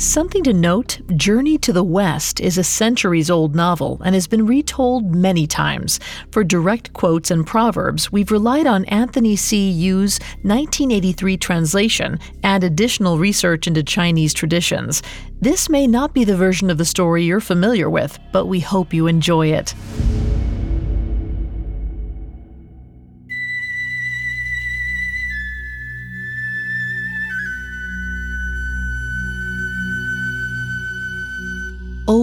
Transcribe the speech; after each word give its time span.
Something 0.00 0.44
to 0.44 0.52
note 0.52 1.00
Journey 1.16 1.58
to 1.58 1.72
the 1.72 1.82
West 1.82 2.38
is 2.38 2.56
a 2.56 2.62
centuries 2.62 3.30
old 3.30 3.56
novel 3.56 4.00
and 4.04 4.14
has 4.14 4.28
been 4.28 4.46
retold 4.46 5.12
many 5.12 5.44
times. 5.44 5.98
For 6.30 6.44
direct 6.44 6.92
quotes 6.92 7.32
and 7.32 7.44
proverbs, 7.44 8.12
we've 8.12 8.30
relied 8.30 8.68
on 8.68 8.84
Anthony 8.84 9.34
C. 9.34 9.68
Yu's 9.68 10.20
1983 10.42 11.36
translation 11.38 12.20
and 12.44 12.62
additional 12.62 13.18
research 13.18 13.66
into 13.66 13.82
Chinese 13.82 14.32
traditions. 14.32 15.02
This 15.40 15.68
may 15.68 15.88
not 15.88 16.14
be 16.14 16.22
the 16.22 16.36
version 16.36 16.70
of 16.70 16.78
the 16.78 16.84
story 16.84 17.24
you're 17.24 17.40
familiar 17.40 17.90
with, 17.90 18.20
but 18.30 18.46
we 18.46 18.60
hope 18.60 18.94
you 18.94 19.08
enjoy 19.08 19.48
it. 19.48 19.74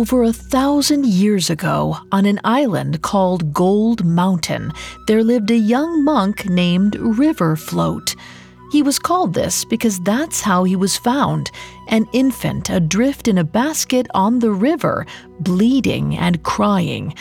Over 0.06 0.26
a 0.26 0.34
thousand 0.34 1.08
years 1.08 1.50
ago, 1.50 1.98
on 2.12 2.28
an 2.28 2.40
island 2.44 3.02
called 3.02 3.52
Gold 3.52 4.06
Mountain, 4.06 4.72
there 5.08 5.24
lived 5.24 5.50
a 5.50 5.58
young 5.58 6.04
monk 6.04 6.48
named 6.48 6.96
River 6.98 7.56
Float. 7.56 8.16
He 8.72 8.84
was 8.84 9.00
called 9.00 9.34
this 9.34 9.66
because 9.66 10.00
that's 10.02 10.42
how 10.42 10.64
he 10.64 10.76
was 10.76 10.96
found 10.96 11.50
an 11.88 12.06
infant 12.14 12.70
adrift 12.70 13.28
in 13.28 13.40
a 13.40 13.44
basket 13.44 14.06
on 14.14 14.38
the 14.38 14.52
river, 14.52 15.08
bleeding 15.40 16.16
and 16.16 16.44
crying. 16.44 17.16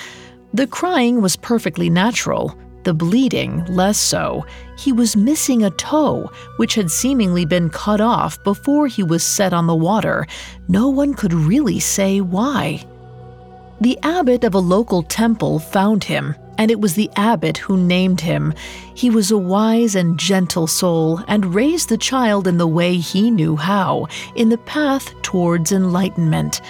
The 0.52 0.66
crying 0.66 1.22
was 1.22 1.36
perfectly 1.36 1.88
natural 1.88 2.54
the 2.84 2.94
bleeding 2.94 3.64
less 3.66 3.98
so. 3.98 4.44
He 4.78 4.92
was 4.92 5.16
missing 5.16 5.62
a 5.62 5.70
toe, 5.70 6.30
which 6.56 6.74
had 6.74 6.90
seemingly 6.90 7.44
been 7.44 7.70
cut 7.70 8.00
off 8.00 8.42
before 8.44 8.86
he 8.86 9.02
was 9.02 9.22
set 9.22 9.52
on 9.52 9.66
the 9.66 9.74
water. 9.74 10.26
No 10.68 10.88
one 10.88 11.14
could 11.14 11.32
really 11.32 11.80
say 11.80 12.20
why. 12.20 12.84
The 13.80 13.98
abbot 14.02 14.44
of 14.44 14.54
a 14.54 14.58
local 14.58 15.02
temple 15.02 15.58
found 15.58 16.04
him, 16.04 16.34
and 16.58 16.70
it 16.70 16.80
was 16.80 16.94
the 16.94 17.10
abbot 17.16 17.58
who 17.58 17.76
named 17.76 18.20
him. 18.20 18.54
He 18.94 19.10
was 19.10 19.30
a 19.30 19.38
wise 19.38 19.94
and 19.94 20.18
gentle 20.18 20.66
soul 20.66 21.20
and 21.26 21.54
raised 21.54 21.88
the 21.88 21.98
child 21.98 22.46
in 22.46 22.58
the 22.58 22.68
way 22.68 22.96
he 22.96 23.30
knew 23.30 23.56
how, 23.56 24.06
in 24.36 24.48
the 24.48 24.58
path 24.58 25.12
towards 25.22 25.72
enlightenment. 25.72 26.60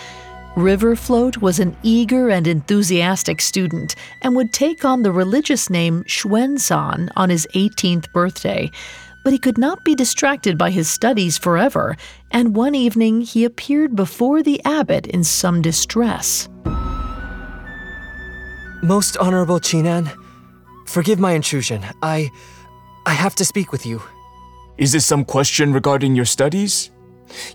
Riverfloat 0.56 1.38
was 1.38 1.58
an 1.58 1.76
eager 1.82 2.30
and 2.30 2.46
enthusiastic 2.46 3.40
student 3.40 3.96
and 4.22 4.36
would 4.36 4.52
take 4.52 4.84
on 4.84 5.02
the 5.02 5.10
religious 5.10 5.68
name 5.68 6.04
Xuanzang 6.04 7.10
on 7.16 7.28
his 7.28 7.44
18th 7.54 8.12
birthday. 8.12 8.70
But 9.24 9.32
he 9.32 9.38
could 9.38 9.58
not 9.58 9.84
be 9.84 9.96
distracted 9.96 10.56
by 10.56 10.70
his 10.70 10.88
studies 10.88 11.36
forever, 11.36 11.96
and 12.30 12.54
one 12.54 12.76
evening 12.76 13.22
he 13.22 13.44
appeared 13.44 13.96
before 13.96 14.44
the 14.44 14.60
abbot 14.64 15.08
in 15.08 15.24
some 15.24 15.60
distress. 15.60 16.48
Most 18.80 19.16
Honorable 19.16 19.58
Qinan, 19.58 20.14
forgive 20.86 21.18
my 21.18 21.32
intrusion. 21.32 21.84
I. 22.02 22.30
I 23.06 23.12
have 23.12 23.34
to 23.34 23.44
speak 23.44 23.70
with 23.70 23.84
you. 23.84 24.00
Is 24.78 24.92
this 24.92 25.04
some 25.04 25.24
question 25.24 25.72
regarding 25.74 26.14
your 26.14 26.24
studies? 26.24 26.90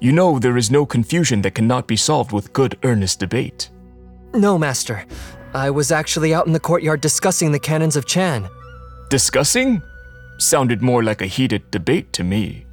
You 0.01 0.11
know 0.11 0.39
there 0.39 0.57
is 0.57 0.71
no 0.71 0.85
confusion 0.85 1.41
that 1.41 1.55
cannot 1.55 1.87
be 1.87 1.95
solved 1.95 2.31
with 2.31 2.53
good, 2.53 2.77
earnest 2.83 3.19
debate. 3.19 3.69
No, 4.33 4.57
Master. 4.57 5.05
I 5.53 5.69
was 5.69 5.91
actually 5.91 6.33
out 6.33 6.47
in 6.47 6.53
the 6.53 6.59
courtyard 6.59 7.01
discussing 7.01 7.51
the 7.51 7.59
canons 7.59 7.95
of 7.95 8.05
Chan. 8.05 8.47
Discussing? 9.09 9.81
Sounded 10.37 10.81
more 10.81 11.03
like 11.03 11.21
a 11.21 11.25
heated 11.25 11.69
debate 11.71 12.13
to 12.13 12.23
me. 12.23 12.65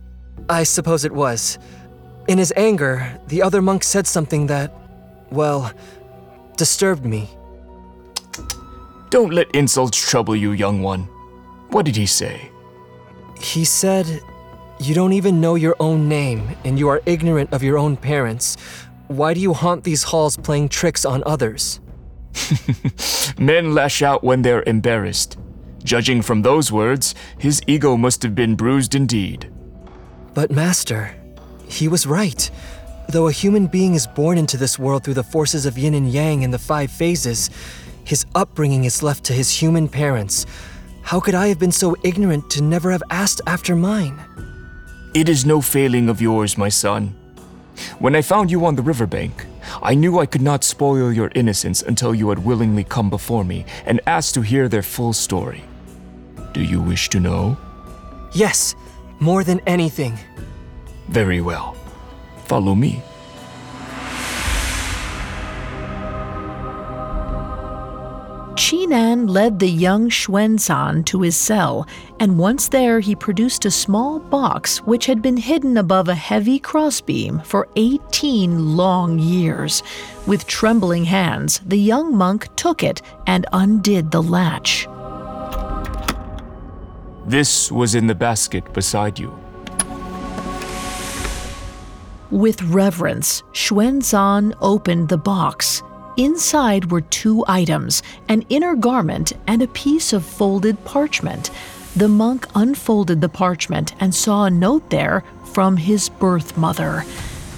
I 0.48 0.62
suppose 0.62 1.04
it 1.04 1.12
was. 1.12 1.58
In 2.28 2.38
his 2.38 2.52
anger, 2.56 3.18
the 3.28 3.42
other 3.42 3.62
monk 3.62 3.82
said 3.82 4.06
something 4.06 4.46
that, 4.48 4.72
well, 5.30 5.72
disturbed 6.56 7.04
me. 7.04 7.30
Don't 9.10 9.32
let 9.32 9.50
insults 9.54 9.98
trouble 9.98 10.36
you, 10.36 10.52
young 10.52 10.82
one. 10.82 11.04
What 11.70 11.86
did 11.86 11.96
he 11.96 12.06
say? 12.06 12.50
He 13.40 13.64
said 13.64 14.20
you 14.78 14.94
don't 14.94 15.12
even 15.12 15.40
know 15.40 15.54
your 15.54 15.74
own 15.80 16.08
name, 16.08 16.56
and 16.64 16.78
you 16.78 16.88
are 16.88 17.02
ignorant 17.06 17.52
of 17.52 17.62
your 17.62 17.78
own 17.78 17.96
parents. 17.96 18.56
Why 19.08 19.32
do 19.34 19.40
you 19.40 19.54
haunt 19.54 19.84
these 19.84 20.02
halls 20.02 20.36
playing 20.36 20.68
tricks 20.68 21.04
on 21.04 21.22
others? 21.24 21.80
Men 23.38 23.74
lash 23.74 24.02
out 24.02 24.22
when 24.22 24.42
they're 24.42 24.64
embarrassed. 24.66 25.38
Judging 25.82 26.20
from 26.20 26.42
those 26.42 26.70
words, 26.70 27.14
his 27.38 27.62
ego 27.66 27.96
must 27.96 28.22
have 28.22 28.34
been 28.34 28.54
bruised 28.54 28.94
indeed. 28.94 29.50
But, 30.34 30.50
Master, 30.50 31.14
he 31.68 31.88
was 31.88 32.06
right. 32.06 32.50
Though 33.08 33.28
a 33.28 33.32
human 33.32 33.68
being 33.68 33.94
is 33.94 34.06
born 34.06 34.36
into 34.36 34.56
this 34.56 34.78
world 34.78 35.04
through 35.04 35.14
the 35.14 35.22
forces 35.22 35.64
of 35.64 35.78
yin 35.78 35.94
and 35.94 36.10
yang 36.10 36.42
in 36.42 36.50
the 36.50 36.58
five 36.58 36.90
phases, 36.90 37.50
his 38.04 38.26
upbringing 38.34 38.84
is 38.84 39.02
left 39.02 39.24
to 39.24 39.32
his 39.32 39.50
human 39.50 39.88
parents. 39.88 40.44
How 41.02 41.20
could 41.20 41.36
I 41.36 41.46
have 41.48 41.58
been 41.58 41.72
so 41.72 41.94
ignorant 42.02 42.50
to 42.50 42.62
never 42.62 42.90
have 42.90 43.02
asked 43.10 43.40
after 43.46 43.76
mine? 43.76 44.20
It 45.16 45.30
is 45.30 45.46
no 45.46 45.62
failing 45.62 46.10
of 46.10 46.20
yours, 46.20 46.58
my 46.58 46.68
son. 46.68 47.14
When 48.00 48.14
I 48.14 48.20
found 48.20 48.50
you 48.50 48.66
on 48.66 48.76
the 48.76 48.82
riverbank, 48.82 49.46
I 49.82 49.94
knew 49.94 50.18
I 50.18 50.26
could 50.26 50.42
not 50.42 50.62
spoil 50.62 51.10
your 51.10 51.32
innocence 51.34 51.80
until 51.80 52.14
you 52.14 52.28
had 52.28 52.44
willingly 52.44 52.84
come 52.84 53.08
before 53.08 53.42
me 53.42 53.64
and 53.86 53.98
asked 54.06 54.34
to 54.34 54.42
hear 54.42 54.68
their 54.68 54.82
full 54.82 55.14
story. 55.14 55.64
Do 56.52 56.62
you 56.62 56.82
wish 56.82 57.08
to 57.08 57.18
know? 57.18 57.56
Yes, 58.34 58.74
more 59.18 59.42
than 59.42 59.60
anything. 59.66 60.18
Very 61.08 61.40
well. 61.40 61.74
Follow 62.44 62.74
me. 62.74 63.02
Qinan 68.66 69.30
led 69.30 69.60
the 69.60 69.70
young 69.70 70.10
Xuanzang 70.10 71.04
to 71.04 71.20
his 71.20 71.36
cell, 71.36 71.86
and 72.18 72.36
once 72.36 72.66
there 72.66 72.98
he 72.98 73.14
produced 73.14 73.64
a 73.64 73.70
small 73.70 74.18
box 74.18 74.78
which 74.78 75.06
had 75.06 75.22
been 75.22 75.36
hidden 75.36 75.76
above 75.76 76.08
a 76.08 76.16
heavy 76.16 76.58
crossbeam 76.58 77.38
for 77.44 77.68
18 77.76 78.76
long 78.76 79.20
years. 79.20 79.84
With 80.26 80.48
trembling 80.48 81.04
hands, 81.04 81.60
the 81.64 81.78
young 81.78 82.16
monk 82.16 82.48
took 82.56 82.82
it 82.82 83.02
and 83.28 83.46
undid 83.52 84.10
the 84.10 84.20
latch. 84.20 84.88
This 87.24 87.70
was 87.70 87.94
in 87.94 88.08
the 88.08 88.16
basket 88.16 88.72
beside 88.72 89.16
you. 89.16 89.32
With 92.32 92.60
reverence, 92.64 93.44
Xuanzang 93.52 94.56
opened 94.60 95.08
the 95.08 95.18
box. 95.18 95.84
Inside 96.16 96.90
were 96.90 97.02
two 97.02 97.44
items 97.46 98.02
an 98.26 98.42
inner 98.48 98.74
garment 98.74 99.34
and 99.46 99.60
a 99.60 99.68
piece 99.68 100.14
of 100.14 100.24
folded 100.24 100.82
parchment. 100.84 101.50
The 101.94 102.08
monk 102.08 102.46
unfolded 102.54 103.20
the 103.20 103.28
parchment 103.28 103.94
and 104.00 104.14
saw 104.14 104.44
a 104.44 104.50
note 104.50 104.88
there 104.88 105.24
from 105.52 105.76
his 105.76 106.08
birth 106.08 106.56
mother. 106.56 107.04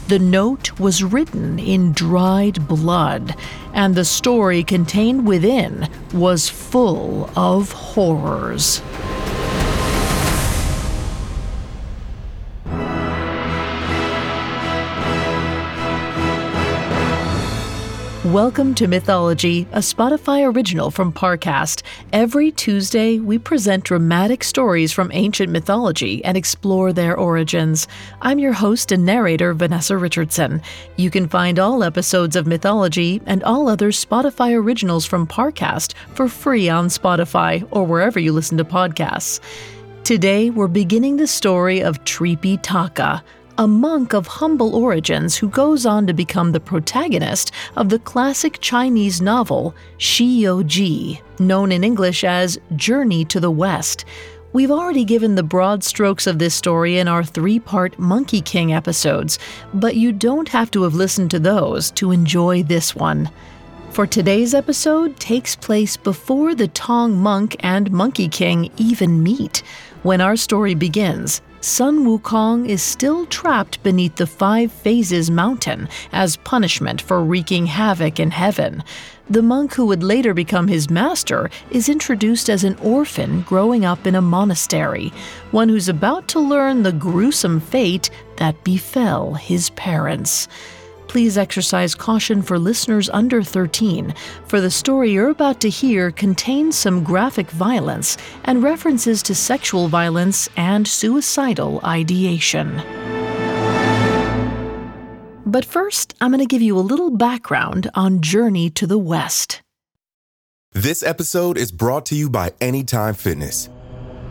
The 0.08 0.18
note 0.18 0.80
was 0.80 1.04
written 1.04 1.58
in 1.60 1.92
dried 1.92 2.66
blood, 2.66 3.36
and 3.74 3.94
the 3.94 4.04
story 4.04 4.64
contained 4.64 5.26
within 5.26 5.88
was 6.12 6.48
full 6.48 7.30
of 7.36 7.70
horrors. 7.70 8.82
Welcome 18.33 18.75
to 18.75 18.89
Mythology, 18.89 19.66
a 19.72 19.78
Spotify 19.78 20.55
original 20.55 20.91
from 20.91 21.15
Parcast. 21.15 21.81
Every 22.12 22.53
Tuesday, 22.53 23.19
we 23.19 23.39
present 23.39 23.84
dramatic 23.84 24.44
stories 24.44 24.93
from 24.93 25.11
ancient 25.15 25.50
mythology 25.50 26.22
and 26.27 26.37
explore 26.37 26.93
their 26.93 27.16
origins. 27.16 27.89
I'm 28.21 28.39
your 28.39 28.53
host 28.53 28.93
and 28.93 29.07
narrator, 29.07 29.54
Vanessa 29.54 29.97
Richardson. 29.97 30.60
You 30.98 31.10
can 31.10 31.27
find 31.27 31.59
all 31.59 31.83
episodes 31.83 32.36
of 32.36 32.47
Mythology 32.47 33.22
and 33.25 33.42
all 33.45 33.66
other 33.66 33.92
Spotify 33.92 34.54
originals 34.54 35.07
from 35.07 35.27
Parcast 35.27 35.95
for 36.13 36.28
free 36.28 36.69
on 36.69 36.89
Spotify 36.89 37.66
or 37.71 37.86
wherever 37.86 38.19
you 38.21 38.33
listen 38.33 38.59
to 38.59 38.65
podcasts. 38.65 39.41
Today, 40.04 40.51
we're 40.51 40.69
beginning 40.69 41.16
the 41.16 41.27
story 41.27 41.83
of 41.83 42.04
Tripitaka 42.04 43.22
a 43.59 43.66
monk 43.66 44.15
of 44.15 44.28
humble 44.28 44.77
origins 44.77 45.37
who 45.37 45.49
goes 45.49 45.84
on 45.84 46.07
to 46.07 46.15
become 46.15 46.53
the 46.53 46.60
protagonist 46.60 47.51
of 47.75 47.89
the 47.89 47.99
classic 47.99 48.59
Chinese 48.60 49.21
novel 49.21 49.75
Shi 49.97 50.47
Ji, 50.65 51.21
known 51.41 51.72
in 51.72 51.83
English 51.83 52.22
as 52.22 52.60
Journey 52.77 53.25
to 53.25 53.41
the 53.41 53.51
West. 53.51 54.05
We've 54.53 54.71
already 54.71 55.05
given 55.05 55.34
the 55.34 55.43
broad 55.43 55.83
strokes 55.83 56.28
of 56.28 56.39
this 56.39 56.55
story 56.55 56.99
in 56.99 57.09
our 57.09 57.25
three 57.25 57.59
part 57.59 57.99
Monkey 57.99 58.41
King 58.41 58.72
episodes, 58.72 59.41
but 59.75 59.97
you 59.97 60.13
don't 60.13 60.49
have 60.51 60.71
to 60.71 60.84
have 60.84 60.95
listened 60.95 61.33
to 61.33 61.41
those 61.41 61.91
to 61.93 62.13
enjoy 62.13 62.63
this 62.63 62.95
one. 62.95 63.28
For 63.91 64.07
today's 64.07 64.55
episode 64.55 65.19
takes 65.19 65.57
place 65.57 65.97
before 65.97 66.55
the 66.55 66.69
Tang 66.69 67.16
monk 67.16 67.57
and 67.59 67.91
Monkey 67.91 68.28
King 68.28 68.71
even 68.77 69.21
meet. 69.21 69.65
When 70.05 70.21
our 70.21 70.37
story 70.37 70.75
begins, 70.75 71.43
Sun 71.60 72.05
Wukong 72.05 72.69
is 72.69 72.83
still 72.83 73.27
trapped 73.27 73.83
beneath 73.83 74.15
the 74.15 74.28
Five 74.28 74.71
Phases 74.71 75.28
mountain 75.28 75.89
as 76.13 76.37
punishment 76.37 77.01
for 77.01 77.25
wreaking 77.25 77.66
havoc 77.66 78.21
in 78.21 78.31
heaven. 78.31 78.84
The 79.28 79.43
monk 79.43 79.75
who 79.75 79.84
would 79.87 80.05
later 80.05 80.34
become 80.34 80.69
his 80.69 80.89
master 80.89 81.51
is 81.72 81.89
introduced 81.89 82.49
as 82.49 82.63
an 82.63 82.77
orphan 82.77 83.43
growing 83.43 83.84
up 83.84 84.07
in 84.07 84.15
a 84.15 84.22
monastery, 84.22 85.13
one 85.51 85.69
who's 85.69 85.89
about 85.89 86.28
to 86.28 86.41
learn 86.41 86.84
the 86.84 86.93
gruesome 86.93 87.59
fate 87.59 88.09
that 88.37 88.63
befell 88.63 89.34
his 89.34 89.71
parents. 89.71 90.47
Please 91.09 91.39
exercise 91.39 91.95
caution 91.95 92.43
for 92.43 92.59
listeners 92.59 93.09
under 93.09 93.43
13, 93.43 94.15
for 94.47 94.60
the 94.60 94.71
story 94.71 95.10
you're 95.10 95.31
about 95.31 95.59
to 95.63 95.71
hear 95.71 96.10
contains 96.10 96.77
some 96.77 97.03
graphic 97.03 97.51
violence 97.51 98.19
and 98.45 98.63
references 98.63 99.22
to 99.22 99.34
sexual 99.34 99.89
violence 99.89 100.51
and 100.57 100.87
suicidal 100.87 101.81
ideation. 101.83 102.83
But 105.47 105.65
first, 105.65 106.15
I'm 106.21 106.31
going 106.31 106.41
to 106.41 106.47
give 106.47 106.60
you 106.60 106.78
a 106.78 106.81
little 106.81 107.10
background 107.10 107.91
on 107.95 108.21
Journey 108.21 108.69
to 108.71 108.87
the 108.87 108.99
West. 108.99 109.63
This 110.72 111.03
episode 111.03 111.57
is 111.57 111.72
brought 111.72 112.05
to 112.07 112.15
you 112.15 112.28
by 112.28 112.53
Anytime 112.60 113.15
Fitness. 113.15 113.71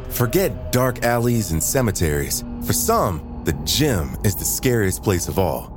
Forget 0.10 0.72
dark 0.72 1.04
alleys 1.04 1.50
and 1.52 1.62
cemeteries. 1.62 2.44
For 2.64 2.74
some, 2.74 3.42
the 3.46 3.54
gym 3.64 4.16
is 4.24 4.36
the 4.36 4.46
scariest 4.46 5.02
place 5.02 5.28
of 5.28 5.40
all 5.40 5.77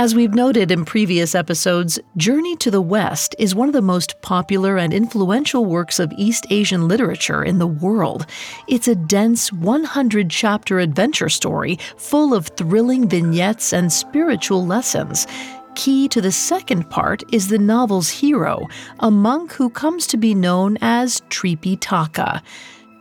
As 0.00 0.14
we've 0.14 0.32
noted 0.32 0.70
in 0.70 0.86
previous 0.86 1.34
episodes, 1.34 1.98
Journey 2.16 2.56
to 2.56 2.70
the 2.70 2.80
West 2.80 3.36
is 3.38 3.54
one 3.54 3.68
of 3.68 3.74
the 3.74 3.82
most 3.82 4.18
popular 4.22 4.78
and 4.78 4.94
influential 4.94 5.66
works 5.66 5.98
of 5.98 6.10
East 6.16 6.46
Asian 6.48 6.88
literature 6.88 7.44
in 7.44 7.58
the 7.58 7.66
world. 7.66 8.24
It's 8.66 8.88
a 8.88 8.94
dense 8.94 9.52
100 9.52 10.30
chapter 10.30 10.78
adventure 10.78 11.28
story 11.28 11.78
full 11.98 12.32
of 12.32 12.46
thrilling 12.56 13.10
vignettes 13.10 13.74
and 13.74 13.92
spiritual 13.92 14.64
lessons. 14.64 15.26
Key 15.74 16.08
to 16.08 16.22
the 16.22 16.32
second 16.32 16.88
part 16.88 17.22
is 17.30 17.48
the 17.48 17.58
novel's 17.58 18.08
hero, 18.08 18.68
a 19.00 19.10
monk 19.10 19.52
who 19.52 19.68
comes 19.68 20.06
to 20.06 20.16
be 20.16 20.34
known 20.34 20.78
as 20.80 21.20
Tripitaka. 21.28 22.40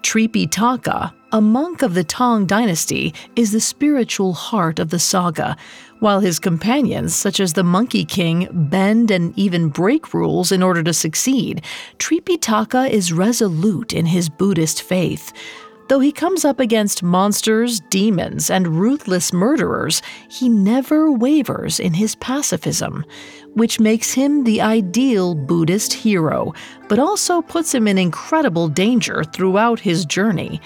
Tripitaka, 0.02 1.14
a 1.32 1.42
monk 1.42 1.82
of 1.82 1.94
the 1.94 2.04
Tang 2.04 2.46
dynasty, 2.46 3.14
is 3.36 3.52
the 3.52 3.62
spiritual 3.62 4.34
heart 4.34 4.80
of 4.80 4.90
the 4.90 5.00
saga. 5.00 5.56
While 6.00 6.22
his 6.22 6.40
companions, 6.40 7.14
such 7.14 7.42
as 7.42 7.54
the 7.54 7.64
Monkey 7.64 8.06
King, 8.06 8.48
bend 8.52 9.12
and 9.12 9.38
even 9.38 9.68
break 9.68 10.14
rules 10.14 10.50
in 10.50 10.64
order 10.64 10.82
to 10.84 10.94
succeed, 10.94 11.62
Tripitaka 11.98 12.90
is 12.90 13.12
resolute 13.12 13.92
in 13.92 14.06
his 14.06 14.30
Buddhist 14.30 14.82
faith. 14.82 15.34
Though 15.90 16.00
he 16.00 16.14
comes 16.14 16.46
up 16.46 16.60
against 16.60 17.04
monsters, 17.04 17.82
demons, 17.90 18.50
and 18.50 18.80
ruthless 18.80 19.34
murderers, 19.34 20.02
he 20.30 20.48
never 20.48 21.12
wavers 21.12 21.82
in 21.82 21.96
his 21.96 22.16
pacifism, 22.16 23.04
which 23.56 23.80
makes 23.82 24.14
him 24.14 24.46
the 24.46 24.62
ideal 24.62 25.36
Buddhist 25.36 25.92
hero, 25.92 26.54
but 26.88 27.00
also 27.00 27.42
puts 27.42 27.74
him 27.76 27.90
in 27.90 27.98
incredible 27.98 28.70
danger 28.70 29.26
throughout 29.26 29.82
his 29.82 30.06
journey. 30.06 30.62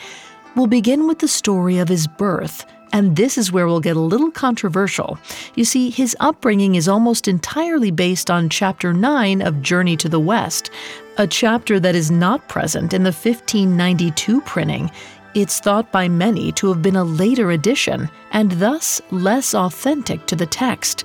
We'll 0.56 0.68
begin 0.68 1.08
with 1.08 1.20
the 1.20 1.28
story 1.28 1.80
of 1.80 1.90
his 1.90 2.06
birth 2.06 2.66
and 2.94 3.16
this 3.16 3.38
is 3.38 3.51
where 3.51 3.66
we'll 3.68 3.80
get 3.80 3.98
a 3.98 4.00
little 4.00 4.31
controversial. 4.31 5.18
You 5.56 5.66
see, 5.66 5.90
his 5.90 6.16
upbringing 6.19 6.75
is 6.75 6.88
almost 6.88 7.28
entirely 7.28 7.90
based 7.92 8.30
on 8.30 8.50
Chapter 8.50 8.94
9 8.94 9.42
of 9.42 9.63
Journey 9.63 9.98
to 9.98 10.07
the 10.07 10.19
West, 10.19 10.69
a 11.18 11.28
chapter 11.28 11.80
that 11.80 11.95
is 11.95 12.12
not 12.12 12.48
present 12.48 12.94
in 12.94 13.04
the 13.04 13.12
1592 13.12 14.42
printing. 14.42 14.92
It's 15.34 15.60
thought 15.60 15.92
by 15.92 16.07
many 16.07 16.51
to 16.54 16.68
have 16.68 16.84
been 16.84 16.95
a 16.95 17.04
later 17.04 17.51
edition, 17.51 18.10
and 18.31 18.51
thus 18.51 19.01
less 19.10 19.56
authentic 19.56 20.28
to 20.28 20.36
the 20.36 20.46
text. 20.46 21.04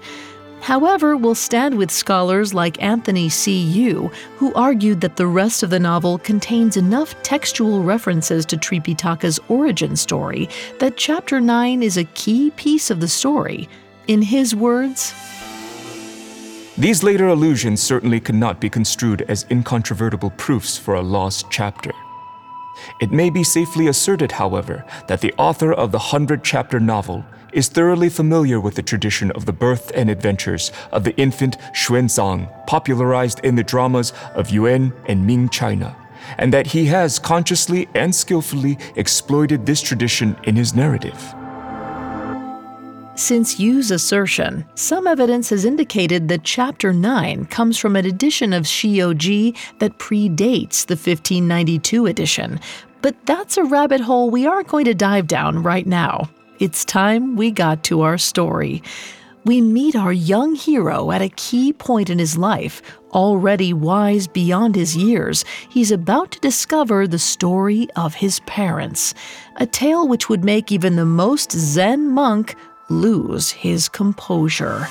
However, 0.61 1.17
we'll 1.17 1.35
stand 1.35 1.79
with 1.79 1.91
scholars 1.91 2.53
like 2.53 2.83
Anthony 2.83 3.29
C. 3.29 3.59
Yu, 3.59 4.11
who 4.37 4.53
argued 4.55 5.01
that 5.01 5.17
the 5.17 5.27
rest 5.27 5.63
of 5.63 5.71
the 5.71 5.81
novel 5.81 6.19
contains 6.19 6.77
enough 6.77 7.21
textual 7.23 7.83
references 7.83 8.45
to 8.47 8.57
Tripitaka's 8.57 9.41
origin 9.49 9.97
story 9.97 10.49
that 10.79 10.97
Chapter 10.97 11.41
9 11.41 11.83
is 11.83 11.97
a 11.97 12.05
key 12.05 12.51
piece 12.51 12.91
of 12.91 13.01
the 13.01 13.09
story. 13.09 13.69
In 14.09 14.21
his 14.21 14.55
words, 14.55 15.15
These 16.77 17.03
later 17.03 17.29
allusions 17.29 17.83
certainly 17.83 18.21
cannot 18.21 18.61
be 18.61 18.71
construed 18.71 19.23
as 19.23 19.47
incontrovertible 19.51 20.31
proofs 20.37 20.79
for 20.79 20.95
a 20.95 21.03
lost 21.03 21.47
chapter. 21.51 21.93
It 23.01 23.11
may 23.11 23.31
be 23.31 23.43
safely 23.43 23.89
asserted, 23.89 24.33
however, 24.33 24.85
that 25.09 25.21
the 25.21 25.35
author 25.39 25.73
of 25.73 25.91
the 25.93 25.99
100 25.99 26.45
chapter 26.45 26.79
novel 26.79 27.25
is 27.53 27.69
thoroughly 27.69 28.09
familiar 28.09 28.61
with 28.61 28.75
the 28.75 28.83
tradition 28.83 29.31
of 29.33 29.47
the 29.47 29.53
birth 29.53 29.91
and 29.95 30.11
adventures 30.11 30.73
of 30.93 31.05
the 31.05 31.17
infant 31.17 31.59
Xuanzang, 31.75 32.67
popularized 32.67 33.41
in 33.45 33.55
the 33.55 33.65
dramas 33.65 34.13
of 34.35 34.51
Yuan 34.51 34.93
and 35.07 35.27
Ming 35.27 35.49
China, 35.49 35.97
and 36.39 36.53
that 36.53 36.67
he 36.67 36.87
has 36.87 37.19
consciously 37.19 37.89
and 37.95 38.15
skillfully 38.15 38.79
exploited 38.97 39.65
this 39.65 39.81
tradition 39.81 40.37
in 40.45 40.57
his 40.57 40.75
narrative. 40.75 41.35
Since 43.15 43.59
Yu's 43.59 43.91
assertion, 43.91 44.65
some 44.77 45.09
evidence 45.09 45.51
has 45.51 45.65
indicated 45.65 46.29
that 46.29 46.45
Chapter 46.45 46.93
9 46.93 47.47
comes 47.47 47.77
from 47.77 47.97
an 47.97 48.07
edition 48.07 48.53
of 48.53 48.63
Xiyouji 48.63 49.57
that 49.81 49.99
predates 49.99 50.87
the 50.87 50.95
1592 50.95 52.07
edition, 52.07 52.61
but 53.03 53.17
that's 53.27 53.57
a 53.57 53.65
rabbit 53.65 54.01
hole 54.01 54.31
we 54.31 54.47
aren't 54.47 54.69
going 54.69 54.85
to 54.85 54.95
dive 54.95 55.27
down 55.27 55.65
right 55.65 55.87
now. 55.87 56.29
It's 56.59 56.85
time 56.85 57.37
we 57.37 57.53
got 57.53 57.85
to 57.85 58.01
our 58.01 58.19
story. 58.19 58.83
We 59.45 59.61
meet 59.61 59.95
our 59.95 60.13
young 60.13 60.57
hero 60.57 61.13
at 61.13 61.23
a 61.23 61.29
key 61.29 61.73
point 61.73 62.11
in 62.11 62.19
his 62.19 62.37
life. 62.37 62.83
Already 63.13 63.73
wise 63.73 64.27
beyond 64.27 64.75
his 64.75 64.97
years, 64.97 65.45
he's 65.69 65.93
about 65.93 66.33
to 66.33 66.41
discover 66.41 67.07
the 67.07 67.21
story 67.21 67.87
of 67.95 68.15
his 68.15 68.41
parents. 68.41 69.15
A 69.55 69.67
tale 69.67 70.09
which 70.09 70.29
would 70.29 70.45
make 70.45 70.73
even 70.73 70.97
the 70.97 71.05
most 71.05 71.53
Zen 71.53 72.09
monk 72.09 72.57
lose 72.89 73.53
his 73.53 73.89
composure. 73.89 74.89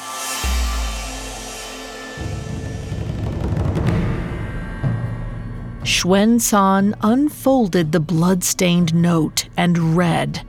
Xuanzang 5.84 6.94
unfolded 7.02 7.92
the 7.92 8.00
blood-stained 8.00 8.96
note 8.96 9.50
and 9.58 9.98
read. 9.98 10.46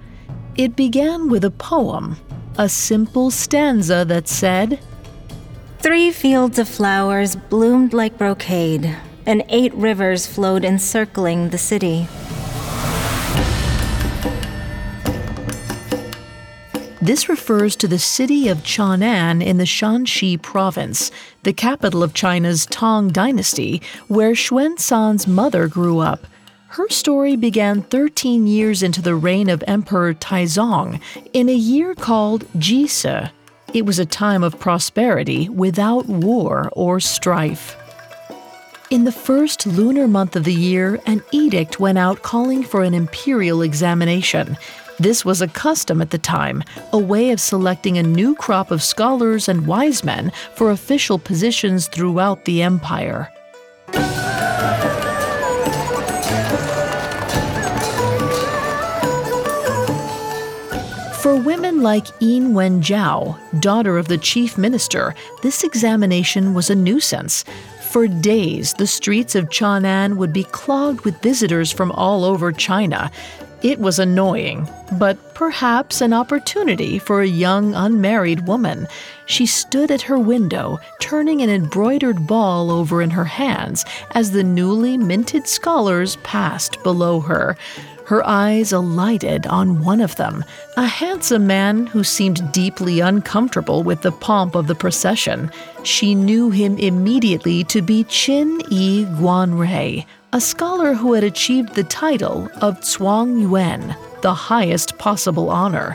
It 0.58 0.74
began 0.74 1.28
with 1.28 1.44
a 1.44 1.52
poem, 1.52 2.16
a 2.58 2.68
simple 2.68 3.30
stanza 3.30 4.04
that 4.06 4.26
said, 4.26 4.80
Three 5.78 6.10
fields 6.10 6.58
of 6.58 6.68
flowers 6.68 7.36
bloomed 7.36 7.92
like 7.92 8.18
brocade, 8.18 8.96
and 9.24 9.44
eight 9.50 9.72
rivers 9.74 10.26
flowed 10.26 10.64
encircling 10.64 11.50
the 11.50 11.58
city. 11.58 12.08
This 17.00 17.28
refers 17.28 17.76
to 17.76 17.86
the 17.86 18.00
city 18.00 18.48
of 18.48 18.64
Chang'an 18.64 19.40
in 19.40 19.58
the 19.58 19.64
Shanxi 19.64 20.42
province, 20.42 21.12
the 21.44 21.52
capital 21.52 22.02
of 22.02 22.14
China's 22.14 22.66
Tang 22.66 23.10
dynasty, 23.10 23.80
where 24.08 24.32
Xuanzang's 24.32 25.28
mother 25.28 25.68
grew 25.68 26.00
up. 26.00 26.26
Her 26.72 26.86
story 26.90 27.34
began 27.34 27.80
13 27.80 28.46
years 28.46 28.82
into 28.82 29.00
the 29.00 29.14
reign 29.14 29.48
of 29.48 29.64
Emperor 29.66 30.12
Taizong 30.12 31.00
in 31.32 31.48
a 31.48 31.54
year 31.54 31.94
called 31.94 32.44
Jisa. 32.58 33.30
It 33.72 33.86
was 33.86 33.98
a 33.98 34.04
time 34.04 34.42
of 34.42 34.60
prosperity 34.60 35.48
without 35.48 36.06
war 36.06 36.68
or 36.72 37.00
strife. 37.00 37.74
In 38.90 39.04
the 39.04 39.12
first 39.12 39.66
lunar 39.66 40.06
month 40.06 40.36
of 40.36 40.44
the 40.44 40.52
year, 40.52 41.00
an 41.06 41.22
edict 41.32 41.80
went 41.80 41.96
out 41.96 42.22
calling 42.22 42.62
for 42.62 42.82
an 42.82 42.92
imperial 42.92 43.62
examination. 43.62 44.58
This 44.98 45.24
was 45.24 45.40
a 45.40 45.48
custom 45.48 46.02
at 46.02 46.10
the 46.10 46.18
time, 46.18 46.62
a 46.92 46.98
way 46.98 47.30
of 47.30 47.40
selecting 47.40 47.96
a 47.96 48.02
new 48.02 48.34
crop 48.34 48.70
of 48.70 48.82
scholars 48.82 49.48
and 49.48 49.66
wise 49.66 50.04
men 50.04 50.32
for 50.54 50.70
official 50.70 51.18
positions 51.18 51.88
throughout 51.88 52.44
the 52.44 52.60
empire. 52.60 53.30
For 61.28 61.36
women 61.36 61.82
like 61.82 62.06
Yin 62.20 62.54
Wenjiao, 62.54 63.60
daughter 63.60 63.98
of 63.98 64.08
the 64.08 64.16
chief 64.16 64.56
minister, 64.56 65.14
this 65.42 65.62
examination 65.62 66.54
was 66.54 66.70
a 66.70 66.74
nuisance. 66.74 67.44
For 67.90 68.08
days, 68.08 68.72
the 68.72 68.86
streets 68.86 69.34
of 69.34 69.50
Chang'an 69.50 70.16
would 70.16 70.32
be 70.32 70.44
clogged 70.44 71.02
with 71.02 71.20
visitors 71.20 71.70
from 71.70 71.92
all 71.92 72.24
over 72.24 72.50
China. 72.50 73.10
It 73.60 73.78
was 73.78 73.98
annoying, 73.98 74.66
but 74.92 75.18
perhaps 75.34 76.00
an 76.00 76.14
opportunity 76.14 76.98
for 76.98 77.20
a 77.20 77.26
young 77.26 77.74
unmarried 77.74 78.46
woman. 78.46 78.88
She 79.26 79.44
stood 79.44 79.90
at 79.90 80.00
her 80.00 80.18
window, 80.18 80.78
turning 80.98 81.42
an 81.42 81.50
embroidered 81.50 82.26
ball 82.26 82.70
over 82.70 83.02
in 83.02 83.10
her 83.10 83.26
hands 83.26 83.84
as 84.12 84.30
the 84.30 84.44
newly 84.44 84.96
minted 84.96 85.46
scholars 85.46 86.16
passed 86.22 86.82
below 86.82 87.20
her. 87.20 87.58
Her 88.08 88.26
eyes 88.26 88.72
alighted 88.72 89.46
on 89.48 89.84
one 89.84 90.00
of 90.00 90.16
them, 90.16 90.42
a 90.78 90.86
handsome 90.86 91.46
man 91.46 91.86
who 91.86 92.02
seemed 92.02 92.52
deeply 92.52 93.00
uncomfortable 93.00 93.82
with 93.82 94.00
the 94.00 94.12
pomp 94.12 94.54
of 94.54 94.66
the 94.66 94.74
procession. 94.74 95.50
She 95.82 96.14
knew 96.14 96.48
him 96.48 96.78
immediately 96.78 97.64
to 97.64 97.82
be 97.82 98.04
Qin 98.04 98.62
Yi 98.70 99.04
Guanrei, 99.04 100.06
a 100.32 100.40
scholar 100.40 100.94
who 100.94 101.12
had 101.12 101.22
achieved 101.22 101.74
the 101.74 101.84
title 101.84 102.48
of 102.62 102.80
Zhuang 102.80 103.42
Yuan, 103.42 103.94
the 104.22 104.32
highest 104.32 104.96
possible 104.96 105.50
honor. 105.50 105.94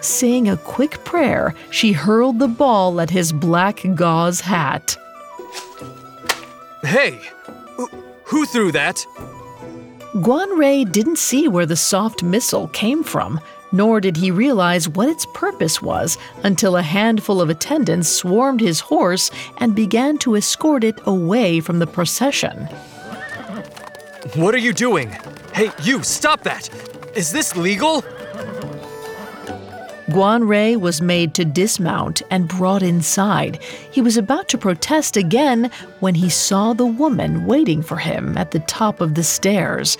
Saying 0.00 0.48
a 0.48 0.56
quick 0.56 1.04
prayer, 1.04 1.54
she 1.70 1.92
hurled 1.92 2.40
the 2.40 2.48
ball 2.48 3.00
at 3.00 3.10
his 3.10 3.32
black 3.32 3.84
gauze 3.94 4.40
hat. 4.40 4.96
Hey! 6.82 7.20
Who 8.24 8.46
threw 8.46 8.72
that? 8.72 9.06
Guanrei 10.16 10.84
didn't 10.84 11.16
see 11.16 11.48
where 11.48 11.64
the 11.64 11.74
soft 11.74 12.22
missile 12.22 12.68
came 12.68 13.02
from, 13.02 13.40
nor 13.72 13.98
did 13.98 14.14
he 14.18 14.30
realize 14.30 14.86
what 14.86 15.08
its 15.08 15.24
purpose 15.32 15.80
was 15.80 16.18
until 16.42 16.76
a 16.76 16.82
handful 16.82 17.40
of 17.40 17.48
attendants 17.48 18.10
swarmed 18.10 18.60
his 18.60 18.80
horse 18.80 19.30
and 19.56 19.74
began 19.74 20.18
to 20.18 20.36
escort 20.36 20.84
it 20.84 21.00
away 21.06 21.60
from 21.60 21.78
the 21.78 21.86
procession. 21.86 22.66
What 24.34 24.54
are 24.54 24.58
you 24.58 24.74
doing? 24.74 25.16
Hey, 25.54 25.70
you, 25.82 26.02
stop 26.02 26.42
that! 26.42 26.68
Is 27.16 27.32
this 27.32 27.56
legal? 27.56 28.04
Guanrei 30.08 30.76
was 30.76 31.00
made 31.00 31.34
to 31.34 31.44
dismount 31.44 32.22
and 32.30 32.48
brought 32.48 32.82
inside. 32.82 33.62
He 33.90 34.00
was 34.00 34.16
about 34.16 34.48
to 34.48 34.58
protest 34.58 35.16
again 35.16 35.70
when 36.00 36.14
he 36.14 36.28
saw 36.28 36.72
the 36.72 36.86
woman 36.86 37.46
waiting 37.46 37.82
for 37.82 37.96
him 37.96 38.36
at 38.36 38.50
the 38.50 38.58
top 38.60 39.00
of 39.00 39.14
the 39.14 39.22
stairs. 39.22 39.96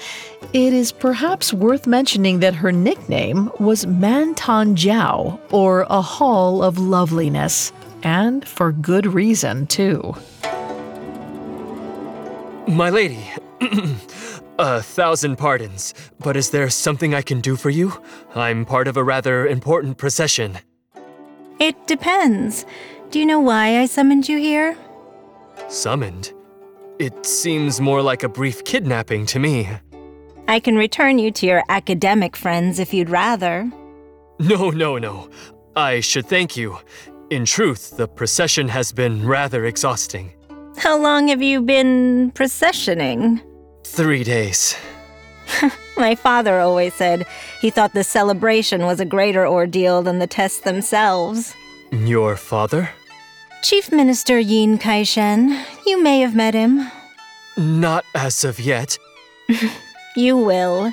It 0.53 0.73
is 0.73 0.93
perhaps 0.93 1.53
worth 1.53 1.87
mentioning 1.87 2.41
that 2.41 2.55
her 2.55 2.73
nickname 2.73 3.51
was 3.59 3.87
Mantang 3.87 4.75
Jiao, 4.75 5.39
or 5.51 5.87
a 5.89 6.03
Hall 6.03 6.63
of 6.63 6.79
Loveliness. 6.79 7.73
And 8.03 8.47
for 8.47 8.73
good 8.73 9.07
reason, 9.07 9.67
too. 9.67 10.15
My 12.67 12.91
lady, 12.91 13.31
a 14.63 14.81
thousand 14.81 15.37
pardons, 15.37 15.93
but 16.21 16.37
is 16.37 16.51
there 16.51 16.71
something 16.71 17.15
I 17.15 17.23
can 17.23 17.41
do 17.41 17.57
for 17.57 17.69
you? 17.69 18.01
I'm 18.37 18.65
part 18.65 18.87
of 18.87 18.97
a 18.97 19.03
rather 19.03 19.45
important 19.45 19.99
procession. 19.99 20.59
It 21.59 21.75
depends. 21.89 22.65
Do 23.11 23.19
you 23.19 23.27
know 23.27 23.41
why 23.41 23.81
I 23.81 23.87
summoned 23.87 24.29
you 24.29 24.39
here? 24.39 24.77
Summoned? 25.69 26.33
It 27.01 27.27
seems 27.27 27.81
more 27.81 28.03
like 28.03 28.23
a 28.23 28.29
brief 28.29 28.63
kidnapping 28.63 29.27
to 29.27 29.41
me. 29.41 29.69
I 30.47 30.61
can 30.61 30.77
return 30.77 31.19
you 31.19 31.33
to 31.33 31.47
your 31.47 31.65
academic 31.69 32.37
friends 32.37 32.79
if 32.79 32.95
you'd 32.95 33.11
rather. 33.11 33.69
No, 34.39 34.71
no, 34.71 34.97
no. 34.97 35.29
I 35.75 35.99
should 36.01 36.27
thank 36.27 36.57
you. 36.57 36.79
In 37.31 37.45
truth, 37.45 37.97
the 37.97 38.07
procession 38.07 38.69
has 38.69 38.93
been 38.93 39.27
rather 39.27 39.65
exhausting. 39.65 40.33
How 40.77 40.97
long 40.97 41.29
have 41.29 41.43
you 41.43 41.63
been 41.63 42.31
processioning? 42.33 43.41
Three 43.85 44.25
days. 44.25 44.77
My 45.97 46.15
father 46.15 46.59
always 46.61 46.95
said 46.95 47.27
he 47.61 47.71
thought 47.71 47.93
the 47.93 48.05
celebration 48.05 48.83
was 48.83 49.01
a 49.01 49.05
greater 49.05 49.47
ordeal 49.47 50.03
than 50.03 50.19
the 50.19 50.27
tests 50.27 50.61
themselves. 50.61 51.55
Your 51.91 52.37
father? 52.37 52.91
Chief 53.63 53.93
Minister 53.93 54.39
Yin 54.39 54.79
Kaishan. 54.79 55.63
You 55.87 56.03
may 56.03 56.21
have 56.21 56.35
met 56.35 56.55
him. 56.55 56.91
Not 57.57 58.05
as 58.15 58.45
of 58.45 58.59
yet. 58.59 58.99
you 60.17 60.37
will. 60.37 60.93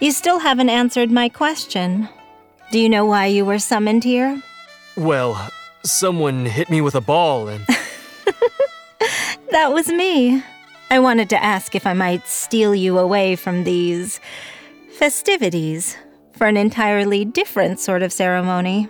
You 0.00 0.12
still 0.12 0.38
haven't 0.38 0.70
answered 0.70 1.10
my 1.10 1.28
question. 1.28 2.08
Do 2.70 2.78
you 2.78 2.88
know 2.88 3.04
why 3.04 3.26
you 3.26 3.44
were 3.44 3.58
summoned 3.58 4.04
here? 4.04 4.40
Well, 4.96 5.50
someone 5.84 6.46
hit 6.46 6.70
me 6.70 6.80
with 6.80 6.94
a 6.94 7.00
ball 7.00 7.48
and. 7.48 7.66
that 9.50 9.72
was 9.72 9.88
me. 9.88 10.42
I 10.92 10.98
wanted 10.98 11.30
to 11.30 11.42
ask 11.42 11.74
if 11.74 11.86
I 11.86 11.94
might 11.94 12.28
steal 12.28 12.74
you 12.74 12.98
away 12.98 13.34
from 13.34 13.64
these 13.64 14.20
festivities 14.90 15.96
for 16.34 16.46
an 16.46 16.58
entirely 16.58 17.24
different 17.24 17.80
sort 17.80 18.02
of 18.02 18.12
ceremony. 18.12 18.88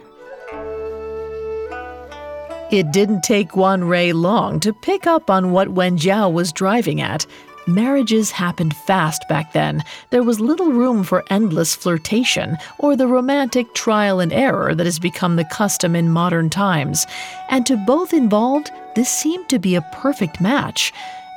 It 2.72 2.90
didn't 2.90 3.22
take 3.22 3.50
Guanrei 3.50 4.12
long 4.12 4.58
to 4.60 4.72
pick 4.72 5.06
up 5.06 5.30
on 5.30 5.52
what 5.52 5.74
Wen 5.74 5.96
Jiao 5.96 6.32
was 6.32 6.50
driving 6.50 7.00
at. 7.00 7.24
Marriages 7.68 8.32
happened 8.32 8.74
fast 8.74 9.22
back 9.28 9.52
then. 9.52 9.84
There 10.10 10.24
was 10.24 10.40
little 10.40 10.72
room 10.72 11.04
for 11.04 11.22
endless 11.30 11.76
flirtation 11.76 12.56
or 12.78 12.96
the 12.96 13.06
romantic 13.06 13.74
trial 13.74 14.18
and 14.18 14.32
error 14.32 14.74
that 14.74 14.86
has 14.86 14.98
become 14.98 15.36
the 15.36 15.44
custom 15.44 15.94
in 15.94 16.10
modern 16.10 16.50
times. 16.50 17.06
And 17.48 17.64
to 17.66 17.76
both 17.76 18.12
involved, 18.12 18.72
this 18.96 19.08
seemed 19.08 19.48
to 19.50 19.60
be 19.60 19.76
a 19.76 19.88
perfect 19.92 20.40
match. 20.40 20.92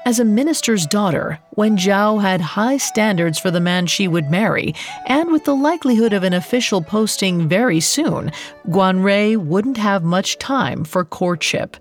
As 0.08 0.20
a 0.20 0.26
minister's 0.26 0.86
daughter, 0.86 1.40
Wen 1.56 1.78
Jiao 1.78 2.22
had 2.22 2.40
high 2.40 2.78
standards 2.78 3.40
for 3.40 3.50
the 3.50 3.60
man 3.60 3.88
she 3.88 4.08
would 4.08 4.30
marry, 4.30 4.76
and 5.08 5.32
with 5.32 5.46
the 5.46 5.56
likelihood 5.56 6.14
of 6.14 6.22
an 6.22 6.34
official 6.34 6.84
posting 6.84 7.50
very 7.50 7.80
soon, 7.80 8.32
Guanrei 8.70 9.36
wouldn't 9.36 9.78
have 9.78 10.04
much 10.04 10.38
time 10.38 10.84
for 10.84 11.04
courtship. 11.04 11.76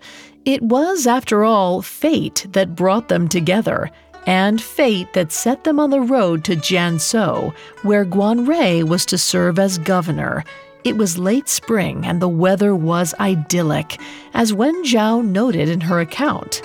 It 0.47 0.63
was, 0.63 1.07
after 1.07 1.45
all, 1.45 1.83
fate 1.83 2.47
that 2.53 2.75
brought 2.75 3.09
them 3.09 3.29
together, 3.29 3.91
and 4.27 4.59
fate 4.59 5.13
that 5.13 5.31
set 5.31 5.65
them 5.65 5.79
on 5.79 5.91
the 5.91 6.01
road 6.01 6.45
to 6.45 6.57
Jiangzhou, 6.57 7.55
where 7.83 8.07
Guanrei 8.07 8.89
was 8.89 9.05
to 9.05 9.19
serve 9.19 9.59
as 9.59 9.77
governor. 9.77 10.45
It 10.83 10.97
was 10.97 11.19
late 11.19 11.51
spring 11.51 12.07
and 12.07 12.23
the 12.23 12.29
weather 12.29 12.75
was 12.75 13.13
idyllic, 13.21 14.01
as 14.33 14.55
Wen 14.55 14.83
Jiao 14.83 15.23
noted 15.23 15.69
in 15.69 15.83
her 15.83 16.01
account. 16.01 16.63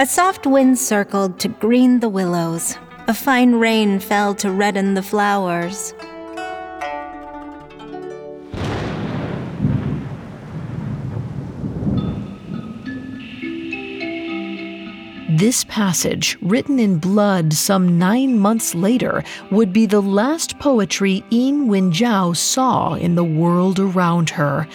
A 0.00 0.06
soft 0.06 0.46
wind 0.46 0.78
circled 0.78 1.40
to 1.40 1.48
green 1.48 1.98
the 1.98 2.08
willows. 2.08 2.78
A 3.08 3.14
fine 3.14 3.56
rain 3.56 3.98
fell 3.98 4.32
to 4.36 4.48
redden 4.48 4.94
the 4.94 5.02
flowers. 5.02 5.92
This 15.30 15.64
passage, 15.64 16.38
written 16.42 16.78
in 16.78 16.98
blood 16.98 17.52
some 17.52 17.98
nine 17.98 18.38
months 18.38 18.76
later, 18.76 19.24
would 19.50 19.72
be 19.72 19.86
the 19.86 20.00
last 20.00 20.60
poetry 20.60 21.24
Yin 21.30 21.66
Wenjiao 21.66 22.36
saw 22.36 22.94
in 22.94 23.16
the 23.16 23.24
world 23.24 23.80
around 23.80 24.30
her. 24.30 24.68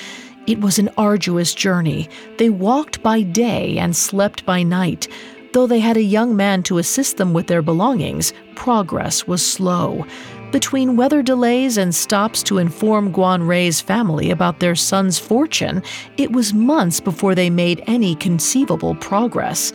It 0.46 0.60
was 0.60 0.78
an 0.78 0.90
arduous 0.98 1.54
journey. 1.54 2.10
They 2.38 2.50
walked 2.50 3.02
by 3.02 3.22
day 3.22 3.78
and 3.78 3.96
slept 3.96 4.46
by 4.46 4.64
night. 4.64 5.08
Though 5.54 5.68
they 5.68 5.80
had 5.80 5.98
a 5.98 6.04
young 6.04 6.36
man 6.36 6.64
to 6.64 6.80
assist 6.80 7.18
them 7.18 7.32
with 7.32 7.48
their 7.48 7.62
belongings, 7.62 8.34
progress 8.56 9.26
was 9.26 9.46
slow. 9.46 10.06
Between 10.52 10.98
weather 10.98 11.24
delays 11.24 11.78
and 11.78 11.96
stops 11.96 12.44
to 12.44 12.58
inform 12.58 13.14
Guan 13.14 13.48
Rei's 13.48 13.80
family 13.80 14.32
about 14.32 14.60
their 14.60 14.76
son's 14.76 15.18
fortune, 15.18 15.82
it 16.18 16.32
was 16.32 16.54
months 16.54 17.00
before 17.00 17.36
they 17.36 17.50
made 17.50 17.84
any 17.88 18.14
conceivable 18.16 18.96
progress. 18.96 19.72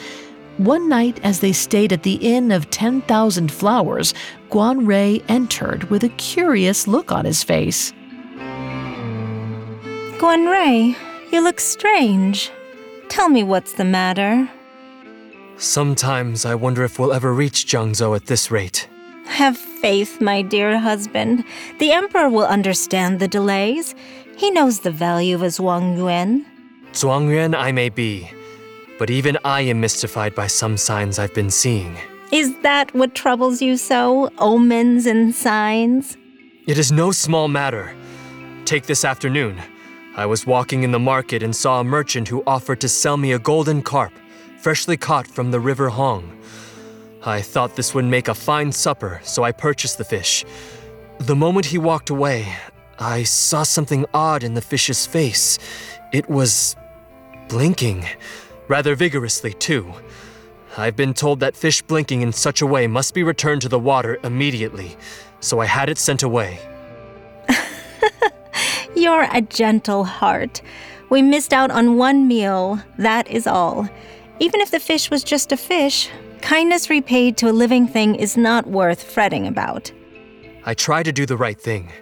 One 0.59 0.89
night, 0.89 1.19
as 1.23 1.41
they 1.41 1.53
stayed 1.53 1.93
at 1.93 2.03
the 2.03 2.15
Inn 2.15 2.53
of 2.53 2.69
10,000 2.71 3.51
Flowers, 3.51 4.13
Guan 4.51 4.87
Rei 4.87 5.23
entered 5.29 5.85
with 5.85 6.05
a 6.05 6.09
curious 6.11 6.87
look 6.87 7.11
on 7.11 7.25
his 7.25 7.43
face. 7.43 7.93
Guan 10.19 10.51
Rei, 10.51 10.97
you 11.31 11.41
look 11.41 11.61
strange. 11.61 12.51
Tell 13.09 13.29
me 13.29 13.45
what's 13.45 13.75
the 13.75 13.85
matter. 13.85 14.51
Sometimes 15.59 16.45
I 16.45 16.57
wonder 16.57 16.83
if 16.83 16.99
we'll 16.99 17.13
ever 17.13 17.33
reach 17.33 17.67
Jiangzhou 17.67 18.17
at 18.17 18.27
this 18.27 18.51
rate. 18.51 18.89
Have 19.27 19.57
faith, 19.57 20.21
my 20.21 20.43
dear 20.43 20.77
husband. 20.77 21.45
The 21.79 21.93
Emperor 21.93 22.29
will 22.29 22.47
understand 22.47 23.21
the 23.21 23.29
delays. 23.29 23.95
He 24.37 24.51
knows 24.51 24.81
the 24.81 24.91
value 24.91 25.37
of 25.37 25.41
his 25.43 25.61
Wang 25.61 25.97
Yuan. 25.97 26.45
Zhuangyuan 26.93 27.55
I 27.55 27.71
may 27.71 27.89
be, 27.89 28.29
but 28.99 29.11
even 29.11 29.39
I 29.45 29.61
am 29.61 29.81
mystified 29.81 30.35
by 30.35 30.49
some 30.49 30.77
signs 30.77 31.21
I've 31.21 31.35
been 31.35 31.51
seeing. 31.51 31.97
Is 32.33 32.59
that 32.63 32.93
what 32.93 33.15
troubles 33.15 33.63
you 33.63 33.77
so? 33.77 34.31
Omens 34.39 35.07
and 35.07 35.33
signs? 35.33 36.17
It 36.67 36.77
is 36.77 36.91
no 36.91 37.13
small 37.13 37.47
matter. 37.47 37.95
Take 38.65 38.87
this 38.87 39.05
afternoon. 39.05 39.63
I 40.17 40.27
was 40.27 40.47
walking 40.47 40.83
in 40.83 40.91
the 40.91 40.99
market 40.99 41.43
and 41.43 41.55
saw 41.55 41.81
a 41.81 41.85
merchant 41.85 42.29
who 42.29 42.43
offered 42.47 42.81
to 42.81 42.89
sell 42.89 43.17
me 43.17 43.33
a 43.33 43.39
golden 43.39 43.83
carp, 43.83 44.13
freshly 44.59 44.97
caught 44.97 45.27
from 45.27 45.51
the 45.51 45.61
river 45.61 45.89
Hong. 45.89 46.37
I 47.25 47.41
thought 47.41 47.77
this 47.77 47.95
would 47.95 48.05
make 48.05 48.29
a 48.29 48.35
fine 48.35 48.73
supper, 48.73 49.21
so 49.23 49.43
I 49.43 49.53
purchased 49.53 49.99
the 49.99 50.05
fish. 50.05 50.45
The 51.19 51.37
moment 51.37 51.67
he 51.67 51.79
walked 51.79 52.11
away, 52.11 52.53
I 52.99 53.23
saw 53.25 53.63
something 53.63 54.07
odd 54.15 54.43
in 54.43 54.55
the 54.55 54.61
fish's 54.61 55.07
face. 55.07 55.59
It 56.13 56.29
was 56.29 56.75
blinking, 57.49 58.05
rather 58.69 58.95
vigorously, 58.95 59.53
too. 59.53 59.93
I've 60.77 60.97
been 60.97 61.15
told 61.15 61.41
that 61.41 61.57
fish 61.57 61.83
blinking 61.83 62.23
in 62.23 62.33
such 62.33 62.63
a 62.63 62.67
way 62.67 62.87
must 62.87 63.15
be 63.15 63.23
returned 63.23 63.63
to 63.63 63.69
the 63.69 63.79
water 63.79 64.19
immediately, 64.23 64.97
so 65.41 65.61
I 65.61 65.67
had 65.67 65.89
it 65.89 65.99
sent 65.99 66.23
away. 66.23 66.61
You're 68.99 69.29
a 69.33 69.43
gentle 69.43 70.03
heart. 70.03 70.61
We 71.09 71.23
missed 71.23 71.53
out 71.53 71.71
on 71.71 71.99
one 71.99 72.27
meal, 72.27 72.81
that 72.99 73.31
is 73.31 73.47
all. 73.47 73.89
Even 74.41 74.61
if 74.61 74.73
the 74.73 74.81
fish 74.81 75.09
was 75.09 75.23
just 75.23 75.53
a 75.53 75.57
fish, 75.57 76.11
kindness 76.43 76.91
repaid 76.91 77.37
to 77.37 77.49
a 77.49 77.53
living 77.53 77.87
thing 77.87 78.17
is 78.17 78.37
not 78.37 78.67
worth 78.67 79.05
fretting 79.05 79.47
about. 79.47 79.93
I 80.65 80.75
try 80.75 81.05
to 81.05 81.13
do 81.13 81.27
the 81.27 81.37
right 81.37 81.61
thing, 81.61 81.93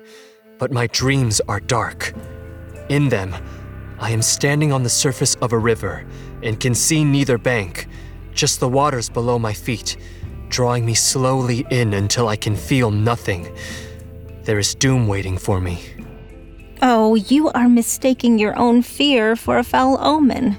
but 0.56 0.72
my 0.72 0.86
dreams 0.86 1.38
are 1.48 1.60
dark. 1.60 2.14
In 2.88 3.10
them, 3.10 3.36
I 3.98 4.10
am 4.12 4.22
standing 4.22 4.72
on 4.72 4.82
the 4.82 4.88
surface 4.88 5.34
of 5.36 5.52
a 5.52 5.58
river 5.58 6.06
and 6.42 6.58
can 6.58 6.74
see 6.74 7.04
neither 7.04 7.36
bank, 7.36 7.88
just 8.32 8.58
the 8.58 8.70
waters 8.70 9.10
below 9.10 9.38
my 9.38 9.52
feet, 9.52 9.98
drawing 10.48 10.86
me 10.86 10.94
slowly 10.94 11.66
in 11.70 11.92
until 11.92 12.26
I 12.26 12.36
can 12.36 12.56
feel 12.56 12.90
nothing. 12.90 13.54
There 14.44 14.58
is 14.58 14.74
doom 14.74 15.06
waiting 15.06 15.36
for 15.36 15.60
me. 15.60 15.95
Oh, 16.82 17.14
you 17.14 17.48
are 17.50 17.68
mistaking 17.68 18.38
your 18.38 18.56
own 18.58 18.82
fear 18.82 19.34
for 19.34 19.58
a 19.58 19.64
foul 19.64 19.98
omen. 20.00 20.56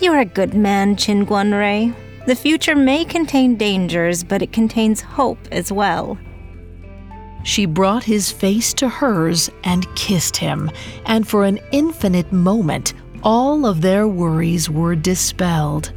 You're 0.00 0.18
a 0.18 0.24
good 0.24 0.54
man, 0.54 0.96
Qin 0.96 1.24
Guanrei. 1.24 1.94
The 2.26 2.34
future 2.34 2.74
may 2.74 3.04
contain 3.04 3.56
dangers, 3.56 4.24
but 4.24 4.42
it 4.42 4.52
contains 4.52 5.00
hope 5.00 5.38
as 5.52 5.70
well. 5.70 6.18
She 7.44 7.64
brought 7.64 8.02
his 8.02 8.32
face 8.32 8.74
to 8.74 8.88
hers 8.88 9.48
and 9.62 9.86
kissed 9.94 10.36
him, 10.36 10.68
and 11.04 11.28
for 11.28 11.44
an 11.44 11.60
infinite 11.70 12.32
moment, 12.32 12.94
all 13.22 13.64
of 13.64 13.80
their 13.80 14.08
worries 14.08 14.68
were 14.68 14.96
dispelled. 14.96 15.92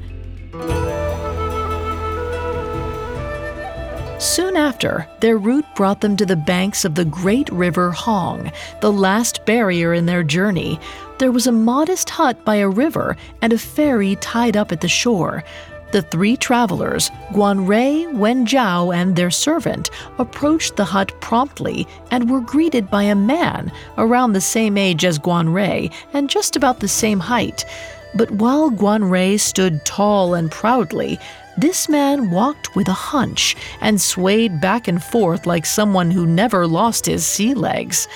Soon 4.20 4.58
after, 4.58 5.08
their 5.22 5.38
route 5.38 5.66
brought 5.76 6.02
them 6.02 6.18
to 6.18 6.26
the 6.26 6.36
banks 6.36 6.84
of 6.84 6.94
the 6.94 7.06
great 7.06 7.50
river 7.50 7.90
Hong, 7.90 8.52
the 8.82 8.92
last 8.92 9.39
barrier 9.50 9.96
in 9.96 10.06
their 10.06 10.22
journey. 10.22 10.80
There 11.18 11.32
was 11.32 11.48
a 11.48 11.52
modest 11.52 12.08
hut 12.12 12.46
by 12.46 12.58
a 12.58 12.70
river 12.70 13.18
and 13.42 13.52
a 13.52 13.58
ferry 13.58 14.16
tied 14.18 14.56
up 14.56 14.72
at 14.72 14.82
the 14.82 14.88
shore. 14.88 15.44
The 15.92 16.04
three 16.04 16.38
travelers, 16.38 17.10
Guan 17.32 17.68
Rei, 17.68 18.06
Wen 18.06 18.46
Zhao, 18.46 18.96
and 18.96 19.16
their 19.16 19.32
servant, 19.32 19.90
approached 20.20 20.76
the 20.76 20.86
hut 20.86 21.12
promptly 21.20 21.88
and 22.12 22.30
were 22.30 22.42
greeted 22.42 22.92
by 22.92 23.02
a 23.02 23.16
man 23.16 23.72
around 23.98 24.34
the 24.34 24.50
same 24.56 24.78
age 24.78 25.04
as 25.04 25.18
Guan 25.18 25.52
Rei 25.52 25.90
and 26.14 26.30
just 26.30 26.56
about 26.56 26.80
the 26.80 26.88
same 26.88 27.20
height. 27.20 27.66
But 28.14 28.30
while 28.30 28.70
Guan 28.70 29.10
Rei 29.10 29.38
stood 29.38 29.84
tall 29.84 30.36
and 30.36 30.52
proudly, 30.52 31.18
this 31.58 31.90
man 31.90 32.30
walked 32.30 32.76
with 32.76 32.88
a 32.88 32.94
hunch 32.94 33.56
and 33.82 34.00
swayed 34.00 34.62
back 34.62 34.88
and 34.88 35.04
forth 35.04 35.48
like 35.48 35.66
someone 35.66 36.12
who 36.12 36.28
never 36.28 36.68
lost 36.68 37.08
his 37.08 37.26
sea 37.26 37.56
legs. 37.56 38.08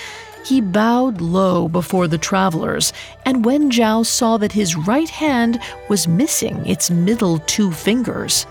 He 0.44 0.60
bowed 0.60 1.22
low 1.22 1.70
before 1.70 2.10
the 2.10 2.18
travelers, 2.18 2.92
and 3.26 3.46
Wen 3.46 3.72
Zhao 3.72 4.06
saw 4.06 4.36
that 4.38 4.52
his 4.52 4.76
right 4.76 5.10
hand 5.10 5.60
was 5.88 6.06
missing 6.06 6.66
its 6.66 6.92
middle 6.92 7.40
two 7.40 7.72
fingers. 7.72 8.46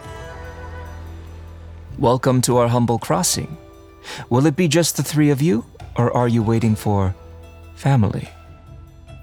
Welcome 1.99 2.41
to 2.43 2.57
our 2.57 2.69
humble 2.69 2.99
crossing. 2.99 3.59
Will 4.31 4.47
it 4.47 4.57
be 4.57 4.69
just 4.69 4.97
the 4.97 5.03
three 5.03 5.29
of 5.29 5.43
you, 5.43 5.67
or 5.97 6.11
are 6.17 6.29
you 6.29 6.43
waiting 6.43 6.75
for 6.75 7.15
family? 7.75 8.27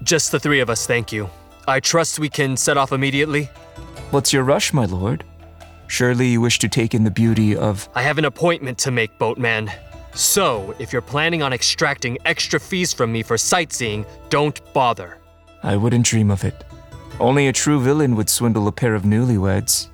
Just 0.04 0.30
the 0.30 0.38
three 0.38 0.60
of 0.60 0.70
us, 0.70 0.86
thank 0.86 1.12
you. 1.12 1.28
I 1.66 1.80
trust 1.80 2.20
we 2.20 2.28
can 2.28 2.56
set 2.56 2.76
off 2.76 2.92
immediately. 2.92 3.50
What's 4.12 4.32
your 4.32 4.44
rush, 4.44 4.72
my 4.72 4.84
lord? 4.84 5.24
Surely 5.88 6.28
you 6.28 6.40
wish 6.40 6.60
to 6.60 6.68
take 6.68 6.94
in 6.94 7.02
the 7.02 7.10
beauty 7.10 7.56
of. 7.56 7.88
I 7.96 8.02
have 8.02 8.18
an 8.18 8.24
appointment 8.24 8.78
to 8.78 8.92
make, 8.92 9.18
boatman. 9.18 9.72
So, 10.14 10.74
if 10.78 10.92
you're 10.92 11.02
planning 11.02 11.42
on 11.42 11.52
extracting 11.52 12.18
extra 12.24 12.58
fees 12.58 12.92
from 12.92 13.12
me 13.12 13.22
for 13.22 13.38
sightseeing, 13.38 14.04
don't 14.28 14.60
bother. 14.72 15.18
I 15.62 15.76
wouldn't 15.76 16.06
dream 16.06 16.30
of 16.30 16.44
it. 16.44 16.64
Only 17.20 17.48
a 17.48 17.52
true 17.52 17.80
villain 17.80 18.16
would 18.16 18.30
swindle 18.30 18.66
a 18.66 18.72
pair 18.72 18.94
of 18.94 19.02
newlyweds. 19.02 19.88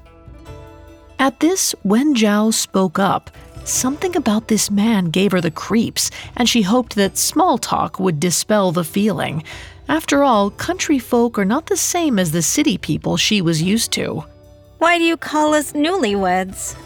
At 1.18 1.40
this, 1.40 1.74
Wen 1.82 2.14
Zhao 2.14 2.52
spoke 2.52 2.98
up. 2.98 3.30
Something 3.64 4.14
about 4.14 4.48
this 4.48 4.70
man 4.70 5.06
gave 5.06 5.32
her 5.32 5.40
the 5.40 5.50
creeps, 5.50 6.10
and 6.36 6.48
she 6.48 6.62
hoped 6.62 6.94
that 6.94 7.18
small 7.18 7.58
talk 7.58 7.98
would 7.98 8.20
dispel 8.20 8.70
the 8.70 8.84
feeling. 8.84 9.42
After 9.88 10.22
all, 10.22 10.50
country 10.50 10.98
folk 10.98 11.38
are 11.38 11.44
not 11.44 11.66
the 11.66 11.76
same 11.76 12.18
as 12.18 12.30
the 12.30 12.42
city 12.42 12.78
people 12.78 13.16
she 13.16 13.42
was 13.42 13.62
used 13.62 13.92
to. 13.92 14.24
Why 14.78 14.98
do 14.98 15.04
you 15.04 15.16
call 15.16 15.54
us 15.54 15.72
newlyweds? 15.72 16.76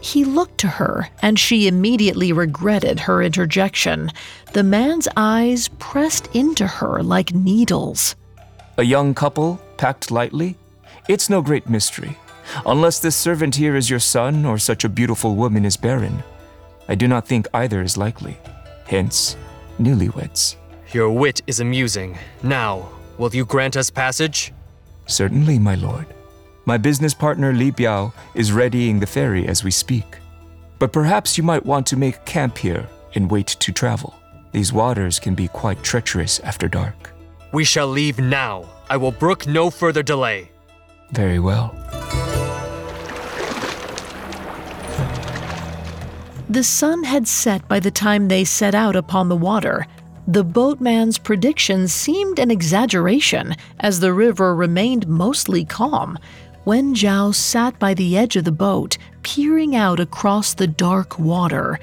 He 0.00 0.24
looked 0.24 0.58
to 0.58 0.68
her, 0.68 1.08
and 1.22 1.38
she 1.38 1.68
immediately 1.68 2.32
regretted 2.32 3.00
her 3.00 3.22
interjection. 3.22 4.10
The 4.52 4.62
man's 4.62 5.08
eyes 5.16 5.68
pressed 5.78 6.34
into 6.34 6.66
her 6.66 7.02
like 7.02 7.34
needles. 7.34 8.16
A 8.78 8.82
young 8.82 9.14
couple, 9.14 9.60
packed 9.76 10.10
lightly? 10.10 10.56
It's 11.08 11.28
no 11.28 11.42
great 11.42 11.68
mystery. 11.68 12.16
Unless 12.66 13.00
this 13.00 13.16
servant 13.16 13.56
here 13.56 13.76
is 13.76 13.90
your 13.90 14.00
son 14.00 14.44
or 14.44 14.58
such 14.58 14.84
a 14.84 14.88
beautiful 14.88 15.36
woman 15.36 15.64
is 15.64 15.76
barren. 15.76 16.22
I 16.88 16.94
do 16.94 17.06
not 17.06 17.26
think 17.28 17.46
either 17.54 17.82
is 17.82 17.96
likely. 17.96 18.38
Hence, 18.86 19.36
newlyweds. 19.78 20.56
Your 20.92 21.10
wit 21.10 21.42
is 21.46 21.60
amusing. 21.60 22.18
Now, 22.42 22.88
will 23.18 23.34
you 23.34 23.44
grant 23.44 23.76
us 23.76 23.90
passage? 23.90 24.52
Certainly, 25.06 25.58
my 25.58 25.74
lord. 25.74 26.06
My 26.70 26.78
business 26.78 27.14
partner 27.14 27.52
Li 27.52 27.72
Biao 27.72 28.12
is 28.36 28.52
readying 28.52 29.00
the 29.00 29.06
ferry 29.08 29.48
as 29.48 29.64
we 29.64 29.72
speak. 29.72 30.18
But 30.78 30.92
perhaps 30.92 31.36
you 31.36 31.42
might 31.42 31.66
want 31.66 31.84
to 31.88 31.96
make 31.96 32.24
camp 32.24 32.56
here 32.56 32.86
and 33.16 33.28
wait 33.28 33.48
to 33.48 33.72
travel. 33.72 34.14
These 34.52 34.72
waters 34.72 35.18
can 35.18 35.34
be 35.34 35.48
quite 35.48 35.82
treacherous 35.82 36.38
after 36.38 36.68
dark. 36.68 37.12
We 37.52 37.64
shall 37.64 37.88
leave 37.88 38.20
now. 38.20 38.66
I 38.88 38.98
will 38.98 39.10
brook 39.10 39.48
no 39.48 39.68
further 39.68 40.04
delay. 40.04 40.52
Very 41.10 41.40
well. 41.40 41.74
The 46.48 46.62
sun 46.62 47.02
had 47.02 47.26
set 47.26 47.66
by 47.66 47.80
the 47.80 47.90
time 47.90 48.28
they 48.28 48.44
set 48.44 48.76
out 48.76 48.94
upon 48.94 49.28
the 49.28 49.34
water. 49.34 49.88
The 50.28 50.44
boatman's 50.44 51.18
prediction 51.18 51.88
seemed 51.88 52.38
an 52.38 52.52
exaggeration, 52.52 53.56
as 53.80 53.98
the 53.98 54.12
river 54.12 54.54
remained 54.54 55.08
mostly 55.08 55.64
calm. 55.64 56.16
Wen 56.64 56.94
Zhao 56.94 57.34
sat 57.34 57.78
by 57.78 57.94
the 57.94 58.16
edge 58.16 58.36
of 58.36 58.44
the 58.44 58.52
boat, 58.52 58.98
peering 59.22 59.74
out 59.74 59.98
across 59.98 60.52
the 60.52 60.66
dark 60.66 61.18
water. 61.18 61.80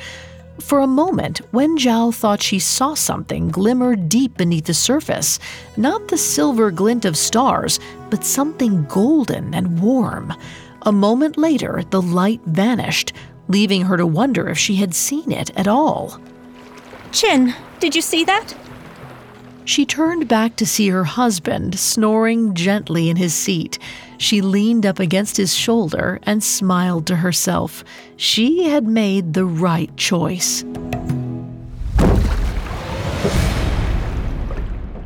For 0.60 0.80
a 0.80 0.88
moment, 0.88 1.42
Wen 1.52 1.78
Zhao 1.78 2.13
thought 2.13 2.42
she 2.42 2.60
saw 2.60 2.94
something 2.94 3.50
glimmer 3.50 3.96
deep 3.96 4.38
beneath 4.38 4.66
the 4.66 4.74
surface. 4.74 5.40
Not 5.78 6.08
the 6.08 6.18
silver 6.18 6.72
glint 6.72 7.06
of 7.06 7.18
stars, 7.18 7.80
but 8.10 8.24
something 8.24 8.86
golden 8.86 9.54
and 9.56 9.80
warm. 9.82 10.34
A 10.84 10.92
moment 10.92 11.38
later, 11.38 11.84
the 11.90 12.02
light 12.02 12.42
vanished, 12.46 13.13
leaving 13.48 13.84
her 13.84 13.98
to 13.98 14.06
wonder 14.06 14.48
if 14.48 14.58
she 14.58 14.76
had 14.76 14.94
seen 14.94 15.32
it 15.32 15.50
at 15.58 15.68
all. 15.68 16.20
Chin, 17.12 17.56
did 17.80 17.96
you 17.96 18.02
see 18.02 18.24
that? 18.26 18.56
She 19.66 19.86
turned 19.86 20.28
back 20.28 20.56
to 20.58 20.66
see 20.66 20.90
her 20.90 21.04
husband 21.04 21.78
snoring 21.78 22.54
gently 22.54 23.10
in 23.10 23.18
his 23.18 23.34
seat. 23.34 23.80
She 24.18 24.42
leaned 24.42 24.86
up 24.86 25.00
against 25.00 25.38
his 25.38 25.54
shoulder 25.54 26.20
and 26.24 26.44
smiled 26.44 27.06
to 27.08 27.18
herself. 27.18 27.84
She 28.16 28.64
had 28.64 28.88
made 28.88 29.34
the 29.34 29.46
right 29.46 29.96
choice. 29.96 30.64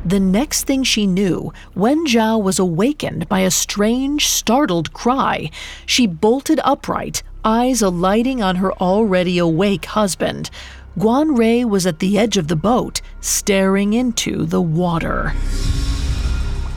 The 0.04 0.20
next 0.20 0.64
thing 0.64 0.82
she 0.82 1.06
knew, 1.06 1.52
Wen 1.74 2.06
Zhao 2.06 2.42
was 2.42 2.58
awakened 2.58 3.28
by 3.28 3.40
a 3.40 3.50
strange, 3.50 4.26
startled 4.28 4.92
cry. 4.92 5.50
She 5.86 6.06
bolted 6.06 6.60
upright, 6.64 7.22
eyes 7.44 7.80
alighting 7.80 8.42
on 8.42 8.56
her 8.56 8.72
already 8.74 9.38
awake 9.38 9.86
husband. 9.86 10.50
Guan 10.98 11.38
Rei 11.38 11.64
was 11.64 11.86
at 11.86 12.00
the 12.00 12.18
edge 12.18 12.36
of 12.36 12.48
the 12.48 12.56
boat, 12.56 13.00
staring 13.20 13.94
into 13.94 14.44
the 14.44 14.60
water. 14.60 15.28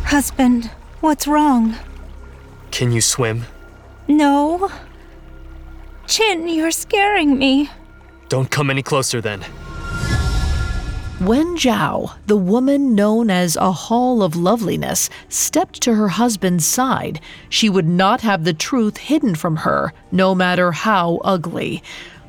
Husband, 0.06 0.72
what's 1.02 1.28
wrong? 1.28 1.76
Can 2.76 2.92
you 2.92 3.00
swim? 3.00 3.46
No. 4.10 4.70
Chin, 6.08 6.50
you're 6.50 6.72
scaring 6.72 7.38
me. 7.38 7.70
Don't 8.28 8.52
come 8.52 8.70
any 8.70 8.84
closer 8.84 9.22
then. 9.22 9.46
Wen 11.22 11.56
Zhao, 11.56 12.18
the 12.28 12.36
woman 12.36 12.94
known 12.94 13.30
as 13.30 13.56
a 13.56 13.72
Hall 13.72 14.22
of 14.22 14.36
Loveliness, 14.36 15.10
stepped 15.30 15.82
to 15.84 15.96
her 15.96 16.10
husband's 16.10 16.66
side. 16.66 17.22
She 17.48 17.70
would 17.70 17.88
not 17.88 18.20
have 18.20 18.44
the 18.44 18.54
truth 18.54 18.98
hidden 18.98 19.36
from 19.36 19.56
her, 19.56 19.94
no 20.12 20.36
matter 20.36 20.74
how 20.74 21.22
ugly. 21.24 21.82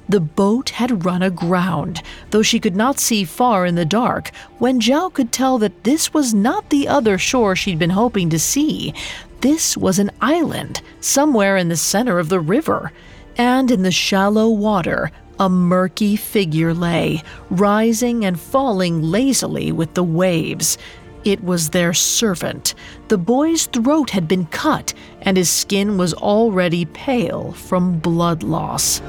The 0.08 0.20
boat 0.20 0.70
had 0.70 1.04
run 1.04 1.22
aground. 1.22 2.00
Though 2.30 2.42
she 2.42 2.60
could 2.60 2.76
not 2.76 3.00
see 3.00 3.24
far 3.24 3.66
in 3.66 3.74
the 3.74 3.84
dark, 3.84 4.30
Wen 4.60 4.80
Zhao 4.80 5.12
could 5.12 5.32
tell 5.32 5.58
that 5.58 5.82
this 5.82 6.14
was 6.14 6.32
not 6.32 6.70
the 6.70 6.86
other 6.86 7.18
shore 7.18 7.56
she'd 7.56 7.80
been 7.80 7.90
hoping 7.90 8.30
to 8.30 8.38
see. 8.38 8.94
This 9.40 9.76
was 9.76 9.98
an 9.98 10.10
island, 10.20 10.82
somewhere 11.00 11.56
in 11.56 11.68
the 11.68 11.76
center 11.76 12.18
of 12.18 12.28
the 12.28 12.40
river. 12.40 12.92
And 13.36 13.70
in 13.70 13.82
the 13.82 13.92
shallow 13.92 14.48
water, 14.48 15.10
a 15.38 15.48
murky 15.48 16.16
figure 16.16 16.72
lay, 16.72 17.22
rising 17.50 18.24
and 18.24 18.40
falling 18.40 19.02
lazily 19.02 19.72
with 19.72 19.94
the 19.94 20.02
waves. 20.02 20.78
It 21.24 21.42
was 21.44 21.70
their 21.70 21.92
servant. 21.92 22.74
The 23.08 23.18
boy's 23.18 23.66
throat 23.66 24.10
had 24.10 24.28
been 24.28 24.46
cut, 24.46 24.94
and 25.20 25.36
his 25.36 25.50
skin 25.50 25.98
was 25.98 26.14
already 26.14 26.84
pale 26.86 27.52
from 27.52 27.98
blood 27.98 28.42
loss. 28.42 29.02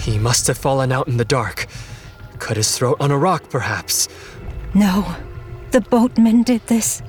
He 0.00 0.18
must 0.18 0.46
have 0.48 0.58
fallen 0.58 0.92
out 0.92 1.08
in 1.08 1.16
the 1.16 1.24
dark. 1.24 1.66
Cut 2.38 2.56
his 2.56 2.76
throat 2.76 2.96
on 3.00 3.10
a 3.10 3.18
rock, 3.18 3.48
perhaps. 3.48 4.08
No, 4.74 5.16
the 5.70 5.80
boatman 5.80 6.42
did 6.42 6.66
this. 6.66 7.02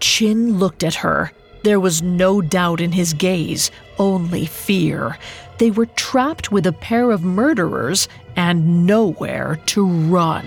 Chin 0.00 0.58
looked 0.58 0.84
at 0.84 0.96
her. 0.96 1.32
There 1.62 1.80
was 1.80 2.02
no 2.02 2.40
doubt 2.40 2.80
in 2.80 2.92
his 2.92 3.12
gaze, 3.12 3.70
only 3.98 4.46
fear. 4.46 5.18
They 5.58 5.70
were 5.70 5.86
trapped 5.86 6.52
with 6.52 6.66
a 6.66 6.72
pair 6.72 7.10
of 7.10 7.24
murderers 7.24 8.08
and 8.36 8.86
nowhere 8.86 9.58
to 9.66 9.86
run. 9.86 10.46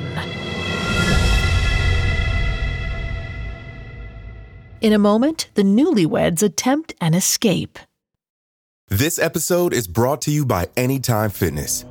In 4.81 4.93
a 4.93 4.99
moment, 4.99 5.49
the 5.55 5.63
newlyweds 5.63 6.41
attempt 6.41 6.93
an 7.01 7.13
escape. 7.13 7.79
This 8.87 9.19
episode 9.19 9.73
is 9.73 9.87
brought 9.87 10.21
to 10.21 10.31
you 10.31 10.45
by 10.45 10.67
Anytime 10.77 11.31
Fitness. 11.31 11.85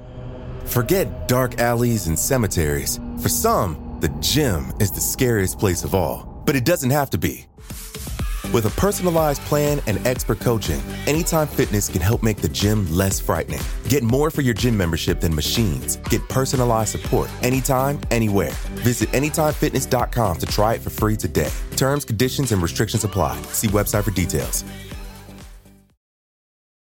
Forget 0.64 1.28
dark 1.28 1.58
alleys 1.58 2.06
and 2.06 2.18
cemeteries. 2.18 2.98
For 3.20 3.28
some, 3.28 3.98
the 4.00 4.08
gym 4.20 4.72
is 4.80 4.90
the 4.90 5.00
scariest 5.00 5.58
place 5.58 5.84
of 5.84 5.94
all, 5.94 6.42
but 6.46 6.56
it 6.56 6.64
doesn't 6.64 6.90
have 6.90 7.10
to 7.10 7.18
be. 7.18 7.47
With 8.52 8.66
a 8.66 8.70
personalized 8.80 9.42
plan 9.42 9.80
and 9.86 10.04
expert 10.06 10.40
coaching, 10.40 10.80
Anytime 11.06 11.46
Fitness 11.46 11.88
can 11.88 12.00
help 12.00 12.22
make 12.22 12.38
the 12.38 12.48
gym 12.48 12.90
less 12.90 13.20
frightening. 13.20 13.60
Get 13.88 14.02
more 14.02 14.30
for 14.30 14.42
your 14.42 14.54
gym 14.54 14.76
membership 14.76 15.20
than 15.20 15.34
machines. 15.34 15.96
Get 16.10 16.26
personalized 16.28 16.92
support 16.92 17.30
anytime, 17.42 18.00
anywhere. 18.10 18.52
Visit 18.84 19.10
AnytimeFitness.com 19.10 20.38
to 20.38 20.46
try 20.46 20.74
it 20.74 20.80
for 20.80 20.90
free 20.90 21.16
today. 21.16 21.50
Terms, 21.76 22.04
conditions, 22.04 22.52
and 22.52 22.62
restrictions 22.62 23.04
apply. 23.04 23.40
See 23.52 23.68
website 23.68 24.04
for 24.04 24.10
details. 24.10 24.64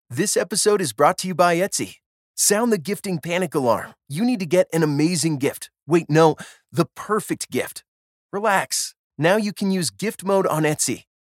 This 0.09 0.37
episode 0.37 0.81
is 0.81 0.93
brought 0.93 1.19
to 1.19 1.29
you 1.29 1.35
by 1.35 1.55
Etsy. 1.57 1.97
Sound 2.35 2.73
the 2.73 2.79
gifting 2.79 3.19
panic 3.19 3.55
alarm. 3.55 3.95
You 4.09 4.25
need 4.25 4.41
to 4.41 4.47
get 4.47 4.67
an 4.73 4.83
amazing 4.83 5.39
gift. 5.39 5.71
Wait, 5.87 6.11
no, 6.11 6.37
the 6.73 6.87
perfect 6.97 7.51
gift. 7.51 7.85
Relax. 8.33 8.95
Now 9.19 9.37
you 9.37 9.53
can 9.53 9.71
use 9.71 9.91
gift 9.91 10.25
mode 10.25 10.47
on 10.47 10.65
Etsy. 10.65 11.05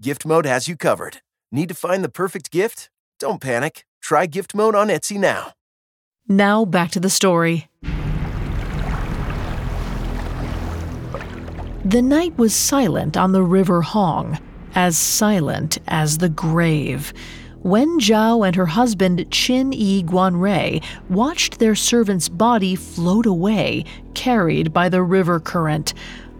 Gift 0.00 0.26
Mode 0.26 0.44
has 0.44 0.66
you 0.66 0.76
covered. 0.76 1.18
Need 1.52 1.68
to 1.68 1.74
find 1.74 2.02
the 2.02 2.08
perfect 2.08 2.50
gift? 2.50 2.90
Don't 3.20 3.40
panic. 3.40 3.84
Try 4.02 4.26
Gift 4.26 4.52
Mode 4.52 4.74
on 4.74 4.88
Etsy 4.88 5.18
now. 5.18 5.52
Now 6.28 6.64
back 6.64 6.90
to 6.92 7.00
the 7.00 7.08
story. 7.08 7.68
The 11.84 12.02
night 12.02 12.36
was 12.36 12.54
silent 12.54 13.16
on 13.16 13.32
the 13.32 13.42
River 13.42 13.82
Hong, 13.82 14.38
as 14.74 14.96
silent 14.98 15.78
as 15.86 16.18
the 16.18 16.28
grave. 16.28 17.12
Wen 17.58 18.00
Zhao 18.00 18.46
and 18.46 18.56
her 18.56 18.66
husband 18.66 19.18
Qin 19.30 19.72
Yi 19.72 20.02
Guanrei 20.02 20.82
watched 21.08 21.60
their 21.60 21.74
servant's 21.74 22.28
body 22.28 22.74
float 22.74 23.26
away, 23.26 23.84
carried 24.14 24.72
by 24.72 24.88
the 24.88 25.02
river 25.02 25.38
current. 25.38 25.94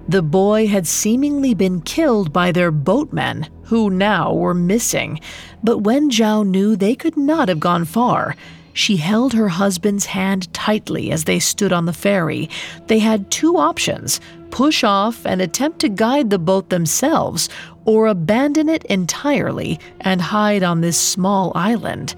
The 0.09 0.23
boy 0.23 0.67
had 0.67 0.87
seemingly 0.87 1.55
been 1.55 1.81
killed 1.81 2.33
by 2.33 2.53
their 2.53 2.71
boatmen, 2.71 3.49
who 3.65 3.89
now 3.89 4.35
were 4.35 4.55
missing. 4.55 5.19
But 5.63 5.79
Wen 5.79 6.11
Zhao 6.11 6.47
knew 6.47 6.77
they 6.77 6.95
could 6.95 7.17
not 7.17 7.49
have 7.49 7.61
gone 7.61 7.87
far. 7.87 8.37
She 8.75 8.97
held 8.97 9.33
her 9.33 9.49
husband's 9.49 10.07
hand 10.07 10.53
tightly 10.53 11.11
as 11.11 11.25
they 11.25 11.39
stood 11.39 11.73
on 11.73 11.87
the 11.87 11.93
ferry. 11.93 12.51
They 12.89 12.99
had 12.99 13.31
two 13.31 13.57
options 13.57 14.21
push 14.51 14.85
off 14.85 15.27
and 15.27 15.41
attempt 15.43 15.81
to 15.81 15.89
guide 15.89 16.31
the 16.31 16.39
boat 16.39 16.69
themselves, 16.69 17.49
or 17.85 18.07
abandon 18.07 18.69
it 18.69 18.85
entirely 18.85 19.81
and 20.01 20.21
hide 20.21 20.63
on 20.63 20.81
this 20.81 20.97
small 20.97 21.51
island. 21.57 22.15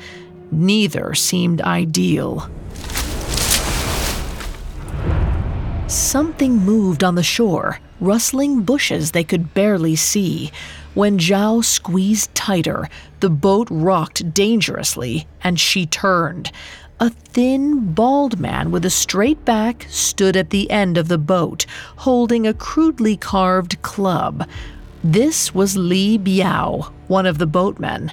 Neither 0.50 1.14
seemed 1.14 1.62
ideal. 1.62 2.50
Something 5.88 6.56
moved 6.56 7.04
on 7.04 7.14
the 7.14 7.22
shore, 7.22 7.78
rustling 8.00 8.62
bushes 8.62 9.12
they 9.12 9.22
could 9.22 9.54
barely 9.54 9.94
see. 9.94 10.50
Wen 10.96 11.16
Zhao 11.16 11.64
squeezed 11.64 12.34
tighter, 12.34 12.88
the 13.20 13.30
boat 13.30 13.68
rocked 13.70 14.34
dangerously 14.34 15.28
and 15.44 15.60
she 15.60 15.86
turned. 15.86 16.50
A 16.98 17.10
thin, 17.10 17.92
bald 17.92 18.40
man 18.40 18.72
with 18.72 18.84
a 18.84 18.90
straight 18.90 19.44
back 19.44 19.86
stood 19.88 20.36
at 20.36 20.50
the 20.50 20.68
end 20.72 20.98
of 20.98 21.06
the 21.06 21.18
boat, 21.18 21.66
holding 21.98 22.48
a 22.48 22.54
crudely 22.54 23.16
carved 23.16 23.80
club. 23.82 24.48
This 25.04 25.54
was 25.54 25.76
Li 25.76 26.18
Biao, 26.18 26.90
one 27.06 27.26
of 27.26 27.38
the 27.38 27.46
boatmen. 27.46 28.10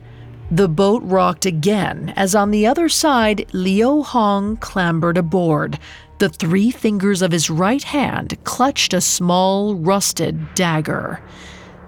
The 0.52 0.68
boat 0.68 1.02
rocked 1.04 1.48
again 1.48 2.14
as 2.16 2.36
on 2.36 2.52
the 2.52 2.68
other 2.68 2.88
side, 2.88 3.48
Liu 3.54 4.04
Hong 4.04 4.58
clambered 4.58 5.18
aboard. 5.18 5.80
The 6.24 6.30
three 6.30 6.72
fingers 6.72 7.22
of 7.22 7.34
his 7.34 7.50
right 7.50 7.84
hand 7.84 8.38
clutched 8.46 8.94
a 8.94 9.02
small, 9.02 9.76
rusted 9.76 10.56
dagger. 10.56 11.22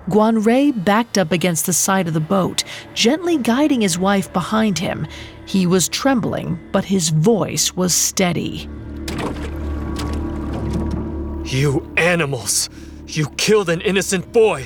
Guan 0.10 0.44
Guanrei 0.44 0.84
backed 0.84 1.18
up 1.18 1.32
against 1.32 1.66
the 1.66 1.72
side 1.72 2.10
of 2.10 2.14
the 2.14 2.20
boat, 2.20 2.66
gently 2.94 3.38
guiding 3.38 3.80
his 3.80 3.98
wife 3.98 4.34
behind 4.34 4.78
him. 4.78 5.08
He 5.46 5.66
was 5.66 5.88
trembling, 5.88 6.60
but 6.74 6.84
his 6.84 7.12
voice 7.12 7.78
was 7.78 7.94
steady. 7.94 8.68
You 11.46 11.90
animals! 11.96 12.70
You 13.08 13.30
killed 13.38 13.70
an 13.70 13.80
innocent 13.80 14.34
boy! 14.34 14.66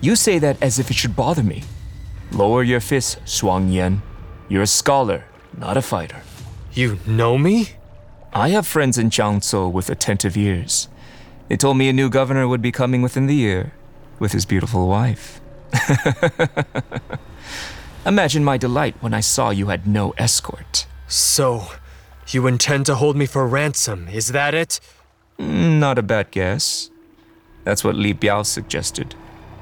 You 0.00 0.14
say 0.14 0.38
that 0.38 0.62
as 0.62 0.78
if 0.78 0.92
it 0.92 0.94
should 0.94 1.16
bother 1.16 1.42
me. 1.42 1.64
Lower 2.30 2.62
your 2.62 2.78
fists, 2.78 3.16
Zhuangyuan. 3.26 4.00
You're 4.48 4.62
a 4.62 4.66
scholar, 4.68 5.24
not 5.58 5.76
a 5.76 5.82
fighter. 5.82 6.22
You 6.72 7.00
know 7.04 7.36
me? 7.36 7.81
I 8.34 8.48
have 8.50 8.66
friends 8.66 8.98
in 8.98 9.10
Jiangzhou 9.10 9.70
with 9.70 9.90
attentive 9.90 10.36
ears. 10.36 10.88
They 11.48 11.56
told 11.56 11.76
me 11.76 11.88
a 11.88 11.92
new 11.92 12.08
governor 12.08 12.48
would 12.48 12.62
be 12.62 12.72
coming 12.72 13.02
within 13.02 13.26
the 13.26 13.34
year 13.34 13.72
with 14.18 14.32
his 14.32 14.46
beautiful 14.46 14.88
wife. 14.88 15.40
Imagine 18.06 18.42
my 18.42 18.56
delight 18.56 18.96
when 19.00 19.14
I 19.14 19.20
saw 19.20 19.50
you 19.50 19.68
had 19.68 19.86
no 19.86 20.14
escort. 20.16 20.86
So, 21.06 21.66
you 22.28 22.46
intend 22.46 22.86
to 22.86 22.94
hold 22.94 23.16
me 23.16 23.26
for 23.26 23.46
ransom, 23.46 24.08
is 24.08 24.28
that 24.28 24.54
it? 24.54 24.80
Mm, 25.38 25.78
Not 25.78 25.98
a 25.98 26.02
bad 26.02 26.30
guess. 26.30 26.90
That's 27.64 27.84
what 27.84 27.96
Li 27.96 28.14
Biao 28.14 28.44
suggested. 28.46 29.14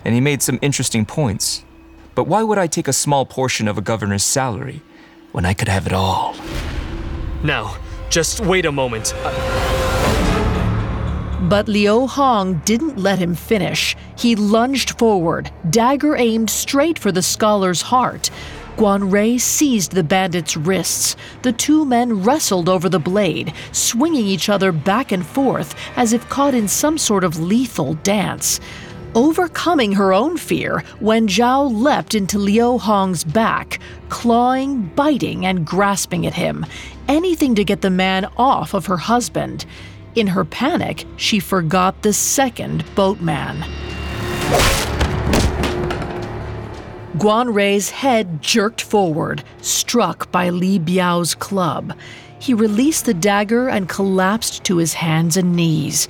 And 0.04 0.14
he 0.14 0.20
made 0.20 0.42
some 0.42 0.59
interesting 0.62 1.04
points. 1.04 1.64
But 2.14 2.28
why 2.28 2.42
would 2.42 2.59
I 2.59 2.66
take 2.66 2.88
a 2.88 2.92
small 2.92 3.26
portion 3.26 3.68
of 3.68 3.76
a 3.76 3.83
governor's 3.83 4.22
salary 4.22 4.80
when 5.33 5.44
I 5.44 5.54
could 5.54 5.68
have 5.68 5.87
it 5.87 5.92
all? 5.92 6.35
Now, 7.42 7.76
just 8.11 8.40
wait 8.40 8.66
a 8.66 8.73
moment. 8.73 9.14
But 11.49 11.68
Liu 11.68 12.07
Hong 12.07 12.59
didn't 12.64 12.99
let 12.99 13.18
him 13.18 13.35
finish. 13.35 13.96
He 14.16 14.37
lunged 14.37 14.99
forward, 14.99 15.51
dagger 15.70 16.16
aimed 16.16 16.51
straight 16.51 16.99
for 16.99 17.11
the 17.11 17.23
scholar's 17.23 17.83
heart. 17.83 18.31
Guan 18.77 19.12
Rei 19.12 19.37
seized 19.37 19.92
the 19.92 20.03
bandit's 20.03 20.57
wrists. 20.57 21.16
The 21.42 21.53
two 21.53 21.85
men 21.85 22.23
wrestled 22.23 22.68
over 22.68 22.88
the 22.88 22.99
blade, 22.99 23.53
swinging 23.73 24.27
each 24.27 24.49
other 24.49 24.73
back 24.73 25.12
and 25.12 25.27
forth 25.27 25.75
as 25.96 26.12
if 26.12 26.29
caught 26.29 26.55
in 26.55 26.68
some 26.68 26.99
sort 26.99 27.25
of 27.25 27.38
lethal 27.38 27.94
dance. 27.94 28.61
Overcoming 29.14 29.92
her 29.92 30.12
own 30.12 30.37
fear, 30.37 30.85
Wen 31.01 31.27
Zhao 31.27 31.68
leapt 31.68 32.14
into 32.14 32.38
Liu 32.38 32.79
Hong's 32.79 33.25
back, 33.25 33.81
clawing, 34.09 34.83
biting, 34.94 35.44
and 35.46 35.66
grasping 35.66 36.27
at 36.27 36.35
him. 36.35 36.64
Anything 37.11 37.57
to 37.57 37.64
get 37.64 37.81
the 37.81 37.90
man 37.90 38.27
off 38.37 38.73
of 38.73 38.87
her 38.87 38.96
husband. 38.96 39.66
In 40.14 40.29
her 40.29 40.44
panic, 40.44 41.05
she 41.16 41.40
forgot 41.40 42.03
the 42.03 42.12
second 42.12 42.85
boatman. 42.94 43.62
Guan 47.18 47.53
Rei's 47.53 47.90
head 47.90 48.40
jerked 48.40 48.81
forward, 48.81 49.42
struck 49.61 50.31
by 50.31 50.51
Li 50.51 50.79
Biao's 50.79 51.35
club. 51.35 51.99
He 52.38 52.55
released 52.55 53.07
the 53.07 53.14
dagger 53.14 53.68
and 53.68 53.88
collapsed 53.88 54.62
to 54.66 54.77
his 54.77 54.94
hands 54.94 55.37
and 55.37 55.57
knees. 55.57 56.07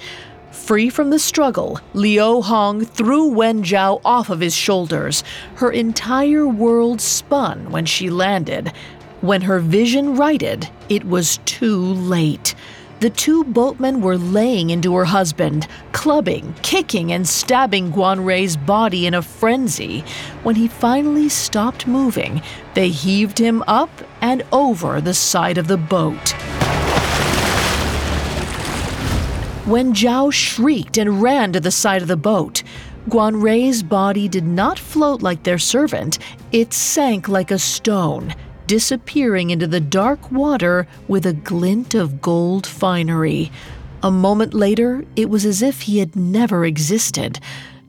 Free 0.50 0.90
from 0.90 1.08
the 1.08 1.18
struggle, 1.18 1.80
Liu 1.94 2.42
Hong 2.42 2.84
threw 2.84 3.26
Wen 3.26 3.62
Zhao 3.62 4.02
off 4.04 4.28
of 4.28 4.40
his 4.40 4.54
shoulders. 4.54 5.24
Her 5.54 5.70
entire 5.70 6.46
world 6.46 7.00
spun 7.00 7.70
when 7.70 7.86
she 7.86 8.10
landed. 8.10 8.70
When 9.20 9.42
her 9.42 9.58
vision 9.58 10.16
righted, 10.16 10.70
it 10.88 11.04
was 11.04 11.38
too 11.44 11.78
late. 11.78 12.54
The 13.00 13.10
two 13.10 13.44
boatmen 13.44 14.00
were 14.00 14.16
laying 14.16 14.70
into 14.70 14.94
her 14.94 15.04
husband, 15.04 15.66
clubbing, 15.92 16.54
kicking, 16.62 17.12
and 17.12 17.28
stabbing 17.28 17.92
Guan 17.92 18.24
Rei's 18.24 18.56
body 18.56 19.06
in 19.06 19.14
a 19.14 19.22
frenzy. 19.22 20.04
When 20.42 20.54
he 20.54 20.68
finally 20.68 21.28
stopped 21.28 21.86
moving, 21.86 22.42
they 22.74 22.88
heaved 22.88 23.38
him 23.38 23.62
up 23.66 23.90
and 24.20 24.42
over 24.52 25.00
the 25.00 25.14
side 25.14 25.58
of 25.58 25.68
the 25.68 25.78
boat. 25.78 26.34
Wen 29.66 29.94
Zhao 29.94 30.32
shrieked 30.32 30.98
and 30.98 31.22
ran 31.22 31.52
to 31.52 31.60
the 31.60 31.70
side 31.70 32.02
of 32.02 32.08
the 32.08 32.16
boat, 32.16 32.62
Guan 33.08 33.42
Rei's 33.42 33.82
body 33.82 34.28
did 34.28 34.44
not 34.44 34.78
float 34.78 35.22
like 35.22 35.42
their 35.42 35.58
servant, 35.58 36.18
it 36.52 36.72
sank 36.72 37.28
like 37.28 37.50
a 37.50 37.58
stone, 37.58 38.34
disappearing 38.70 39.50
into 39.50 39.66
the 39.66 39.80
dark 39.80 40.30
water 40.30 40.86
with 41.08 41.26
a 41.26 41.32
glint 41.32 41.92
of 41.92 42.22
gold 42.22 42.64
finery. 42.64 43.50
A 44.00 44.12
moment 44.12 44.54
later, 44.54 45.04
it 45.16 45.28
was 45.28 45.44
as 45.44 45.60
if 45.60 45.80
he 45.80 45.98
had 45.98 46.14
never 46.14 46.64
existed. 46.64 47.40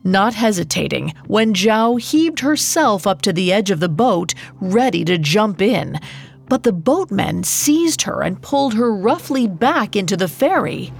Not 0.02 0.34
hesitating, 0.34 1.14
Wen 1.28 1.54
Zhao 1.54 2.00
heaved 2.00 2.40
herself 2.40 3.06
up 3.06 3.22
to 3.22 3.32
the 3.32 3.52
edge 3.52 3.70
of 3.70 3.78
the 3.78 3.88
boat, 3.88 4.34
ready 4.60 5.04
to 5.04 5.18
jump 5.18 5.62
in. 5.62 6.00
But 6.48 6.64
the 6.64 6.72
boatmen 6.72 7.44
seized 7.44 8.02
her 8.02 8.20
and 8.20 8.42
pulled 8.42 8.74
her 8.74 8.92
roughly 8.92 9.46
back 9.46 9.94
into 9.94 10.16
the 10.16 10.26
ferry. 10.26 10.92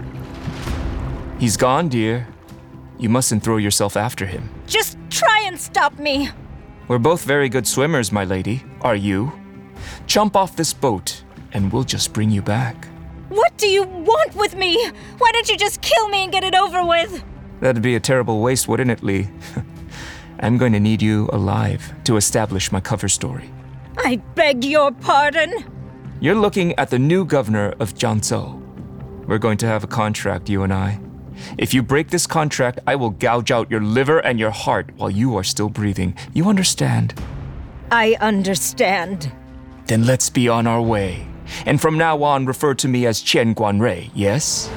He's 1.40 1.56
gone, 1.56 1.88
dear. 1.88 2.28
You 3.00 3.08
mustn't 3.08 3.42
throw 3.42 3.56
yourself 3.56 3.96
after 3.96 4.26
him. 4.26 4.48
Just 4.68 4.96
try 5.10 5.42
and 5.44 5.60
stop 5.60 5.98
me. 5.98 6.30
We're 6.86 6.98
both 6.98 7.24
very 7.24 7.48
good 7.48 7.66
swimmers, 7.66 8.12
my 8.12 8.24
lady. 8.24 8.62
Are 8.82 8.94
you? 8.94 9.41
Jump 10.06 10.36
off 10.36 10.56
this 10.56 10.72
boat, 10.72 11.22
and 11.52 11.72
we'll 11.72 11.84
just 11.84 12.12
bring 12.12 12.30
you 12.30 12.42
back. 12.42 12.88
What 13.28 13.56
do 13.56 13.66
you 13.66 13.84
want 13.84 14.34
with 14.34 14.54
me? 14.56 14.76
Why 15.18 15.32
don't 15.32 15.48
you 15.48 15.56
just 15.56 15.80
kill 15.80 16.08
me 16.08 16.24
and 16.24 16.32
get 16.32 16.44
it 16.44 16.54
over 16.54 16.84
with? 16.84 17.24
That'd 17.60 17.82
be 17.82 17.94
a 17.94 18.00
terrible 18.00 18.40
waste, 18.40 18.68
wouldn't 18.68 18.90
it, 18.90 19.02
Lee? 19.02 19.28
I'm 20.40 20.58
going 20.58 20.72
to 20.72 20.80
need 20.80 21.00
you 21.00 21.28
alive 21.32 21.94
to 22.04 22.16
establish 22.16 22.72
my 22.72 22.80
cover 22.80 23.08
story. 23.08 23.50
I 23.98 24.16
beg 24.34 24.64
your 24.64 24.90
pardon. 24.90 25.52
You're 26.20 26.34
looking 26.34 26.74
at 26.78 26.90
the 26.90 26.98
new 26.98 27.24
governor 27.24 27.74
of 27.78 27.94
Jiangzhou. 27.94 29.26
We're 29.26 29.38
going 29.38 29.58
to 29.58 29.66
have 29.66 29.84
a 29.84 29.86
contract, 29.86 30.48
you 30.48 30.62
and 30.62 30.72
I. 30.72 31.00
If 31.58 31.72
you 31.72 31.82
break 31.82 32.10
this 32.10 32.26
contract, 32.26 32.80
I 32.86 32.96
will 32.96 33.10
gouge 33.10 33.50
out 33.50 33.70
your 33.70 33.80
liver 33.80 34.18
and 34.18 34.38
your 34.38 34.50
heart 34.50 34.90
while 34.96 35.10
you 35.10 35.36
are 35.36 35.44
still 35.44 35.68
breathing. 35.68 36.14
You 36.32 36.48
understand? 36.48 37.14
I 37.90 38.16
understand. 38.20 39.32
Then 39.86 40.06
let's 40.06 40.30
be 40.30 40.48
on 40.48 40.66
our 40.66 40.82
way. 40.82 41.26
And 41.66 41.80
from 41.80 41.98
now 41.98 42.22
on, 42.22 42.46
refer 42.46 42.74
to 42.74 42.88
me 42.88 43.06
as 43.06 43.22
Qian 43.22 43.54
Guanrei, 43.54 44.10
yes? 44.14 44.70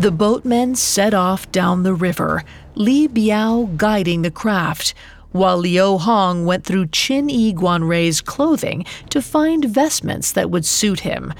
The 0.00 0.10
boatmen 0.10 0.74
set 0.74 1.14
off 1.14 1.50
down 1.52 1.82
the 1.82 1.94
river, 1.94 2.42
Li 2.74 3.06
Biao 3.06 3.76
guiding 3.76 4.22
the 4.22 4.30
craft, 4.30 4.94
while 5.30 5.58
Liu 5.58 5.98
Hong 5.98 6.44
went 6.46 6.64
through 6.64 6.86
Qin 6.86 7.30
Yi 7.30 7.52
Guanrei's 7.54 8.20
clothing 8.20 8.84
to 9.10 9.22
find 9.22 9.64
vestments 9.64 10.32
that 10.32 10.50
would 10.50 10.64
suit 10.64 11.00
him. 11.00 11.32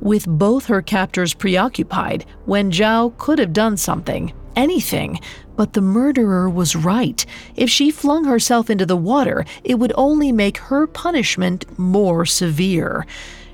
With 0.00 0.26
both 0.26 0.66
her 0.66 0.82
captors 0.82 1.34
preoccupied, 1.34 2.24
Wen 2.46 2.70
Zhao 2.70 3.16
could 3.18 3.38
have 3.38 3.52
done 3.52 3.76
something, 3.76 4.32
anything, 4.56 5.20
but 5.56 5.72
the 5.72 5.80
murderer 5.80 6.48
was 6.48 6.76
right. 6.76 7.24
If 7.56 7.70
she 7.70 7.90
flung 7.90 8.24
herself 8.24 8.70
into 8.70 8.86
the 8.86 8.96
water, 8.96 9.44
it 9.64 9.78
would 9.78 9.92
only 9.96 10.32
make 10.32 10.58
her 10.58 10.86
punishment 10.86 11.78
more 11.78 12.24
severe. 12.24 13.06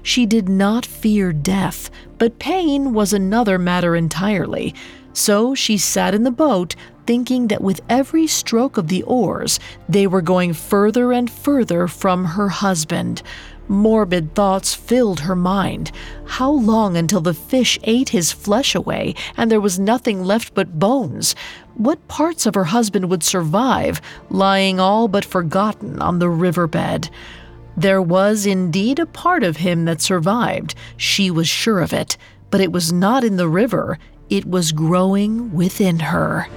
She 0.02 0.26
did 0.26 0.48
not 0.48 0.86
fear 0.86 1.32
death, 1.32 1.90
but 2.18 2.38
pain 2.38 2.92
was 2.92 3.12
another 3.12 3.58
matter 3.58 3.94
entirely. 3.94 4.74
So 5.12 5.54
she 5.54 5.76
sat 5.76 6.14
in 6.14 6.22
the 6.22 6.30
boat, 6.30 6.76
thinking 7.06 7.48
that 7.48 7.62
with 7.62 7.80
every 7.88 8.26
stroke 8.26 8.76
of 8.76 8.88
the 8.88 9.02
oars, 9.02 9.58
they 9.88 10.06
were 10.06 10.22
going 10.22 10.52
further 10.52 11.12
and 11.12 11.30
further 11.30 11.88
from 11.88 12.24
her 12.24 12.48
husband. 12.48 13.22
Morbid 13.68 14.34
thoughts 14.34 14.74
filled 14.74 15.20
her 15.20 15.36
mind. 15.36 15.92
How 16.26 16.50
long 16.50 16.96
until 16.96 17.20
the 17.20 17.34
fish 17.34 17.78
ate 17.84 18.08
his 18.08 18.32
flesh 18.32 18.74
away 18.74 19.14
and 19.36 19.50
there 19.50 19.60
was 19.60 19.78
nothing 19.78 20.24
left 20.24 20.54
but 20.54 20.78
bones? 20.78 21.34
What 21.74 22.08
parts 22.08 22.46
of 22.46 22.54
her 22.54 22.64
husband 22.64 23.10
would 23.10 23.22
survive, 23.22 24.00
lying 24.30 24.80
all 24.80 25.06
but 25.06 25.24
forgotten 25.24 26.00
on 26.00 26.18
the 26.18 26.30
riverbed? 26.30 27.10
There 27.76 28.02
was 28.02 28.46
indeed 28.46 28.98
a 28.98 29.06
part 29.06 29.44
of 29.44 29.58
him 29.58 29.84
that 29.84 30.00
survived, 30.00 30.74
she 30.96 31.30
was 31.30 31.46
sure 31.46 31.80
of 31.80 31.92
it, 31.92 32.16
but 32.50 32.60
it 32.60 32.72
was 32.72 32.92
not 32.92 33.22
in 33.22 33.36
the 33.36 33.48
river, 33.48 33.98
it 34.30 34.44
was 34.44 34.72
growing 34.72 35.52
within 35.52 36.00
her. 36.00 36.48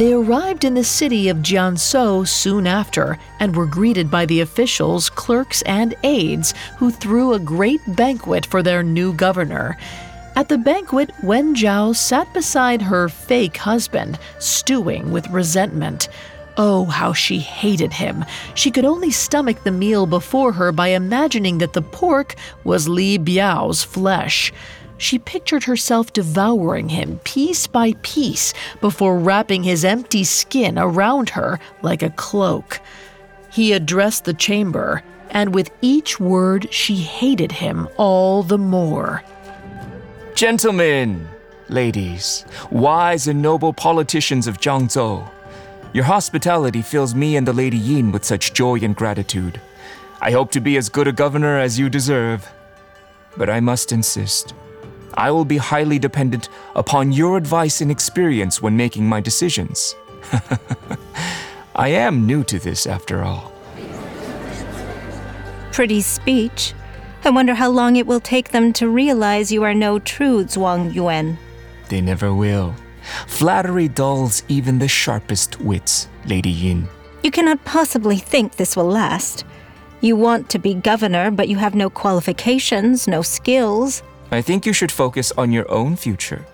They 0.00 0.14
arrived 0.14 0.64
in 0.64 0.72
the 0.72 0.82
city 0.82 1.28
of 1.28 1.42
Jiangzhou 1.42 2.26
soon 2.26 2.66
after 2.66 3.18
and 3.38 3.54
were 3.54 3.66
greeted 3.66 4.10
by 4.10 4.24
the 4.24 4.40
officials, 4.40 5.10
clerks, 5.10 5.60
and 5.66 5.94
aides 6.04 6.54
who 6.78 6.90
threw 6.90 7.34
a 7.34 7.38
great 7.38 7.82
banquet 7.86 8.46
for 8.46 8.62
their 8.62 8.82
new 8.82 9.12
governor. 9.12 9.76
At 10.36 10.48
the 10.48 10.56
banquet, 10.56 11.10
Wen 11.22 11.54
Zhao 11.54 11.94
sat 11.94 12.32
beside 12.32 12.80
her 12.80 13.10
fake 13.10 13.58
husband, 13.58 14.18
stewing 14.38 15.12
with 15.12 15.28
resentment. 15.28 16.08
Oh, 16.56 16.86
how 16.86 17.12
she 17.12 17.38
hated 17.38 17.92
him. 17.92 18.24
She 18.54 18.70
could 18.70 18.86
only 18.86 19.10
stomach 19.10 19.64
the 19.64 19.70
meal 19.70 20.06
before 20.06 20.52
her 20.52 20.72
by 20.72 20.88
imagining 20.88 21.58
that 21.58 21.74
the 21.74 21.82
pork 21.82 22.36
was 22.64 22.88
Li 22.88 23.18
Biao's 23.18 23.84
flesh. 23.84 24.50
She 25.00 25.18
pictured 25.18 25.64
herself 25.64 26.12
devouring 26.12 26.90
him 26.90 27.20
piece 27.24 27.66
by 27.66 27.94
piece 28.02 28.52
before 28.82 29.18
wrapping 29.18 29.62
his 29.62 29.82
empty 29.82 30.24
skin 30.24 30.78
around 30.78 31.30
her 31.30 31.58
like 31.80 32.02
a 32.02 32.10
cloak. 32.10 32.80
He 33.50 33.72
addressed 33.72 34.26
the 34.26 34.34
chamber, 34.34 35.02
and 35.30 35.54
with 35.54 35.70
each 35.80 36.20
word, 36.20 36.68
she 36.70 36.96
hated 36.96 37.50
him 37.50 37.88
all 37.96 38.42
the 38.42 38.58
more. 38.58 39.24
Gentlemen, 40.34 41.26
ladies, 41.70 42.44
wise 42.70 43.26
and 43.26 43.40
noble 43.40 43.72
politicians 43.72 44.46
of 44.46 44.60
Jiangzhou, 44.60 45.26
your 45.94 46.04
hospitality 46.04 46.82
fills 46.82 47.14
me 47.14 47.36
and 47.36 47.46
the 47.48 47.54
Lady 47.54 47.78
Yin 47.78 48.12
with 48.12 48.26
such 48.26 48.52
joy 48.52 48.78
and 48.82 48.94
gratitude. 48.94 49.62
I 50.20 50.32
hope 50.32 50.50
to 50.50 50.60
be 50.60 50.76
as 50.76 50.90
good 50.90 51.08
a 51.08 51.12
governor 51.12 51.58
as 51.58 51.78
you 51.78 51.88
deserve. 51.88 52.46
but 53.38 53.48
I 53.48 53.60
must 53.60 53.92
insist. 53.92 54.52
I 55.20 55.30
will 55.30 55.44
be 55.44 55.58
highly 55.58 55.98
dependent 55.98 56.48
upon 56.74 57.12
your 57.12 57.36
advice 57.36 57.82
and 57.82 57.90
experience 57.90 58.62
when 58.62 58.74
making 58.74 59.06
my 59.06 59.20
decisions. 59.20 59.94
I 61.76 61.88
am 61.88 62.26
new 62.26 62.42
to 62.44 62.58
this, 62.58 62.86
after 62.86 63.22
all. 63.22 63.52
Pretty 65.72 66.00
speech. 66.00 66.72
I 67.22 67.28
wonder 67.28 67.52
how 67.52 67.68
long 67.68 67.96
it 67.96 68.06
will 68.06 68.20
take 68.20 68.48
them 68.48 68.72
to 68.72 68.88
realize 68.88 69.52
you 69.52 69.62
are 69.62 69.74
no 69.74 69.98
true 69.98 70.44
Zhuang 70.44 70.94
Yuan. 70.94 71.36
They 71.90 72.00
never 72.00 72.32
will. 72.32 72.74
Flattery 73.26 73.88
dulls 73.88 74.42
even 74.48 74.78
the 74.78 74.88
sharpest 74.88 75.60
wits, 75.60 76.08
Lady 76.24 76.48
Yin. 76.48 76.88
You 77.22 77.30
cannot 77.30 77.62
possibly 77.66 78.16
think 78.16 78.56
this 78.56 78.74
will 78.74 78.88
last. 78.88 79.44
You 80.00 80.16
want 80.16 80.48
to 80.48 80.58
be 80.58 80.72
governor, 80.72 81.30
but 81.30 81.50
you 81.50 81.58
have 81.58 81.74
no 81.74 81.90
qualifications, 81.90 83.06
no 83.06 83.20
skills. 83.20 84.02
I 84.30 84.42
think 84.42 84.64
you 84.64 84.72
should 84.72 84.92
focus 84.92 85.32
on 85.36 85.50
your 85.50 85.70
own 85.70 85.96
future. 85.96 86.46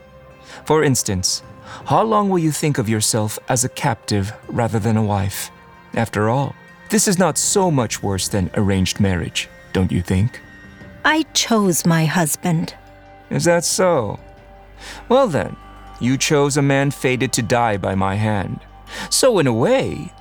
For 0.65 0.83
instance, 0.83 1.43
how 1.87 2.03
long 2.03 2.31
will 2.31 2.39
you 2.39 2.53
think 2.53 2.79
of 2.79 2.89
yourself 2.89 3.39
as 3.49 3.65
a 3.65 3.69
captive 3.69 4.33
rather 4.49 4.79
than 4.79 4.97
a 4.97 5.03
wife? 5.03 5.51
After 5.95 6.31
all, 6.31 6.55
this 6.89 7.07
is 7.07 7.19
not 7.19 7.37
so 7.37 7.71
much 7.71 8.03
worse 8.03 8.29
than 8.29 8.51
arranged 8.55 9.01
marriage, 9.01 9.49
don't 9.73 9.93
you 9.93 10.01
think? 10.01 10.41
I 11.05 11.23
chose 11.35 11.85
my 11.85 12.05
husband. 12.07 12.75
Is 13.31 13.45
that 13.45 13.65
so? 13.65 14.19
Well 15.09 15.29
then, 15.29 15.57
you 16.01 16.17
chose 16.17 16.57
a 16.57 16.63
man 16.63 16.91
fated 16.91 17.33
to 17.35 17.43
die 17.43 17.77
by 17.77 17.95
my 17.95 18.15
hand. 18.15 18.61
So, 19.11 19.39
in 19.39 19.47
a 19.47 19.53
way, 19.53 20.13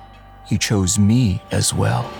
you 0.48 0.58
chose 0.58 0.98
me 0.98 1.42
as 1.50 1.72
well. 1.72 2.10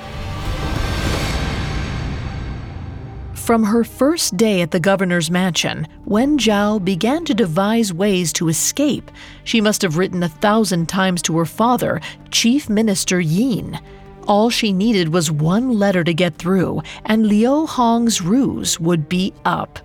From 3.47 3.63
her 3.63 3.85
first 3.85 4.37
day 4.37 4.61
at 4.61 4.73
the 4.73 4.81
governor's 4.81 5.31
mansion, 5.31 5.87
Wen 6.05 6.37
Zhao 6.37 6.85
began 6.85 7.25
to 7.27 7.33
devise 7.33 7.93
ways 7.93 8.33
to 8.33 8.49
escape. 8.49 9.09
She 9.45 9.61
must 9.61 9.83
have 9.83 9.99
written 9.99 10.25
a 10.25 10.29
thousand 10.29 10.89
times 10.89 11.23
to 11.23 11.39
her 11.39 11.45
father, 11.45 12.01
Chief 12.33 12.69
Minister 12.69 13.21
Yin. 13.21 13.79
All 14.27 14.51
she 14.51 14.73
needed 14.73 15.13
was 15.13 15.31
one 15.31 15.79
letter 15.79 16.03
to 16.03 16.13
get 16.13 16.35
through, 16.35 16.83
and 17.05 17.29
Liu 17.29 17.67
Hong's 17.67 18.21
ruse 18.21 18.81
would 18.81 19.09
be 19.09 19.33
up 19.45 19.79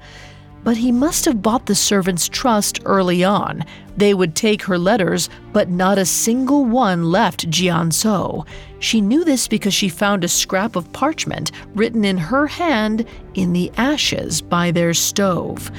but 0.64 0.78
he 0.78 0.92
must 0.92 1.26
have 1.26 1.42
bought 1.42 1.66
the 1.66 1.76
servants' 1.76 2.30
trust 2.30 2.80
early 2.86 3.24
on. 3.24 3.64
They 3.98 4.14
would 4.14 4.36
take 4.36 4.64
her 4.64 4.78
letters, 4.78 5.30
but 5.54 5.70
not 5.70 5.98
a 5.98 6.06
single 6.06 6.66
one 6.66 7.12
left 7.12 7.50
Jiangzhou. 7.50 8.46
She 8.80 9.02
knew 9.02 9.24
this 9.24 9.48
because 9.48 9.74
she 9.74 9.90
found 9.90 10.24
a 10.24 10.28
scrap 10.28 10.76
of 10.76 10.92
parchment 10.94 11.52
written 11.76 12.06
in 12.06 12.18
her 12.18 12.48
hand 12.48 13.06
in 13.34 13.54
the 13.54 13.72
ashes 13.78 14.42
by 14.42 14.72
their 14.72 14.94
stove. 14.94 15.72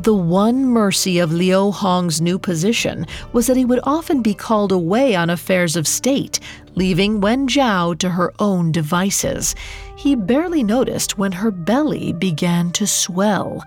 The 0.00 0.14
one 0.14 0.66
mercy 0.66 1.18
of 1.18 1.32
Liu 1.32 1.70
Hong's 1.70 2.20
new 2.20 2.38
position 2.38 3.06
was 3.32 3.46
that 3.46 3.56
he 3.56 3.64
would 3.64 3.80
often 3.84 4.20
be 4.20 4.34
called 4.34 4.70
away 4.70 5.14
on 5.14 5.30
affairs 5.30 5.76
of 5.76 5.88
state, 5.88 6.40
leaving 6.74 7.20
Wen 7.20 7.48
Zhao 7.48 7.96
to 8.00 8.10
her 8.10 8.32
own 8.38 8.70
devices. 8.70 9.54
He 9.96 10.14
barely 10.14 10.62
noticed 10.62 11.16
when 11.16 11.32
her 11.32 11.50
belly 11.50 12.12
began 12.12 12.70
to 12.72 12.86
swell 12.86 13.64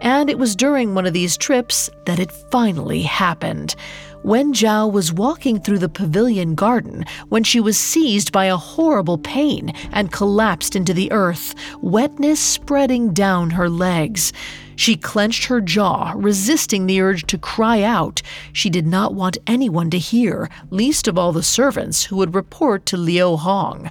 and 0.00 0.28
it 0.28 0.38
was 0.38 0.56
during 0.56 0.94
one 0.94 1.06
of 1.06 1.12
these 1.12 1.36
trips 1.36 1.90
that 2.04 2.18
it 2.18 2.32
finally 2.32 3.02
happened. 3.02 3.74
Wen 4.22 4.52
Zhao 4.52 4.90
was 4.90 5.12
walking 5.12 5.60
through 5.60 5.78
the 5.78 5.88
pavilion 5.88 6.56
garden 6.56 7.04
when 7.28 7.44
she 7.44 7.60
was 7.60 7.78
seized 7.78 8.32
by 8.32 8.46
a 8.46 8.56
horrible 8.56 9.18
pain 9.18 9.72
and 9.92 10.10
collapsed 10.10 10.74
into 10.74 10.92
the 10.92 11.12
earth, 11.12 11.54
wetness 11.80 12.40
spreading 12.40 13.12
down 13.12 13.50
her 13.50 13.70
legs. 13.70 14.32
She 14.74 14.96
clenched 14.96 15.44
her 15.44 15.60
jaw, 15.60 16.12
resisting 16.16 16.86
the 16.86 17.00
urge 17.00 17.24
to 17.28 17.38
cry 17.38 17.82
out. 17.82 18.20
She 18.52 18.68
did 18.68 18.86
not 18.86 19.14
want 19.14 19.38
anyone 19.46 19.90
to 19.90 19.98
hear, 19.98 20.50
least 20.70 21.06
of 21.06 21.16
all 21.16 21.32
the 21.32 21.42
servants 21.42 22.04
who 22.04 22.16
would 22.16 22.34
report 22.34 22.84
to 22.86 22.96
Liu 22.96 23.36
Hong. 23.36 23.90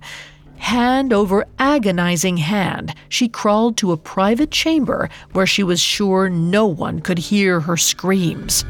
Hand 0.65 1.13
over 1.13 1.45
agonizing 1.59 2.37
hand, 2.37 2.95
she 3.07 3.29
crawled 3.29 3.77
to 3.77 3.91
a 3.91 3.97
private 3.97 4.49
chamber 4.49 5.11
where 5.31 5.45
she 5.45 5.61
was 5.61 5.79
sure 5.79 6.27
no 6.27 6.65
one 6.65 7.01
could 7.01 7.19
hear 7.19 7.59
her 7.59 7.77
screams. 7.77 8.65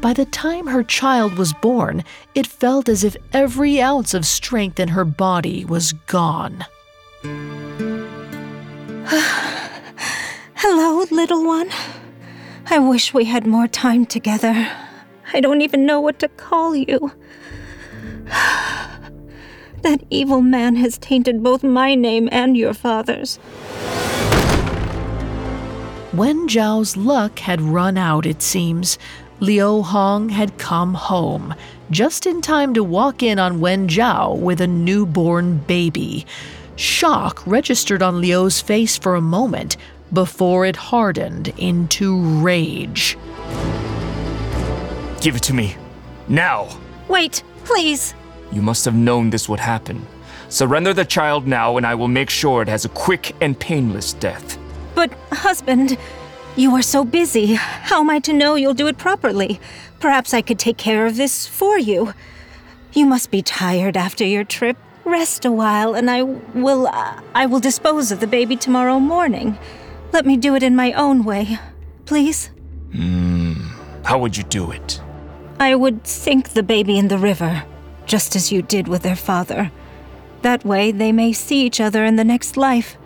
By 0.00 0.14
the 0.14 0.24
time 0.24 0.68
her 0.68 0.82
child 0.82 1.34
was 1.34 1.52
born, 1.52 2.04
it 2.34 2.46
felt 2.46 2.88
as 2.88 3.04
if 3.04 3.18
every 3.34 3.82
ounce 3.82 4.14
of 4.14 4.24
strength 4.24 4.80
in 4.80 4.88
her 4.88 5.04
body 5.04 5.66
was 5.66 5.92
gone. 6.06 6.64
Hello, 10.54 11.04
little 11.10 11.44
one. 11.44 11.68
I 12.70 12.78
wish 12.78 13.12
we 13.12 13.26
had 13.26 13.46
more 13.46 13.68
time 13.68 14.06
together. 14.06 14.70
I 15.34 15.40
don't 15.40 15.60
even 15.60 15.84
know 15.84 16.00
what 16.00 16.18
to 16.20 16.28
call 16.28 16.74
you. 16.74 17.12
That 19.82 20.02
evil 20.10 20.40
man 20.40 20.74
has 20.76 20.98
tainted 20.98 21.44
both 21.44 21.62
my 21.62 21.94
name 21.94 22.28
and 22.32 22.56
your 22.56 22.74
father's. 22.74 23.38
Wen 26.12 26.48
Zhao's 26.48 26.96
luck 26.96 27.38
had 27.38 27.60
run 27.60 27.96
out, 27.96 28.26
it 28.26 28.42
seems. 28.42 28.98
Liu 29.38 29.82
Hong 29.82 30.30
had 30.30 30.58
come 30.58 30.94
home, 30.94 31.54
just 31.90 32.26
in 32.26 32.40
time 32.40 32.74
to 32.74 32.82
walk 32.82 33.22
in 33.22 33.38
on 33.38 33.60
Wen 33.60 33.86
Zhao 33.86 34.36
with 34.36 34.60
a 34.60 34.66
newborn 34.66 35.58
baby. 35.58 36.26
Shock 36.74 37.46
registered 37.46 38.02
on 38.02 38.20
Liu's 38.20 38.60
face 38.60 38.96
for 38.96 39.14
a 39.14 39.20
moment 39.20 39.76
before 40.12 40.64
it 40.64 40.76
hardened 40.76 41.52
into 41.58 42.20
rage. 42.40 43.16
Give 45.20 45.36
it 45.36 45.42
to 45.44 45.54
me. 45.54 45.76
Now! 46.28 46.76
Wait, 47.08 47.42
please. 47.66 48.14
You 48.52 48.62
must 48.62 48.84
have 48.84 48.94
known 48.94 49.30
this 49.30 49.48
would 49.48 49.60
happen. 49.60 50.06
Surrender 50.48 50.94
the 50.94 51.04
child 51.04 51.46
now, 51.46 51.76
and 51.76 51.84
I 51.84 51.94
will 51.94 52.08
make 52.08 52.30
sure 52.30 52.62
it 52.62 52.68
has 52.68 52.84
a 52.84 52.88
quick 52.90 53.34
and 53.40 53.58
painless 53.58 54.12
death. 54.14 54.56
But, 54.94 55.12
husband, 55.32 55.98
you 56.54 56.70
are 56.76 56.82
so 56.82 57.04
busy. 57.04 57.54
How 57.54 58.00
am 58.00 58.08
I 58.08 58.20
to 58.20 58.32
know 58.32 58.54
you'll 58.54 58.72
do 58.72 58.86
it 58.86 58.96
properly? 58.96 59.60
Perhaps 59.98 60.32
I 60.32 60.42
could 60.42 60.58
take 60.58 60.76
care 60.76 61.04
of 61.04 61.16
this 61.16 61.46
for 61.46 61.78
you. 61.78 62.14
You 62.92 63.04
must 63.04 63.30
be 63.30 63.42
tired 63.42 63.96
after 63.96 64.24
your 64.24 64.44
trip. 64.44 64.76
Rest 65.04 65.44
a 65.44 65.52
while, 65.52 65.94
and 65.94 66.10
I 66.10 66.22
will. 66.22 66.86
Uh, 66.86 67.20
I 67.34 67.46
will 67.46 67.60
dispose 67.60 68.10
of 68.10 68.20
the 68.20 68.26
baby 68.26 68.56
tomorrow 68.56 68.98
morning. 68.98 69.58
Let 70.12 70.24
me 70.24 70.36
do 70.36 70.54
it 70.54 70.62
in 70.62 70.74
my 70.74 70.92
own 70.92 71.24
way, 71.24 71.58
please. 72.06 72.50
Hmm. 72.92 73.54
How 74.04 74.18
would 74.18 74.36
you 74.36 74.44
do 74.44 74.70
it? 74.70 75.00
I 75.58 75.74
would 75.74 76.06
sink 76.06 76.50
the 76.50 76.62
baby 76.62 76.98
in 76.98 77.08
the 77.08 77.18
river 77.18 77.64
just 78.06 78.36
as 78.36 78.52
you 78.52 78.62
did 78.62 78.88
with 78.88 79.02
their 79.02 79.16
father. 79.16 79.70
That 80.42 80.64
way 80.64 80.92
they 80.92 81.12
may 81.12 81.32
see 81.32 81.66
each 81.66 81.80
other 81.80 82.04
in 82.04 82.16
the 82.16 82.24
next 82.24 82.56
life. 82.56 82.96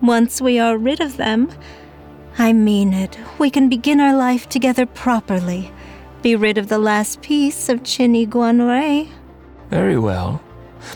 Once 0.00 0.40
we 0.40 0.58
are 0.58 0.78
rid 0.78 1.00
of 1.00 1.16
them, 1.16 1.50
I 2.38 2.52
mean 2.52 2.92
it, 2.92 3.18
we 3.38 3.50
can 3.50 3.68
begin 3.68 4.00
our 4.00 4.16
life 4.16 4.48
together 4.48 4.86
properly. 4.86 5.72
Be 6.22 6.34
rid 6.34 6.56
of 6.58 6.68
the 6.68 6.78
last 6.78 7.20
piece 7.20 7.68
of 7.68 7.84
Chen 7.84 8.14
Guangrui. 8.26 9.08
Very 9.70 9.98
well. 9.98 10.42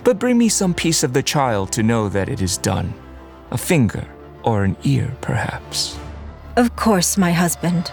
But 0.04 0.18
bring 0.18 0.38
me 0.38 0.48
some 0.48 0.72
piece 0.72 1.02
of 1.02 1.12
the 1.12 1.22
child 1.22 1.72
to 1.72 1.82
know 1.82 2.08
that 2.08 2.28
it 2.28 2.40
is 2.40 2.56
done. 2.56 2.94
A 3.50 3.58
finger 3.58 4.06
or 4.44 4.64
an 4.64 4.76
ear, 4.84 5.14
perhaps. 5.20 5.98
Of 6.56 6.76
course, 6.76 7.18
my 7.18 7.32
husband. 7.32 7.92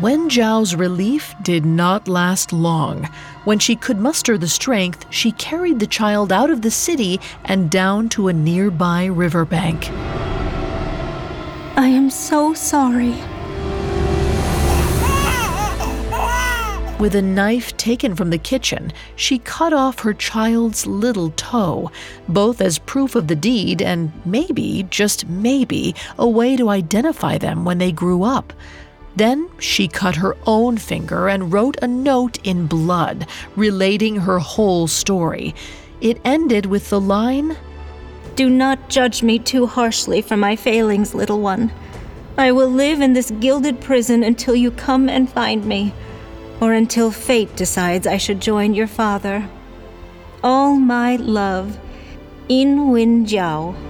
Wen 0.00 0.30
Zhao's 0.30 0.74
relief 0.74 1.34
did 1.42 1.66
not 1.66 2.08
last 2.08 2.54
long. 2.54 3.06
When 3.44 3.58
she 3.58 3.76
could 3.76 3.98
muster 3.98 4.38
the 4.38 4.48
strength, 4.48 5.04
she 5.10 5.32
carried 5.32 5.78
the 5.78 5.86
child 5.86 6.32
out 6.32 6.48
of 6.48 6.62
the 6.62 6.70
city 6.70 7.20
and 7.44 7.70
down 7.70 8.08
to 8.10 8.28
a 8.28 8.32
nearby 8.32 9.04
riverbank. 9.04 9.90
I 11.76 11.86
am 11.88 12.08
so 12.08 12.54
sorry. 12.54 13.14
With 16.98 17.14
a 17.14 17.22
knife 17.22 17.76
taken 17.76 18.14
from 18.14 18.30
the 18.30 18.38
kitchen, 18.38 18.92
she 19.16 19.38
cut 19.38 19.74
off 19.74 20.00
her 20.00 20.14
child's 20.14 20.86
little 20.86 21.30
toe, 21.30 21.90
both 22.26 22.62
as 22.62 22.78
proof 22.78 23.14
of 23.14 23.28
the 23.28 23.36
deed 23.36 23.82
and 23.82 24.12
maybe, 24.24 24.86
just 24.88 25.28
maybe, 25.28 25.94
a 26.18 26.28
way 26.28 26.56
to 26.56 26.70
identify 26.70 27.36
them 27.36 27.66
when 27.66 27.76
they 27.76 27.92
grew 27.92 28.22
up. 28.22 28.54
Then 29.20 29.50
she 29.58 29.86
cut 29.86 30.16
her 30.16 30.34
own 30.46 30.78
finger 30.78 31.28
and 31.28 31.52
wrote 31.52 31.76
a 31.82 31.86
note 31.86 32.38
in 32.42 32.66
blood, 32.66 33.26
relating 33.54 34.16
her 34.16 34.38
whole 34.38 34.88
story. 34.88 35.54
It 36.00 36.18
ended 36.24 36.64
with 36.64 36.88
the 36.88 37.02
line 37.02 37.58
Do 38.34 38.48
not 38.48 38.88
judge 38.88 39.22
me 39.22 39.38
too 39.38 39.66
harshly 39.66 40.22
for 40.22 40.38
my 40.38 40.56
failings, 40.56 41.14
little 41.14 41.42
one. 41.42 41.70
I 42.38 42.52
will 42.52 42.70
live 42.70 43.02
in 43.02 43.12
this 43.12 43.30
gilded 43.30 43.82
prison 43.82 44.22
until 44.22 44.56
you 44.56 44.70
come 44.70 45.10
and 45.10 45.30
find 45.30 45.66
me, 45.66 45.92
or 46.58 46.72
until 46.72 47.10
fate 47.10 47.54
decides 47.56 48.06
I 48.06 48.16
should 48.16 48.40
join 48.40 48.72
your 48.72 48.86
father. 48.86 49.50
All 50.42 50.76
my 50.76 51.16
love, 51.16 51.78
Yin 52.48 52.88
Wenjiao. 52.90 53.89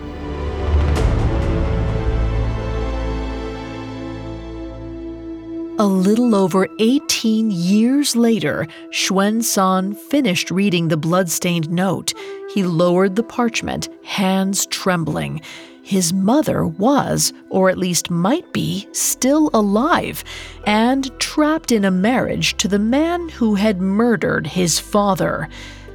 A 5.80 5.86
little 5.86 6.34
over 6.34 6.68
18 6.78 7.50
years 7.50 8.14
later, 8.14 8.66
Xuanzang 8.92 9.96
finished 9.96 10.50
reading 10.50 10.88
the 10.88 10.98
bloodstained 10.98 11.70
note. 11.70 12.12
He 12.52 12.62
lowered 12.62 13.16
the 13.16 13.22
parchment, 13.22 13.88
hands 14.04 14.66
trembling. 14.66 15.40
His 15.82 16.12
mother 16.12 16.66
was, 16.66 17.32
or 17.48 17.70
at 17.70 17.78
least 17.78 18.10
might 18.10 18.52
be, 18.52 18.88
still 18.92 19.48
alive 19.54 20.22
and 20.66 21.18
trapped 21.18 21.72
in 21.72 21.86
a 21.86 21.90
marriage 21.90 22.58
to 22.58 22.68
the 22.68 22.78
man 22.78 23.30
who 23.30 23.54
had 23.54 23.80
murdered 23.80 24.48
his 24.48 24.78
father. 24.78 25.48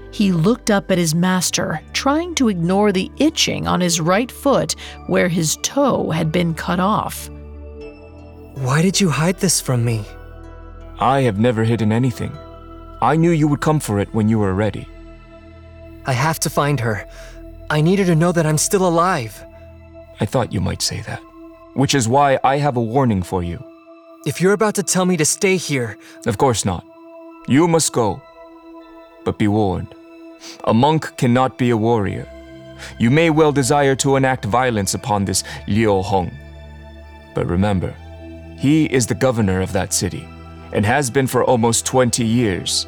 He 0.09 0.31
looked 0.31 0.71
up 0.71 0.89
at 0.89 0.97
his 0.97 1.13
master, 1.13 1.79
trying 1.93 2.33
to 2.35 2.49
ignore 2.49 2.91
the 2.91 3.11
itching 3.17 3.67
on 3.67 3.81
his 3.81 4.01
right 4.01 4.31
foot 4.31 4.73
where 5.05 5.29
his 5.29 5.59
toe 5.61 6.09
had 6.09 6.31
been 6.31 6.55
cut 6.55 6.79
off. 6.79 7.29
Why 8.55 8.81
did 8.81 9.01
you 9.01 9.09
hide 9.09 9.37
this 9.39 9.59
from 9.59 9.83
me? 9.83 10.05
I 10.97 11.21
have 11.21 11.37
never 11.37 11.65
hidden 11.65 11.91
anything. 11.91 12.31
I 13.01 13.17
knew 13.17 13.31
you 13.31 13.49
would 13.49 13.59
come 13.59 13.81
for 13.81 13.99
it 13.99 14.13
when 14.13 14.29
you 14.29 14.39
were 14.39 14.53
ready. 14.53 14.87
I 16.05 16.13
have 16.13 16.39
to 16.39 16.49
find 16.49 16.79
her. 16.79 17.05
I 17.69 17.81
need 17.81 17.99
her 17.99 18.05
to 18.05 18.15
know 18.15 18.31
that 18.31 18.45
I'm 18.45 18.57
still 18.57 18.87
alive. 18.87 19.43
I 20.21 20.25
thought 20.25 20.53
you 20.53 20.61
might 20.61 20.81
say 20.81 21.01
that. 21.01 21.19
Which 21.73 21.93
is 21.93 22.07
why 22.07 22.39
I 22.45 22.57
have 22.57 22.77
a 22.77 22.81
warning 22.81 23.23
for 23.23 23.43
you. 23.43 23.61
If 24.25 24.39
you're 24.39 24.53
about 24.53 24.75
to 24.75 24.83
tell 24.83 25.05
me 25.05 25.17
to 25.17 25.25
stay 25.25 25.57
here, 25.57 25.97
Of 26.25 26.37
course 26.37 26.63
not. 26.63 26.85
You 27.49 27.67
must 27.67 27.91
go. 27.91 28.21
But 29.25 29.37
be 29.37 29.47
warned 29.47 29.93
a 30.63 30.73
monk 30.73 31.17
cannot 31.17 31.57
be 31.57 31.71
a 31.71 31.77
warrior. 31.77 32.27
You 32.99 33.09
may 33.09 33.29
well 33.31 33.51
desire 33.51 33.95
to 33.97 34.15
enact 34.15 34.45
violence 34.45 34.93
upon 34.93 35.25
this 35.25 35.43
Liu 35.67 36.01
Hong. 36.01 36.31
But 37.33 37.47
remember, 37.47 37.95
he 38.57 38.85
is 38.85 39.07
the 39.07 39.15
governor 39.15 39.61
of 39.61 39.71
that 39.73 39.93
city, 39.93 40.27
and 40.71 40.85
has 40.85 41.09
been 41.09 41.27
for 41.27 41.43
almost 41.43 41.85
20 41.85 42.25
years. 42.25 42.87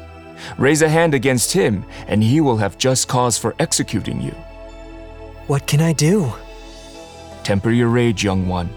Raise 0.56 0.82
a 0.82 0.88
hand 0.88 1.14
against 1.14 1.52
him, 1.52 1.84
and 2.06 2.22
he 2.22 2.40
will 2.40 2.56
have 2.56 2.78
just 2.78 3.08
cause 3.08 3.36
for 3.38 3.54
executing 3.58 4.20
you. 4.20 4.34
what 5.46 5.66
can 5.66 5.80
I 5.80 5.92
do? 5.94 6.30
Temper 7.42 7.70
your 7.70 7.88
rage, 7.88 8.22
young 8.22 8.46
one. 8.48 8.68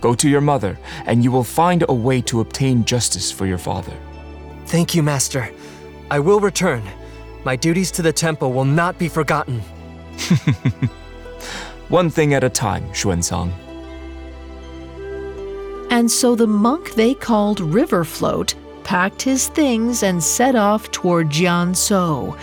Go 0.00 0.14
to 0.14 0.28
your 0.28 0.40
mother, 0.40 0.78
and 1.06 1.22
you 1.22 1.30
will 1.30 1.44
find 1.44 1.84
a 1.88 1.94
way 1.94 2.20
to 2.22 2.40
obtain 2.40 2.84
justice 2.84 3.30
for 3.30 3.46
your 3.46 3.58
father. 3.58 3.92
Thank 4.66 4.94
you, 4.94 5.02
Master. 5.02 5.50
I 6.10 6.18
will 6.18 6.40
return. 6.40 6.82
My 7.44 7.56
duties 7.56 7.90
to 7.92 8.02
the 8.02 8.12
temple 8.12 8.52
will 8.52 8.64
not 8.64 8.98
be 8.98 9.08
forgotten. 9.08 9.60
One 11.88 12.10
thing 12.10 12.34
at 12.34 12.44
a 12.44 12.48
time, 12.48 12.84
Xuanzang. 12.92 13.52
And 15.92 16.10
so 16.10 16.34
the 16.34 16.46
monk 16.46 16.94
they 16.94 17.12
called 17.12 17.60
River 17.60 18.02
Float 18.02 18.54
packed 18.82 19.20
his 19.20 19.48
things 19.48 20.02
and 20.02 20.24
set 20.24 20.56
off 20.56 20.90
toward 20.90 21.28
Jiangzhou. 21.28 22.34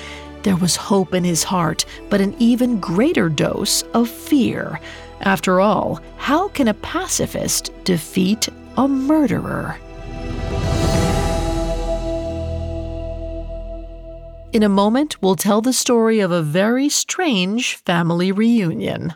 There 0.43 0.55
was 0.55 0.75
hope 0.75 1.15
in 1.15 1.23
his 1.23 1.43
heart, 1.43 1.83
but 2.11 2.21
an 2.21 2.35
even 2.37 2.79
greater 2.79 3.27
dose 3.27 3.81
of 3.95 4.07
fear. 4.07 4.79
After 5.21 5.59
all, 5.59 5.99
how 6.17 6.49
can 6.49 6.67
a 6.67 6.75
pacifist 6.75 7.71
defeat 7.85 8.47
a 8.77 8.87
murderer? 8.87 9.77
In 14.53 14.61
a 14.61 14.69
moment, 14.69 15.23
we'll 15.23 15.35
tell 15.35 15.61
the 15.61 15.73
story 15.73 16.19
of 16.19 16.29
a 16.31 16.43
very 16.43 16.87
strange 16.87 17.77
family 17.77 18.31
reunion. 18.31 19.15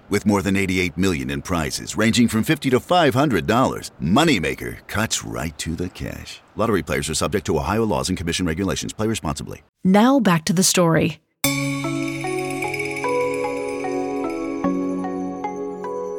With 0.11 0.25
more 0.25 0.41
than 0.41 0.57
88 0.57 0.97
million 0.97 1.29
in 1.29 1.41
prizes 1.41 1.95
ranging 1.95 2.27
from 2.27 2.43
50 2.43 2.69
to 2.71 2.81
$500, 2.81 3.91
Moneymaker 4.01 4.85
cuts 4.87 5.23
right 5.23 5.57
to 5.57 5.73
the 5.73 5.87
cash. 5.87 6.41
Lottery 6.57 6.83
players 6.83 7.09
are 7.09 7.13
subject 7.15 7.45
to 7.45 7.57
Ohio 7.57 7.85
laws 7.85 8.09
and 8.09 8.17
commission 8.17 8.45
regulations. 8.45 8.91
Play 8.91 9.07
responsibly. 9.07 9.61
Now 9.85 10.19
back 10.19 10.43
to 10.45 10.53
the 10.53 10.63
story. 10.63 11.21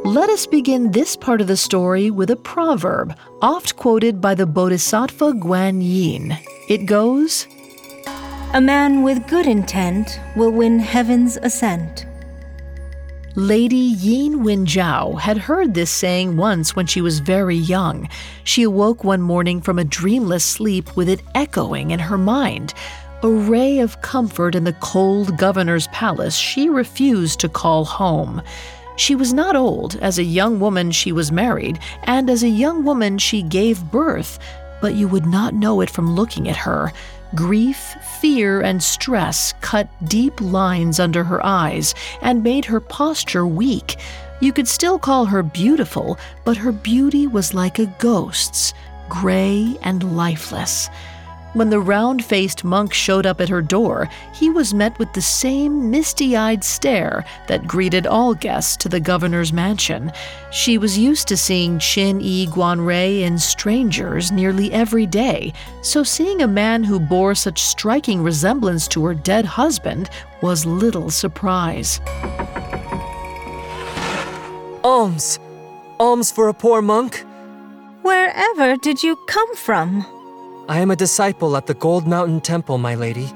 Let 0.06 0.30
us 0.30 0.46
begin 0.46 0.92
this 0.92 1.14
part 1.14 1.42
of 1.42 1.46
the 1.46 1.56
story 1.58 2.10
with 2.10 2.30
a 2.30 2.36
proverb, 2.36 3.14
oft 3.42 3.76
quoted 3.76 4.22
by 4.22 4.34
the 4.34 4.46
Bodhisattva 4.46 5.32
Guan 5.32 5.82
Yin. 5.82 6.38
It 6.66 6.86
goes 6.86 7.46
A 8.54 8.60
man 8.62 9.02
with 9.02 9.26
good 9.28 9.46
intent 9.46 10.18
will 10.34 10.50
win 10.50 10.78
heaven's 10.78 11.36
assent. 11.36 12.06
Lady 13.34 13.76
Yin 13.76 14.40
Wenjiao 14.44 15.18
had 15.18 15.38
heard 15.38 15.72
this 15.72 15.90
saying 15.90 16.36
once 16.36 16.76
when 16.76 16.86
she 16.86 17.00
was 17.00 17.20
very 17.20 17.56
young. 17.56 18.06
She 18.44 18.62
awoke 18.62 19.04
one 19.04 19.22
morning 19.22 19.62
from 19.62 19.78
a 19.78 19.84
dreamless 19.84 20.44
sleep 20.44 20.94
with 20.96 21.08
it 21.08 21.22
echoing 21.34 21.92
in 21.92 21.98
her 21.98 22.18
mind. 22.18 22.74
A 23.22 23.28
ray 23.28 23.78
of 23.78 24.02
comfort 24.02 24.54
in 24.54 24.64
the 24.64 24.74
cold 24.74 25.38
governor's 25.38 25.86
palace 25.88 26.36
she 26.36 26.68
refused 26.68 27.40
to 27.40 27.48
call 27.48 27.86
home. 27.86 28.42
She 28.96 29.14
was 29.14 29.32
not 29.32 29.56
old. 29.56 29.96
As 30.02 30.18
a 30.18 30.24
young 30.24 30.60
woman, 30.60 30.90
she 30.90 31.10
was 31.10 31.32
married, 31.32 31.78
and 32.04 32.28
as 32.28 32.42
a 32.42 32.48
young 32.50 32.84
woman, 32.84 33.16
she 33.16 33.40
gave 33.42 33.90
birth, 33.90 34.38
but 34.82 34.94
you 34.94 35.08
would 35.08 35.24
not 35.24 35.54
know 35.54 35.80
it 35.80 35.88
from 35.88 36.14
looking 36.14 36.50
at 36.50 36.56
her. 36.58 36.92
Grief, 37.34 37.96
fear, 38.20 38.60
and 38.60 38.82
stress 38.82 39.54
cut 39.62 39.88
deep 40.04 40.40
lines 40.40 41.00
under 41.00 41.24
her 41.24 41.44
eyes 41.44 41.94
and 42.20 42.42
made 42.42 42.66
her 42.66 42.80
posture 42.80 43.46
weak. 43.46 43.96
You 44.40 44.52
could 44.52 44.68
still 44.68 44.98
call 44.98 45.24
her 45.24 45.42
beautiful, 45.42 46.18
but 46.44 46.58
her 46.58 46.72
beauty 46.72 47.26
was 47.26 47.54
like 47.54 47.78
a 47.78 47.86
ghost's, 47.98 48.74
gray 49.08 49.76
and 49.82 50.16
lifeless. 50.16 50.90
When 51.54 51.68
the 51.68 51.80
round 51.80 52.24
faced 52.24 52.64
monk 52.64 52.94
showed 52.94 53.26
up 53.26 53.38
at 53.38 53.50
her 53.50 53.60
door, 53.60 54.08
he 54.32 54.48
was 54.48 54.72
met 54.72 54.98
with 54.98 55.12
the 55.12 55.20
same 55.20 55.90
misty 55.90 56.34
eyed 56.34 56.64
stare 56.64 57.26
that 57.46 57.66
greeted 57.66 58.06
all 58.06 58.34
guests 58.34 58.74
to 58.78 58.88
the 58.88 59.00
governor's 59.00 59.52
mansion. 59.52 60.12
She 60.50 60.78
was 60.78 60.96
used 60.96 61.28
to 61.28 61.36
seeing 61.36 61.78
Qin 61.78 62.22
Yi 62.22 62.46
Guanrei 62.46 63.20
in 63.20 63.38
strangers 63.38 64.32
nearly 64.32 64.72
every 64.72 65.04
day, 65.04 65.52
so 65.82 66.02
seeing 66.02 66.40
a 66.40 66.48
man 66.48 66.84
who 66.84 66.98
bore 66.98 67.34
such 67.34 67.62
striking 67.62 68.22
resemblance 68.22 68.88
to 68.88 69.04
her 69.04 69.14
dead 69.14 69.44
husband 69.44 70.08
was 70.40 70.64
little 70.64 71.10
surprise. 71.10 72.00
Alms! 74.82 75.38
Alms 76.00 76.32
for 76.32 76.48
a 76.48 76.54
poor 76.54 76.80
monk? 76.80 77.24
Wherever 78.00 78.76
did 78.78 79.02
you 79.02 79.16
come 79.28 79.54
from? 79.54 80.06
I 80.72 80.78
am 80.80 80.90
a 80.90 80.96
disciple 80.96 81.54
at 81.58 81.66
the 81.66 81.74
Gold 81.74 82.06
Mountain 82.06 82.40
Temple, 82.40 82.78
my 82.78 82.94
lady. 82.94 83.30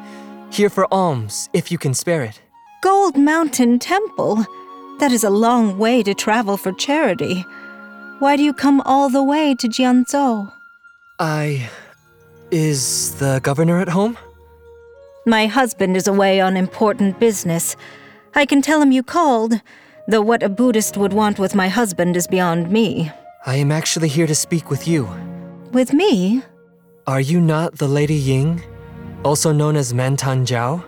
Here 0.51 0.70
for 0.70 0.89
alms, 0.91 1.51
if 1.53 1.70
you 1.70 1.76
can 1.76 1.93
spare 1.93 2.22
it. 2.22 2.41
Gold 2.80 3.18
Mountain 3.18 3.78
Temple? 3.78 4.47
That 5.01 5.12
is 5.12 5.22
a 5.22 5.28
long 5.28 5.76
way 5.76 6.03
to 6.05 6.14
travel 6.14 6.57
for 6.57 6.72
charity. 6.72 7.45
Why 8.20 8.37
do 8.37 8.43
you 8.43 8.55
come 8.55 8.80
all 8.87 9.11
the 9.11 9.22
way 9.22 9.55
to 9.55 9.68
Jiangzhou? 9.68 10.51
I. 11.18 11.68
Is 12.51 13.14
the 13.16 13.41
governor 13.43 13.82
at 13.82 13.91
home? 13.91 14.16
My 15.26 15.47
husband 15.47 15.95
is 15.95 16.09
away 16.09 16.41
on 16.41 16.57
important 16.57 17.20
business. 17.20 17.76
I 18.34 18.47
can 18.47 18.62
tell 18.62 18.80
him 18.80 18.93
you 18.93 19.03
called, 19.03 19.61
though 20.09 20.22
what 20.22 20.43
a 20.43 20.49
Buddhist 20.49 20.97
would 20.97 21.12
want 21.12 21.39
with 21.39 21.55
my 21.55 21.68
husband 21.68 22.16
is 22.16 22.26
beyond 22.26 22.70
me. 22.70 23.12
I 23.45 23.57
am 23.57 23.70
actually 23.70 24.09
here 24.09 24.26
to 24.26 24.34
speak 24.34 24.70
with 24.70 24.89
you. 24.89 25.07
With 25.72 25.93
me? 25.93 26.43
Are 27.09 27.20
you 27.20 27.40
not 27.40 27.76
the 27.76 27.86
Lady 27.86 28.16
Ying, 28.16 28.64
also 29.24 29.52
known 29.52 29.76
as 29.76 29.92
Mantang 29.92 30.44
Jiao? 30.44 30.82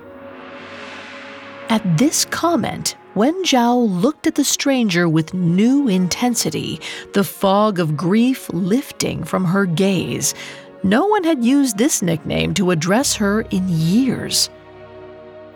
At 1.69 1.97
this 1.97 2.25
comment, 2.25 2.97
Wen 3.15 3.45
Zhao 3.45 3.87
looked 4.03 4.27
at 4.27 4.35
the 4.35 4.43
stranger 4.43 5.09
with 5.09 5.33
new 5.33 5.87
intensity, 5.87 6.81
the 7.13 7.23
fog 7.23 7.79
of 7.79 7.97
grief 7.97 8.49
lifting 8.53 9.23
from 9.23 9.45
her 9.45 9.65
gaze. 9.65 10.35
No 10.83 11.07
one 11.07 11.23
had 11.23 11.45
used 11.45 11.79
this 11.79 12.03
nickname 12.03 12.53
to 12.55 12.73
address 12.73 13.15
her 13.15 13.43
in 13.53 13.69
years. 13.69 14.51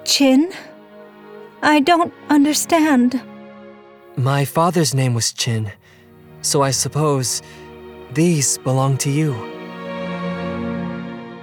Chin? 0.04 0.52
I 1.60 1.80
don't 1.80 2.14
understand. 2.28 3.20
My 4.14 4.44
father's 4.44 4.94
name 4.94 5.14
was 5.14 5.32
Chin, 5.32 5.72
so 6.40 6.62
I 6.62 6.70
suppose 6.70 7.42
these 8.12 8.58
belong 8.58 8.96
to 8.98 9.10
you. 9.10 9.51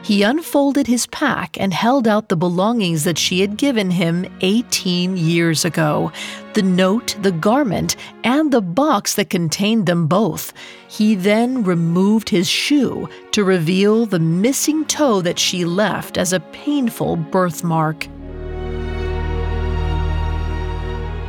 He 0.10 0.24
unfolded 0.24 0.88
his 0.88 1.06
pack 1.06 1.56
and 1.60 1.72
held 1.72 2.08
out 2.08 2.30
the 2.30 2.36
belongings 2.36 3.04
that 3.04 3.20
she 3.20 3.42
had 3.42 3.58
given 3.58 3.92
him 3.92 4.26
18 4.42 5.16
years 5.16 5.66
ago 5.66 6.12
the 6.56 6.64
note, 6.64 7.16
the 7.22 7.32
garment, 7.32 7.96
and 8.24 8.52
the 8.52 8.60
box 8.60 9.14
that 9.14 9.30
contained 9.30 9.86
them 9.86 10.08
both. 10.08 10.52
He 10.88 11.14
then 11.14 11.64
removed 11.64 12.30
his 12.30 12.50
shoe 12.50 13.08
to 13.34 13.44
reveal 13.44 14.08
the 14.08 14.18
missing 14.18 14.84
toe 14.86 15.22
that 15.22 15.38
she 15.38 15.64
left 15.64 16.18
as 16.18 16.34
a 16.34 16.40
painful 16.40 17.16
birthmark. 17.16 18.08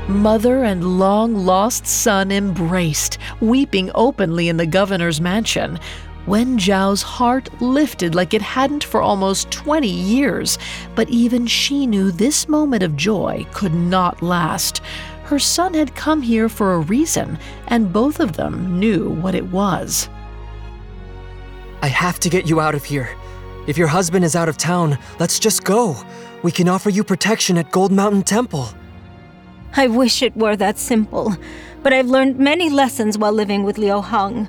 Mother 0.09 0.64
and 0.64 0.99
long 0.99 1.37
lost 1.37 1.87
son 1.87 2.33
embraced, 2.33 3.18
weeping 3.43 3.91
openly 3.95 4.49
in 4.49 4.57
the 4.57 4.64
governor's 4.66 5.20
mansion. 5.20 5.78
Wen 6.31 6.59
Zhao's 6.59 7.03
heart 7.03 7.49
lifted 7.61 8.14
like 8.14 8.35
it 8.35 8.41
hadn't 8.41 8.85
for 8.85 9.03
almost 9.03 9.51
20 9.51 9.89
years, 9.89 10.59
but 10.95 11.11
even 11.11 11.45
she 11.45 11.89
knew 11.89 12.12
this 12.12 12.49
moment 12.49 12.85
of 12.85 12.95
joy 12.95 13.45
could 13.53 13.74
not 13.74 14.22
last. 14.22 14.81
Her 15.24 15.41
son 15.41 15.74
had 15.74 15.97
come 15.97 16.22
here 16.22 16.49
for 16.49 16.74
a 16.74 16.78
reason, 16.78 17.37
and 17.66 17.93
both 17.93 18.20
of 18.20 18.35
them 18.35 18.78
knew 18.78 19.09
what 19.09 19.35
it 19.35 19.45
was. 19.47 20.09
I 21.83 21.89
have 21.89 22.20
to 22.20 22.31
get 22.31 22.49
you 22.49 22.61
out 22.61 22.76
of 22.76 22.85
here. 22.85 23.09
If 23.66 23.76
your 23.76 23.89
husband 23.89 24.24
is 24.24 24.37
out 24.37 24.49
of 24.49 24.57
town, 24.57 24.99
let's 25.18 25.41
just 25.41 25.64
go. 25.64 25.97
We 26.45 26.53
can 26.53 26.68
offer 26.68 26.91
you 26.91 27.03
protection 27.03 27.59
at 27.59 27.72
Gold 27.72 27.91
Mountain 27.91 28.22
Temple. 28.22 28.68
I 29.74 29.89
wish 29.89 30.22
it 30.22 30.37
were 30.37 30.55
that 30.55 30.78
simple, 30.78 31.37
but 31.83 31.93
I've 31.93 32.07
learned 32.07 32.39
many 32.39 32.70
lessons 32.70 33.18
while 33.18 33.33
living 33.33 33.64
with 33.64 33.78
Liu 33.78 34.01
Hong. 34.01 34.49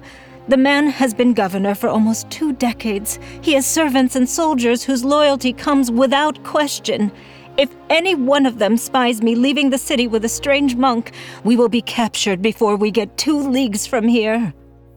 The 0.52 0.58
man 0.58 0.88
has 0.88 1.14
been 1.14 1.34
governor 1.34 1.74
for 1.74 1.88
almost 1.88 2.30
two 2.30 2.52
decades. 2.52 3.20
He 3.39 3.54
has 3.54 3.66
servants 3.66 4.18
and 4.18 4.28
soldiers 4.28 4.84
whose 4.84 5.06
loyalty 5.06 5.54
comes 5.54 5.89
without 5.89 6.43
question. 6.43 7.10
If 7.58 7.74
any 7.89 8.16
one 8.16 8.45
of 8.45 8.60
them 8.60 8.76
spies 8.76 9.22
me 9.22 9.34
leaving 9.34 9.70
the 9.70 9.78
city 9.78 10.08
with 10.08 10.26
a 10.26 10.28
strange 10.28 10.76
monk, 10.76 11.14
we 11.45 11.56
will 11.56 11.70
be 11.70 11.82
captured 11.82 12.41
before 12.41 12.76
we 12.76 12.91
get 12.91 13.16
two 13.18 13.39
leagues 13.39 13.88
from 13.88 14.10
here. 14.10 14.54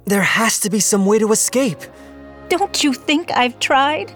There 0.07 0.23
has 0.23 0.59
to 0.59 0.71
be 0.71 0.81
some 0.81 1.07
way 1.07 1.21
to 1.21 1.31
escape. 1.31 1.83
Don't 2.49 2.83
you 2.83 2.93
think 2.93 3.31
I've 3.31 3.61
tried? 3.61 4.13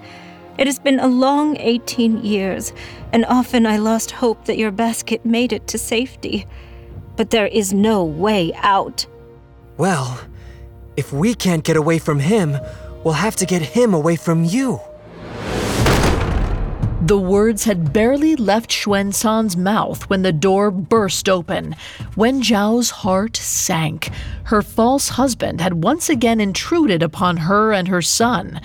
It 0.59 0.67
has 0.67 0.81
been 0.81 0.99
a 0.99 1.07
long 1.07 1.57
18 1.59 2.25
years, 2.25 2.73
and 3.13 3.25
often 3.27 3.65
I 3.65 3.77
lost 3.77 4.11
hope 4.11 4.47
that 4.47 4.59
your 4.59 4.73
basket 4.73 5.25
made 5.25 5.53
it 5.53 5.69
to 5.69 5.79
safety. 5.79 6.49
But 7.15 7.31
there 7.31 7.47
is 7.47 7.73
no 7.73 8.03
way 8.03 8.53
out. 8.57 9.07
Well, 9.77 10.21
if 10.99 11.13
we 11.13 11.33
can't 11.33 11.63
get 11.63 11.77
away 11.77 11.97
from 11.97 12.19
him, 12.19 12.59
we'll 13.05 13.15
have 13.15 13.37
to 13.37 13.47
get 13.47 13.63
him 13.63 13.95
away 13.95 14.17
from 14.17 14.43
you. 14.43 14.81
The 17.01 17.17
words 17.17 17.63
had 17.63 17.93
barely 17.93 18.35
left 18.35 18.71
Xuanzang's 18.73 19.57
mouth 19.57 20.11
when 20.11 20.23
the 20.23 20.33
door 20.33 20.73
burst 20.73 21.29
open. 21.29 21.77
Wen 22.17 22.43
Zhao's 22.43 22.91
heart 22.91 23.37
sank. 23.37 24.11
Her 24.45 24.61
false 24.61 25.11
husband 25.11 25.61
had 25.61 25.85
once 25.85 26.11
again 26.11 26.41
intruded 26.41 27.01
upon 27.01 27.37
her 27.37 27.73
and 27.73 27.87
her 27.87 28.03
son. 28.03 28.61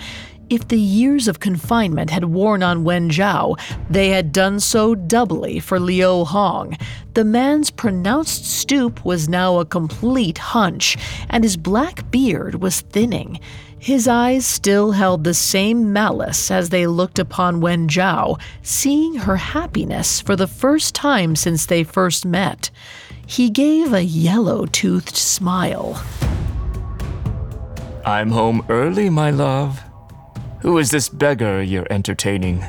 If 0.50 0.68
the 0.68 0.78
years 0.78 1.26
of 1.26 1.40
confinement 1.40 2.10
had 2.10 2.26
worn 2.26 2.62
on 2.62 2.84
Wen 2.84 3.08
Zhao, 3.08 3.58
they 3.88 4.10
had 4.10 4.30
done 4.30 4.60
so 4.60 4.94
doubly 4.94 5.58
for 5.58 5.80
Liu 5.80 6.24
Hong. 6.24 6.76
The 7.14 7.24
man's 7.24 7.70
pronounced 7.70 8.44
stoop 8.44 9.04
was 9.06 9.28
now 9.28 9.58
a 9.58 9.64
complete 9.64 10.36
hunch, 10.36 10.98
and 11.30 11.42
his 11.44 11.56
black 11.56 12.10
beard 12.10 12.56
was 12.56 12.82
thinning. 12.82 13.40
His 13.78 14.06
eyes 14.06 14.44
still 14.44 14.92
held 14.92 15.24
the 15.24 15.34
same 15.34 15.92
malice 15.94 16.50
as 16.50 16.68
they 16.68 16.86
looked 16.86 17.18
upon 17.18 17.60
Wen 17.60 17.88
Zhao, 17.88 18.38
seeing 18.62 19.14
her 19.14 19.36
happiness 19.36 20.20
for 20.20 20.36
the 20.36 20.46
first 20.46 20.94
time 20.94 21.36
since 21.36 21.64
they 21.64 21.84
first 21.84 22.26
met. 22.26 22.70
He 23.26 23.48
gave 23.48 23.94
a 23.94 24.04
yellow 24.04 24.66
toothed 24.66 25.16
smile. 25.16 26.02
I'm 28.04 28.30
home 28.30 28.64
early, 28.68 29.08
my 29.08 29.30
love. 29.30 29.82
Who 30.64 30.78
is 30.78 30.90
this 30.90 31.10
beggar 31.10 31.62
you're 31.62 31.86
entertaining? 31.90 32.64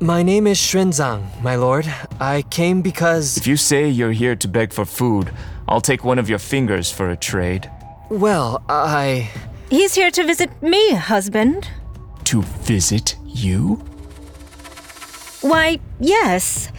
My 0.00 0.24
name 0.24 0.48
is 0.48 0.58
Xuanzang, 0.58 1.40
my 1.40 1.54
lord. 1.54 1.86
I 2.18 2.42
came 2.50 2.82
because. 2.82 3.36
If 3.36 3.46
you 3.46 3.56
say 3.56 3.88
you're 3.88 4.10
here 4.10 4.34
to 4.34 4.48
beg 4.48 4.72
for 4.72 4.84
food, 4.84 5.30
I'll 5.68 5.80
take 5.80 6.02
one 6.02 6.18
of 6.18 6.28
your 6.28 6.40
fingers 6.40 6.90
for 6.90 7.10
a 7.10 7.16
trade. 7.16 7.70
Well, 8.08 8.64
I. 8.68 9.30
He's 9.70 9.94
here 9.94 10.10
to 10.10 10.24
visit 10.24 10.50
me, 10.60 10.94
husband. 10.94 11.68
To 12.24 12.42
visit 12.42 13.14
you? 13.24 13.76
Why, 15.42 15.78
yes. 16.00 16.72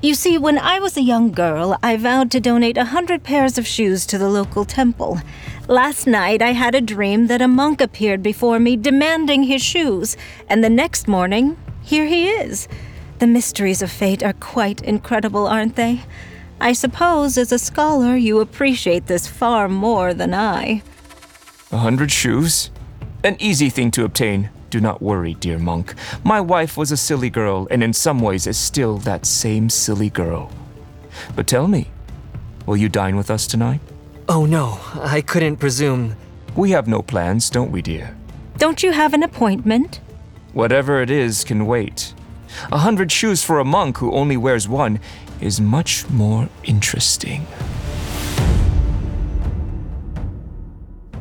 You 0.00 0.14
see, 0.14 0.38
when 0.38 0.56
I 0.56 0.78
was 0.78 0.96
a 0.96 1.02
young 1.02 1.32
girl, 1.32 1.78
I 1.82 1.98
vowed 1.98 2.30
to 2.30 2.40
donate 2.40 2.78
a 2.78 2.86
hundred 2.86 3.24
pairs 3.24 3.58
of 3.58 3.66
shoes 3.66 4.06
to 4.06 4.16
the 4.16 4.30
local 4.30 4.64
temple. 4.64 5.20
Last 5.68 6.08
night, 6.08 6.42
I 6.42 6.52
had 6.52 6.74
a 6.74 6.80
dream 6.80 7.28
that 7.28 7.40
a 7.40 7.46
monk 7.46 7.80
appeared 7.80 8.20
before 8.20 8.58
me 8.58 8.76
demanding 8.76 9.44
his 9.44 9.62
shoes, 9.62 10.16
and 10.48 10.62
the 10.62 10.68
next 10.68 11.06
morning, 11.06 11.56
here 11.82 12.04
he 12.04 12.28
is. 12.28 12.66
The 13.20 13.28
mysteries 13.28 13.80
of 13.80 13.90
fate 13.90 14.24
are 14.24 14.32
quite 14.32 14.82
incredible, 14.82 15.46
aren't 15.46 15.76
they? 15.76 16.00
I 16.60 16.72
suppose 16.72 17.38
as 17.38 17.52
a 17.52 17.60
scholar, 17.60 18.16
you 18.16 18.40
appreciate 18.40 19.06
this 19.06 19.28
far 19.28 19.68
more 19.68 20.12
than 20.12 20.34
I. 20.34 20.82
A 21.70 21.78
hundred 21.78 22.10
shoes? 22.10 22.72
An 23.22 23.36
easy 23.38 23.70
thing 23.70 23.92
to 23.92 24.04
obtain. 24.04 24.50
Do 24.68 24.80
not 24.80 25.00
worry, 25.00 25.34
dear 25.34 25.60
monk. 25.60 25.94
My 26.24 26.40
wife 26.40 26.76
was 26.76 26.90
a 26.90 26.96
silly 26.96 27.30
girl, 27.30 27.68
and 27.70 27.84
in 27.84 27.92
some 27.92 28.18
ways 28.18 28.48
is 28.48 28.58
still 28.58 28.98
that 28.98 29.26
same 29.26 29.70
silly 29.70 30.10
girl. 30.10 30.50
But 31.36 31.46
tell 31.46 31.68
me, 31.68 31.88
will 32.66 32.76
you 32.76 32.88
dine 32.88 33.16
with 33.16 33.30
us 33.30 33.46
tonight? 33.46 33.80
Oh 34.34 34.46
no, 34.46 34.80
I 34.94 35.20
couldn't 35.20 35.58
presume. 35.58 36.16
We 36.56 36.70
have 36.70 36.88
no 36.88 37.02
plans, 37.02 37.50
don't 37.50 37.70
we, 37.70 37.82
dear? 37.82 38.16
Don't 38.56 38.82
you 38.82 38.90
have 38.90 39.12
an 39.12 39.22
appointment? 39.22 40.00
Whatever 40.54 41.02
it 41.02 41.10
is 41.10 41.44
can 41.44 41.66
wait. 41.66 42.14
A 42.72 42.78
hundred 42.78 43.12
shoes 43.12 43.44
for 43.44 43.58
a 43.58 43.64
monk 43.64 43.98
who 43.98 44.10
only 44.10 44.38
wears 44.38 44.66
one 44.66 45.00
is 45.42 45.60
much 45.60 46.08
more 46.08 46.48
interesting. 46.64 47.46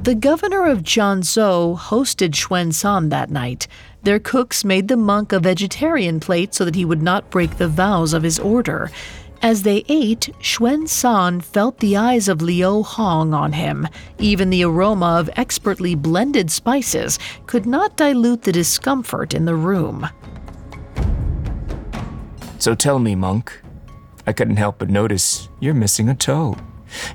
The 0.03 0.15
governor 0.15 0.65
of 0.67 0.81
Jiangzhou 0.81 1.77
hosted 1.77 2.31
Xuanzang 2.31 3.09
that 3.09 3.29
night. 3.29 3.67
Their 4.03 4.19
cooks 4.19 4.63
made 4.63 4.87
the 4.87 4.95
monk 4.95 5.33
a 5.33 5.41
vegetarian 5.41 6.21
plate 6.21 6.55
so 6.55 6.63
that 6.63 6.75
he 6.75 6.85
would 6.85 7.01
not 7.01 7.29
break 7.29 7.57
the 7.57 7.67
vows 7.67 8.13
of 8.13 8.23
his 8.23 8.39
order. 8.39 8.89
As 9.41 9.63
they 9.63 9.83
ate, 9.89 10.29
Xuanzang 10.39 11.41
felt 11.41 11.79
the 11.79 11.97
eyes 11.97 12.27
of 12.27 12.43
Liu 12.43 12.83
Hong 12.83 13.33
on 13.33 13.53
him. 13.53 13.87
Even 14.19 14.51
the 14.51 14.63
aroma 14.63 15.17
of 15.19 15.31
expertly 15.35 15.95
blended 15.95 16.51
spices 16.51 17.17
could 17.47 17.65
not 17.65 17.97
dilute 17.97 18.43
the 18.43 18.51
discomfort 18.51 19.33
in 19.33 19.45
the 19.45 19.55
room. 19.55 20.07
So 22.59 22.75
tell 22.75 22.99
me, 22.99 23.15
monk, 23.15 23.59
I 24.27 24.33
couldn't 24.33 24.57
help 24.57 24.77
but 24.77 24.89
notice 24.89 25.49
you're 25.59 25.73
missing 25.73 26.07
a 26.07 26.15
toe. 26.15 26.55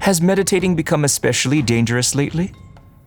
Has 0.00 0.20
meditating 0.20 0.74
become 0.74 1.04
especially 1.04 1.62
dangerous 1.62 2.16
lately? 2.16 2.52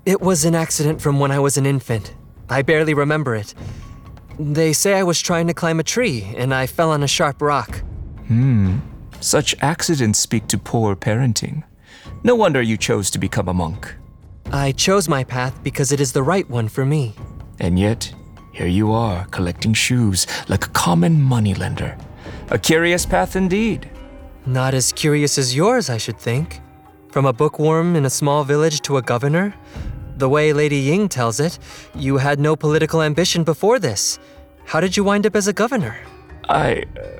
It 0.06 0.22
was 0.22 0.46
an 0.46 0.56
accident 0.56 1.02
from 1.02 1.20
when 1.20 1.32
I 1.32 1.40
was 1.40 1.58
an 1.58 1.66
infant. 1.66 2.14
I 2.50 2.62
barely 2.62 2.94
remember 2.94 3.36
it. 3.36 3.54
They 4.40 4.72
say 4.72 4.94
I 4.94 5.04
was 5.04 5.20
trying 5.20 5.48
to 5.48 5.54
climb 5.54 5.82
a 5.82 5.84
tree 5.84 6.34
and 6.38 6.54
I 6.54 6.68
fell 6.68 6.92
on 6.92 7.04
a 7.04 7.08
sharp 7.08 7.42
rock. 7.42 7.82
Hmm. 8.28 8.78
Such 9.22 9.56
accidents 9.62 10.20
speak 10.20 10.48
to 10.48 10.58
poor 10.58 10.96
parenting. 10.96 11.64
No 12.24 12.36
wonder 12.36 12.62
you 12.62 12.78
chose 12.78 13.12
to 13.12 13.20
become 13.20 13.50
a 13.50 13.54
monk. 13.54 13.94
I 14.52 14.72
chose 14.72 15.10
my 15.10 15.24
path 15.24 15.62
because 15.64 15.92
it 15.92 16.00
is 16.00 16.14
the 16.14 16.24
right 16.24 16.50
one 16.50 16.70
for 16.70 16.86
me. 16.86 17.14
And 17.60 17.78
yet, 17.78 18.14
here 18.54 18.68
you 18.68 18.92
are, 18.92 19.26
collecting 19.26 19.74
shoes 19.74 20.26
like 20.48 20.66
a 20.66 20.70
common 20.70 21.22
moneylender. 21.22 21.98
A 22.50 22.58
curious 22.58 23.06
path 23.06 23.36
indeed. 23.36 23.90
Not 24.46 24.74
as 24.74 24.94
curious 24.94 25.38
as 25.38 25.56
yours, 25.56 25.90
I 25.90 25.98
should 25.98 26.18
think. 26.18 26.62
From 27.10 27.26
a 27.26 27.34
bookworm 27.34 27.96
in 27.96 28.06
a 28.06 28.10
small 28.10 28.44
village 28.44 28.82
to 28.82 28.98
a 28.98 29.02
governor? 29.02 29.54
The 30.18 30.30
way 30.30 30.54
Lady 30.54 30.78
Ying 30.78 31.10
tells 31.10 31.40
it, 31.40 31.60
you 31.94 32.18
had 32.18 32.40
no 32.40 32.56
political 32.56 33.02
ambition 33.02 33.44
before 33.44 33.80
this. 33.80 34.18
How 34.66 34.80
did 34.80 34.96
you 34.96 35.04
wind 35.04 35.26
up 35.26 35.36
as 35.36 35.48
a 35.48 35.54
governor? 35.54 35.98
I. 36.48 36.86
Uh, 36.98 37.20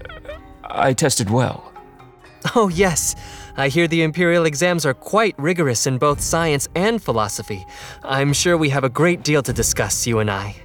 I 0.64 0.94
tested 0.94 1.30
well. 1.30 1.74
Oh, 2.56 2.70
yes. 2.70 3.16
I 3.58 3.68
hear 3.68 3.88
the 3.88 4.02
Imperial 4.02 4.46
exams 4.46 4.86
are 4.86 4.94
quite 4.94 5.36
rigorous 5.38 5.86
in 5.86 5.98
both 5.98 6.22
science 6.22 6.68
and 6.76 7.02
philosophy. 7.02 7.66
I'm 8.04 8.34
sure 8.34 8.58
we 8.58 8.70
have 8.70 8.84
a 8.84 8.90
great 8.90 9.24
deal 9.24 9.44
to 9.44 9.54
discuss, 9.54 10.08
you 10.08 10.20
and 10.20 10.32
I. 10.32 10.56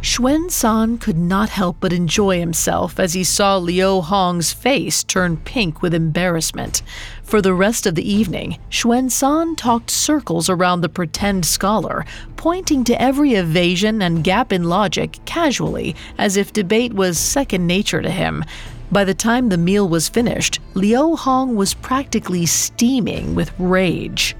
Xuanzang 0.00 1.00
could 1.00 1.18
not 1.18 1.48
help 1.48 1.78
but 1.80 1.92
enjoy 1.92 2.38
himself 2.38 3.00
as 3.00 3.14
he 3.14 3.24
saw 3.24 3.56
Liu 3.56 4.00
Hong's 4.00 4.52
face 4.52 5.02
turn 5.02 5.36
pink 5.38 5.82
with 5.82 5.92
embarrassment. 5.92 6.82
For 7.24 7.42
the 7.42 7.52
rest 7.52 7.84
of 7.84 7.96
the 7.96 8.08
evening, 8.08 8.58
Xuanzang 8.70 9.56
talked 9.56 9.90
circles 9.90 10.48
around 10.48 10.80
the 10.80 10.88
pretend 10.88 11.44
scholar, 11.44 12.06
pointing 12.36 12.84
to 12.84 13.02
every 13.02 13.34
evasion 13.34 14.00
and 14.00 14.22
gap 14.22 14.52
in 14.52 14.64
logic 14.64 15.18
casually, 15.24 15.96
as 16.16 16.36
if 16.36 16.52
debate 16.52 16.92
was 16.92 17.18
second 17.18 17.66
nature 17.66 18.00
to 18.00 18.10
him. 18.10 18.44
By 18.90 19.04
the 19.04 19.14
time 19.14 19.48
the 19.48 19.58
meal 19.58 19.88
was 19.88 20.08
finished, 20.08 20.60
Liu 20.74 21.14
Hong 21.16 21.56
was 21.56 21.74
practically 21.74 22.46
steaming 22.46 23.34
with 23.34 23.52
rage. 23.58 24.34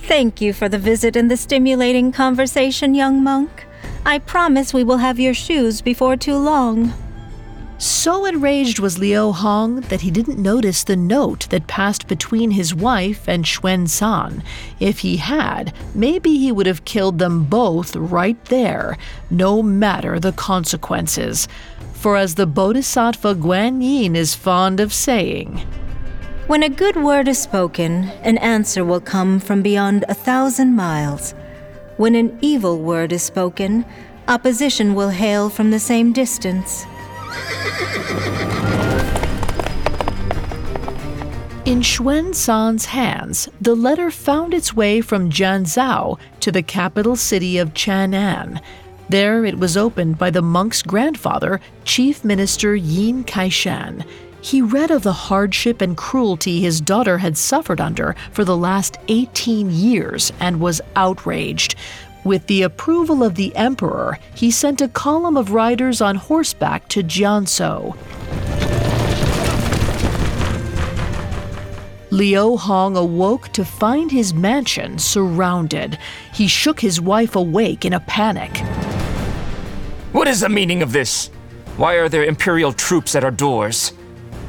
Thank 0.00 0.40
you 0.40 0.52
for 0.52 0.68
the 0.68 0.78
visit 0.78 1.16
and 1.16 1.30
the 1.30 1.36
stimulating 1.36 2.12
conversation, 2.12 2.94
young 2.94 3.22
monk. 3.22 3.66
I 4.04 4.18
promise 4.18 4.74
we 4.74 4.84
will 4.84 4.98
have 4.98 5.18
your 5.18 5.34
shoes 5.34 5.80
before 5.80 6.16
too 6.16 6.36
long. 6.36 6.92
So 7.78 8.24
enraged 8.24 8.78
was 8.78 8.98
Liu 8.98 9.32
Hong 9.32 9.80
that 9.82 10.00
he 10.00 10.10
didn't 10.10 10.40
notice 10.40 10.84
the 10.84 10.96
note 10.96 11.48
that 11.50 11.66
passed 11.66 12.06
between 12.06 12.52
his 12.52 12.74
wife 12.74 13.28
and 13.28 13.44
Xuanzang. 13.44 14.42
If 14.80 15.00
he 15.00 15.18
had, 15.18 15.74
maybe 15.94 16.38
he 16.38 16.52
would 16.52 16.66
have 16.66 16.86
killed 16.86 17.18
them 17.18 17.44
both 17.44 17.94
right 17.94 18.42
there, 18.46 18.96
no 19.28 19.62
matter 19.62 20.18
the 20.18 20.32
consequences. 20.32 21.48
For 22.06 22.16
as 22.16 22.36
the 22.36 22.46
Bodhisattva 22.46 23.34
Guan 23.34 23.82
Yin 23.82 24.14
is 24.14 24.36
fond 24.36 24.78
of 24.78 24.92
saying, 24.92 25.56
When 26.46 26.62
a 26.62 26.68
good 26.68 26.94
word 26.94 27.26
is 27.26 27.36
spoken, 27.36 28.10
an 28.22 28.38
answer 28.38 28.84
will 28.84 29.00
come 29.00 29.40
from 29.40 29.60
beyond 29.60 30.04
a 30.08 30.14
thousand 30.14 30.76
miles. 30.76 31.34
When 31.96 32.14
an 32.14 32.38
evil 32.40 32.78
word 32.78 33.12
is 33.12 33.24
spoken, 33.24 33.84
opposition 34.28 34.94
will 34.94 35.08
hail 35.08 35.50
from 35.50 35.72
the 35.72 35.80
same 35.80 36.12
distance. 36.12 36.84
In 41.64 41.80
Xuanzang's 41.80 42.84
hands, 42.84 43.48
the 43.60 43.74
letter 43.74 44.12
found 44.12 44.54
its 44.54 44.72
way 44.72 45.00
from 45.00 45.28
Jiangzhou 45.28 46.20
to 46.38 46.52
the 46.52 46.62
capital 46.62 47.16
city 47.16 47.58
of 47.58 47.74
Chang'an. 47.74 48.60
There 49.08 49.44
it 49.44 49.58
was 49.58 49.76
opened 49.76 50.18
by 50.18 50.30
the 50.30 50.42
monk's 50.42 50.82
grandfather, 50.82 51.60
Chief 51.84 52.24
Minister 52.24 52.74
Yin 52.74 53.22
Kaishan. 53.22 54.04
He 54.40 54.62
read 54.62 54.90
of 54.90 55.04
the 55.04 55.12
hardship 55.12 55.80
and 55.80 55.96
cruelty 55.96 56.60
his 56.60 56.80
daughter 56.80 57.18
had 57.18 57.36
suffered 57.36 57.80
under 57.80 58.16
for 58.32 58.44
the 58.44 58.56
last 58.56 58.98
18 59.06 59.70
years 59.70 60.32
and 60.40 60.58
was 60.58 60.80
outraged. 60.96 61.76
With 62.24 62.48
the 62.48 62.62
approval 62.62 63.22
of 63.22 63.36
the 63.36 63.54
emperor, 63.54 64.18
he 64.34 64.50
sent 64.50 64.80
a 64.80 64.88
column 64.88 65.36
of 65.36 65.52
riders 65.52 66.00
on 66.00 66.16
horseback 66.16 66.88
to 66.88 67.04
Jiangzhou. 67.04 67.96
Liu 72.10 72.56
Hong 72.56 72.96
awoke 72.96 73.52
to 73.52 73.64
find 73.64 74.10
his 74.10 74.34
mansion 74.34 74.98
surrounded. 74.98 75.98
He 76.32 76.48
shook 76.48 76.80
his 76.80 77.00
wife 77.00 77.36
awake 77.36 77.84
in 77.84 77.92
a 77.92 78.00
panic. 78.00 78.62
What 80.16 80.28
is 80.28 80.40
the 80.40 80.48
meaning 80.48 80.82
of 80.82 80.92
this? 80.92 81.28
Why 81.76 81.96
are 81.96 82.08
there 82.08 82.24
Imperial 82.24 82.72
troops 82.72 83.14
at 83.14 83.22
our 83.22 83.30
doors? 83.30 83.90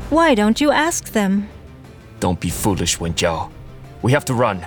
Why 0.09 0.33
don't 0.33 0.61
you 0.61 0.71
ask 0.71 1.11
them? 1.11 1.49
Don't 2.21 2.39
be 2.39 2.49
foolish, 2.49 3.01
Wen 3.01 3.13
Jiao. 3.13 3.51
We 4.01 4.13
have 4.13 4.23
to 4.25 4.33
run. 4.33 4.65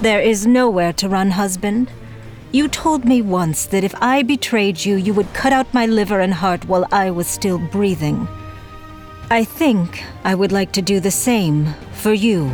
There 0.00 0.22
is 0.22 0.46
nowhere 0.46 0.94
to 0.94 1.10
run, 1.10 1.32
husband. 1.32 1.90
You 2.52 2.68
told 2.68 3.04
me 3.04 3.20
once 3.20 3.66
that 3.66 3.84
if 3.84 3.94
I 4.00 4.22
betrayed 4.22 4.82
you, 4.82 4.96
you 4.96 5.12
would 5.12 5.30
cut 5.34 5.52
out 5.52 5.74
my 5.74 5.84
liver 5.84 6.20
and 6.20 6.32
heart 6.32 6.64
while 6.64 6.86
I 6.90 7.10
was 7.10 7.26
still 7.26 7.58
breathing. 7.58 8.26
I 9.30 9.44
think 9.44 10.02
I 10.24 10.34
would 10.34 10.52
like 10.52 10.72
to 10.72 10.80
do 10.80 11.00
the 11.00 11.10
same 11.10 11.74
for 11.92 12.14
you. 12.14 12.50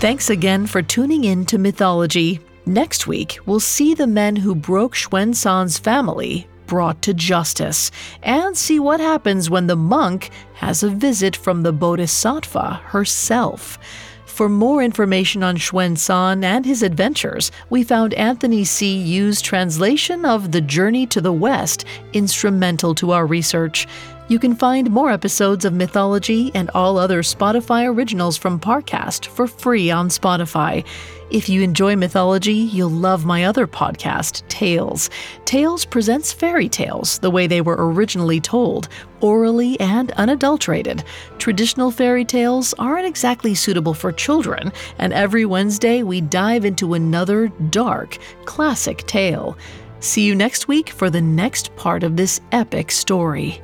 Thanks 0.00 0.30
again 0.30 0.66
for 0.66 0.80
tuning 0.80 1.24
in 1.24 1.44
to 1.44 1.58
Mythology. 1.58 2.40
Next 2.64 3.06
week, 3.06 3.38
we'll 3.44 3.60
see 3.60 3.92
the 3.92 4.06
men 4.06 4.34
who 4.34 4.54
broke 4.54 4.94
Xuanzang's 4.94 5.76
family 5.78 6.48
brought 6.66 7.02
to 7.02 7.12
justice 7.12 7.90
and 8.22 8.56
see 8.56 8.80
what 8.80 8.98
happens 8.98 9.50
when 9.50 9.66
the 9.66 9.76
monk 9.76 10.30
has 10.54 10.82
a 10.82 10.88
visit 10.88 11.36
from 11.36 11.60
the 11.62 11.74
Bodhisattva 11.74 12.80
herself. 12.82 13.78
For 14.24 14.48
more 14.48 14.82
information 14.82 15.42
on 15.42 15.58
Xuanzang 15.58 16.44
and 16.44 16.64
his 16.64 16.82
adventures, 16.82 17.52
we 17.68 17.82
found 17.82 18.14
Anthony 18.14 18.64
C. 18.64 18.96
Yu's 18.96 19.42
translation 19.42 20.24
of 20.24 20.50
The 20.50 20.62
Journey 20.62 21.06
to 21.08 21.20
the 21.20 21.34
West 21.34 21.84
instrumental 22.14 22.94
to 22.94 23.10
our 23.10 23.26
research. 23.26 23.86
You 24.30 24.38
can 24.38 24.54
find 24.54 24.88
more 24.92 25.10
episodes 25.10 25.64
of 25.64 25.72
Mythology 25.72 26.52
and 26.54 26.70
all 26.70 26.98
other 26.98 27.20
Spotify 27.20 27.92
originals 27.92 28.36
from 28.36 28.60
Parcast 28.60 29.26
for 29.26 29.48
free 29.48 29.90
on 29.90 30.08
Spotify. 30.08 30.86
If 31.30 31.48
you 31.48 31.62
enjoy 31.62 31.96
mythology, 31.96 32.54
you'll 32.54 32.90
love 32.90 33.24
my 33.24 33.46
other 33.46 33.66
podcast, 33.66 34.46
Tales. 34.46 35.10
Tales 35.46 35.84
presents 35.84 36.32
fairy 36.32 36.68
tales 36.68 37.18
the 37.18 37.30
way 37.32 37.48
they 37.48 37.60
were 37.60 37.92
originally 37.92 38.40
told, 38.40 38.88
orally 39.20 39.78
and 39.80 40.12
unadulterated. 40.12 41.02
Traditional 41.38 41.90
fairy 41.90 42.24
tales 42.24 42.72
aren't 42.74 43.08
exactly 43.08 43.56
suitable 43.56 43.94
for 43.94 44.12
children, 44.12 44.70
and 44.98 45.12
every 45.12 45.44
Wednesday 45.44 46.04
we 46.04 46.20
dive 46.20 46.64
into 46.64 46.94
another 46.94 47.48
dark, 47.70 48.16
classic 48.44 49.04
tale. 49.08 49.58
See 49.98 50.24
you 50.24 50.36
next 50.36 50.68
week 50.68 50.90
for 50.90 51.10
the 51.10 51.20
next 51.20 51.74
part 51.74 52.04
of 52.04 52.16
this 52.16 52.40
epic 52.52 52.92
story. 52.92 53.60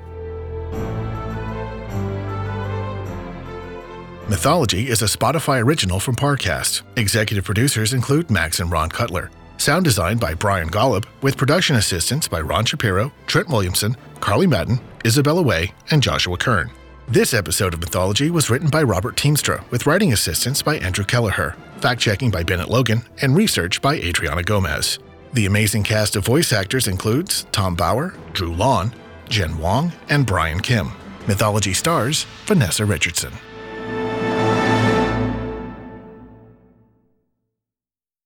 Mythology 4.29 4.89
is 4.89 5.03
a 5.03 5.05
Spotify 5.05 5.63
original 5.63 6.01
from 6.01 6.17
Parcast. 6.17 6.83
Executive 6.97 7.45
producers 7.45 7.93
include 7.93 8.29
Max 8.29 8.59
and 8.59 8.69
Ron 8.73 8.89
Cutler. 8.89 9.31
Sound 9.57 9.85
design 9.85 10.17
by 10.17 10.35
Brian 10.35 10.69
Golub, 10.69 11.05
with 11.23 11.37
production 11.37 11.77
assistance 11.77 12.27
by 12.27 12.41
Ron 12.41 12.65
Shapiro, 12.65 13.13
Trent 13.29 13.49
Williamson, 13.49 13.97
Carly 14.19 14.49
Madden, 14.49 14.81
Isabella 15.05 15.43
Way, 15.43 15.73
and 15.93 16.03
Joshua 16.03 16.37
Kern. 16.37 16.73
This 17.07 17.35
episode 17.35 17.73
of 17.73 17.79
Mythology 17.79 18.31
was 18.31 18.51
written 18.51 18.69
by 18.69 18.83
Robert 18.83 19.15
Teamstra, 19.15 19.63
with 19.71 19.87
writing 19.87 20.13
assistance 20.13 20.61
by 20.61 20.79
Andrew 20.79 21.05
Kelleher, 21.05 21.55
fact 21.79 22.01
checking 22.01 22.33
by 22.33 22.43
Bennett 22.43 22.69
Logan, 22.69 23.03
and 23.23 23.37
research 23.37 23.81
by 23.81 23.95
Adriana 23.95 24.43
Gomez. 24.43 24.99
The 25.35 25.47
amazing 25.47 25.85
cast 25.85 26.17
of 26.17 26.25
voice 26.25 26.53
actors 26.53 26.89
includes 26.89 27.47
Tom 27.53 27.77
Bauer, 27.77 28.13
Drew 28.33 28.53
Lawn, 28.53 28.93
Jen 29.29 29.57
Wong, 29.59 29.93
and 30.09 30.27
Brian 30.27 30.59
Kim. 30.59 30.91
Mythology 31.29 31.75
stars 31.75 32.27
Vanessa 32.47 32.85
Richardson. 32.85 33.33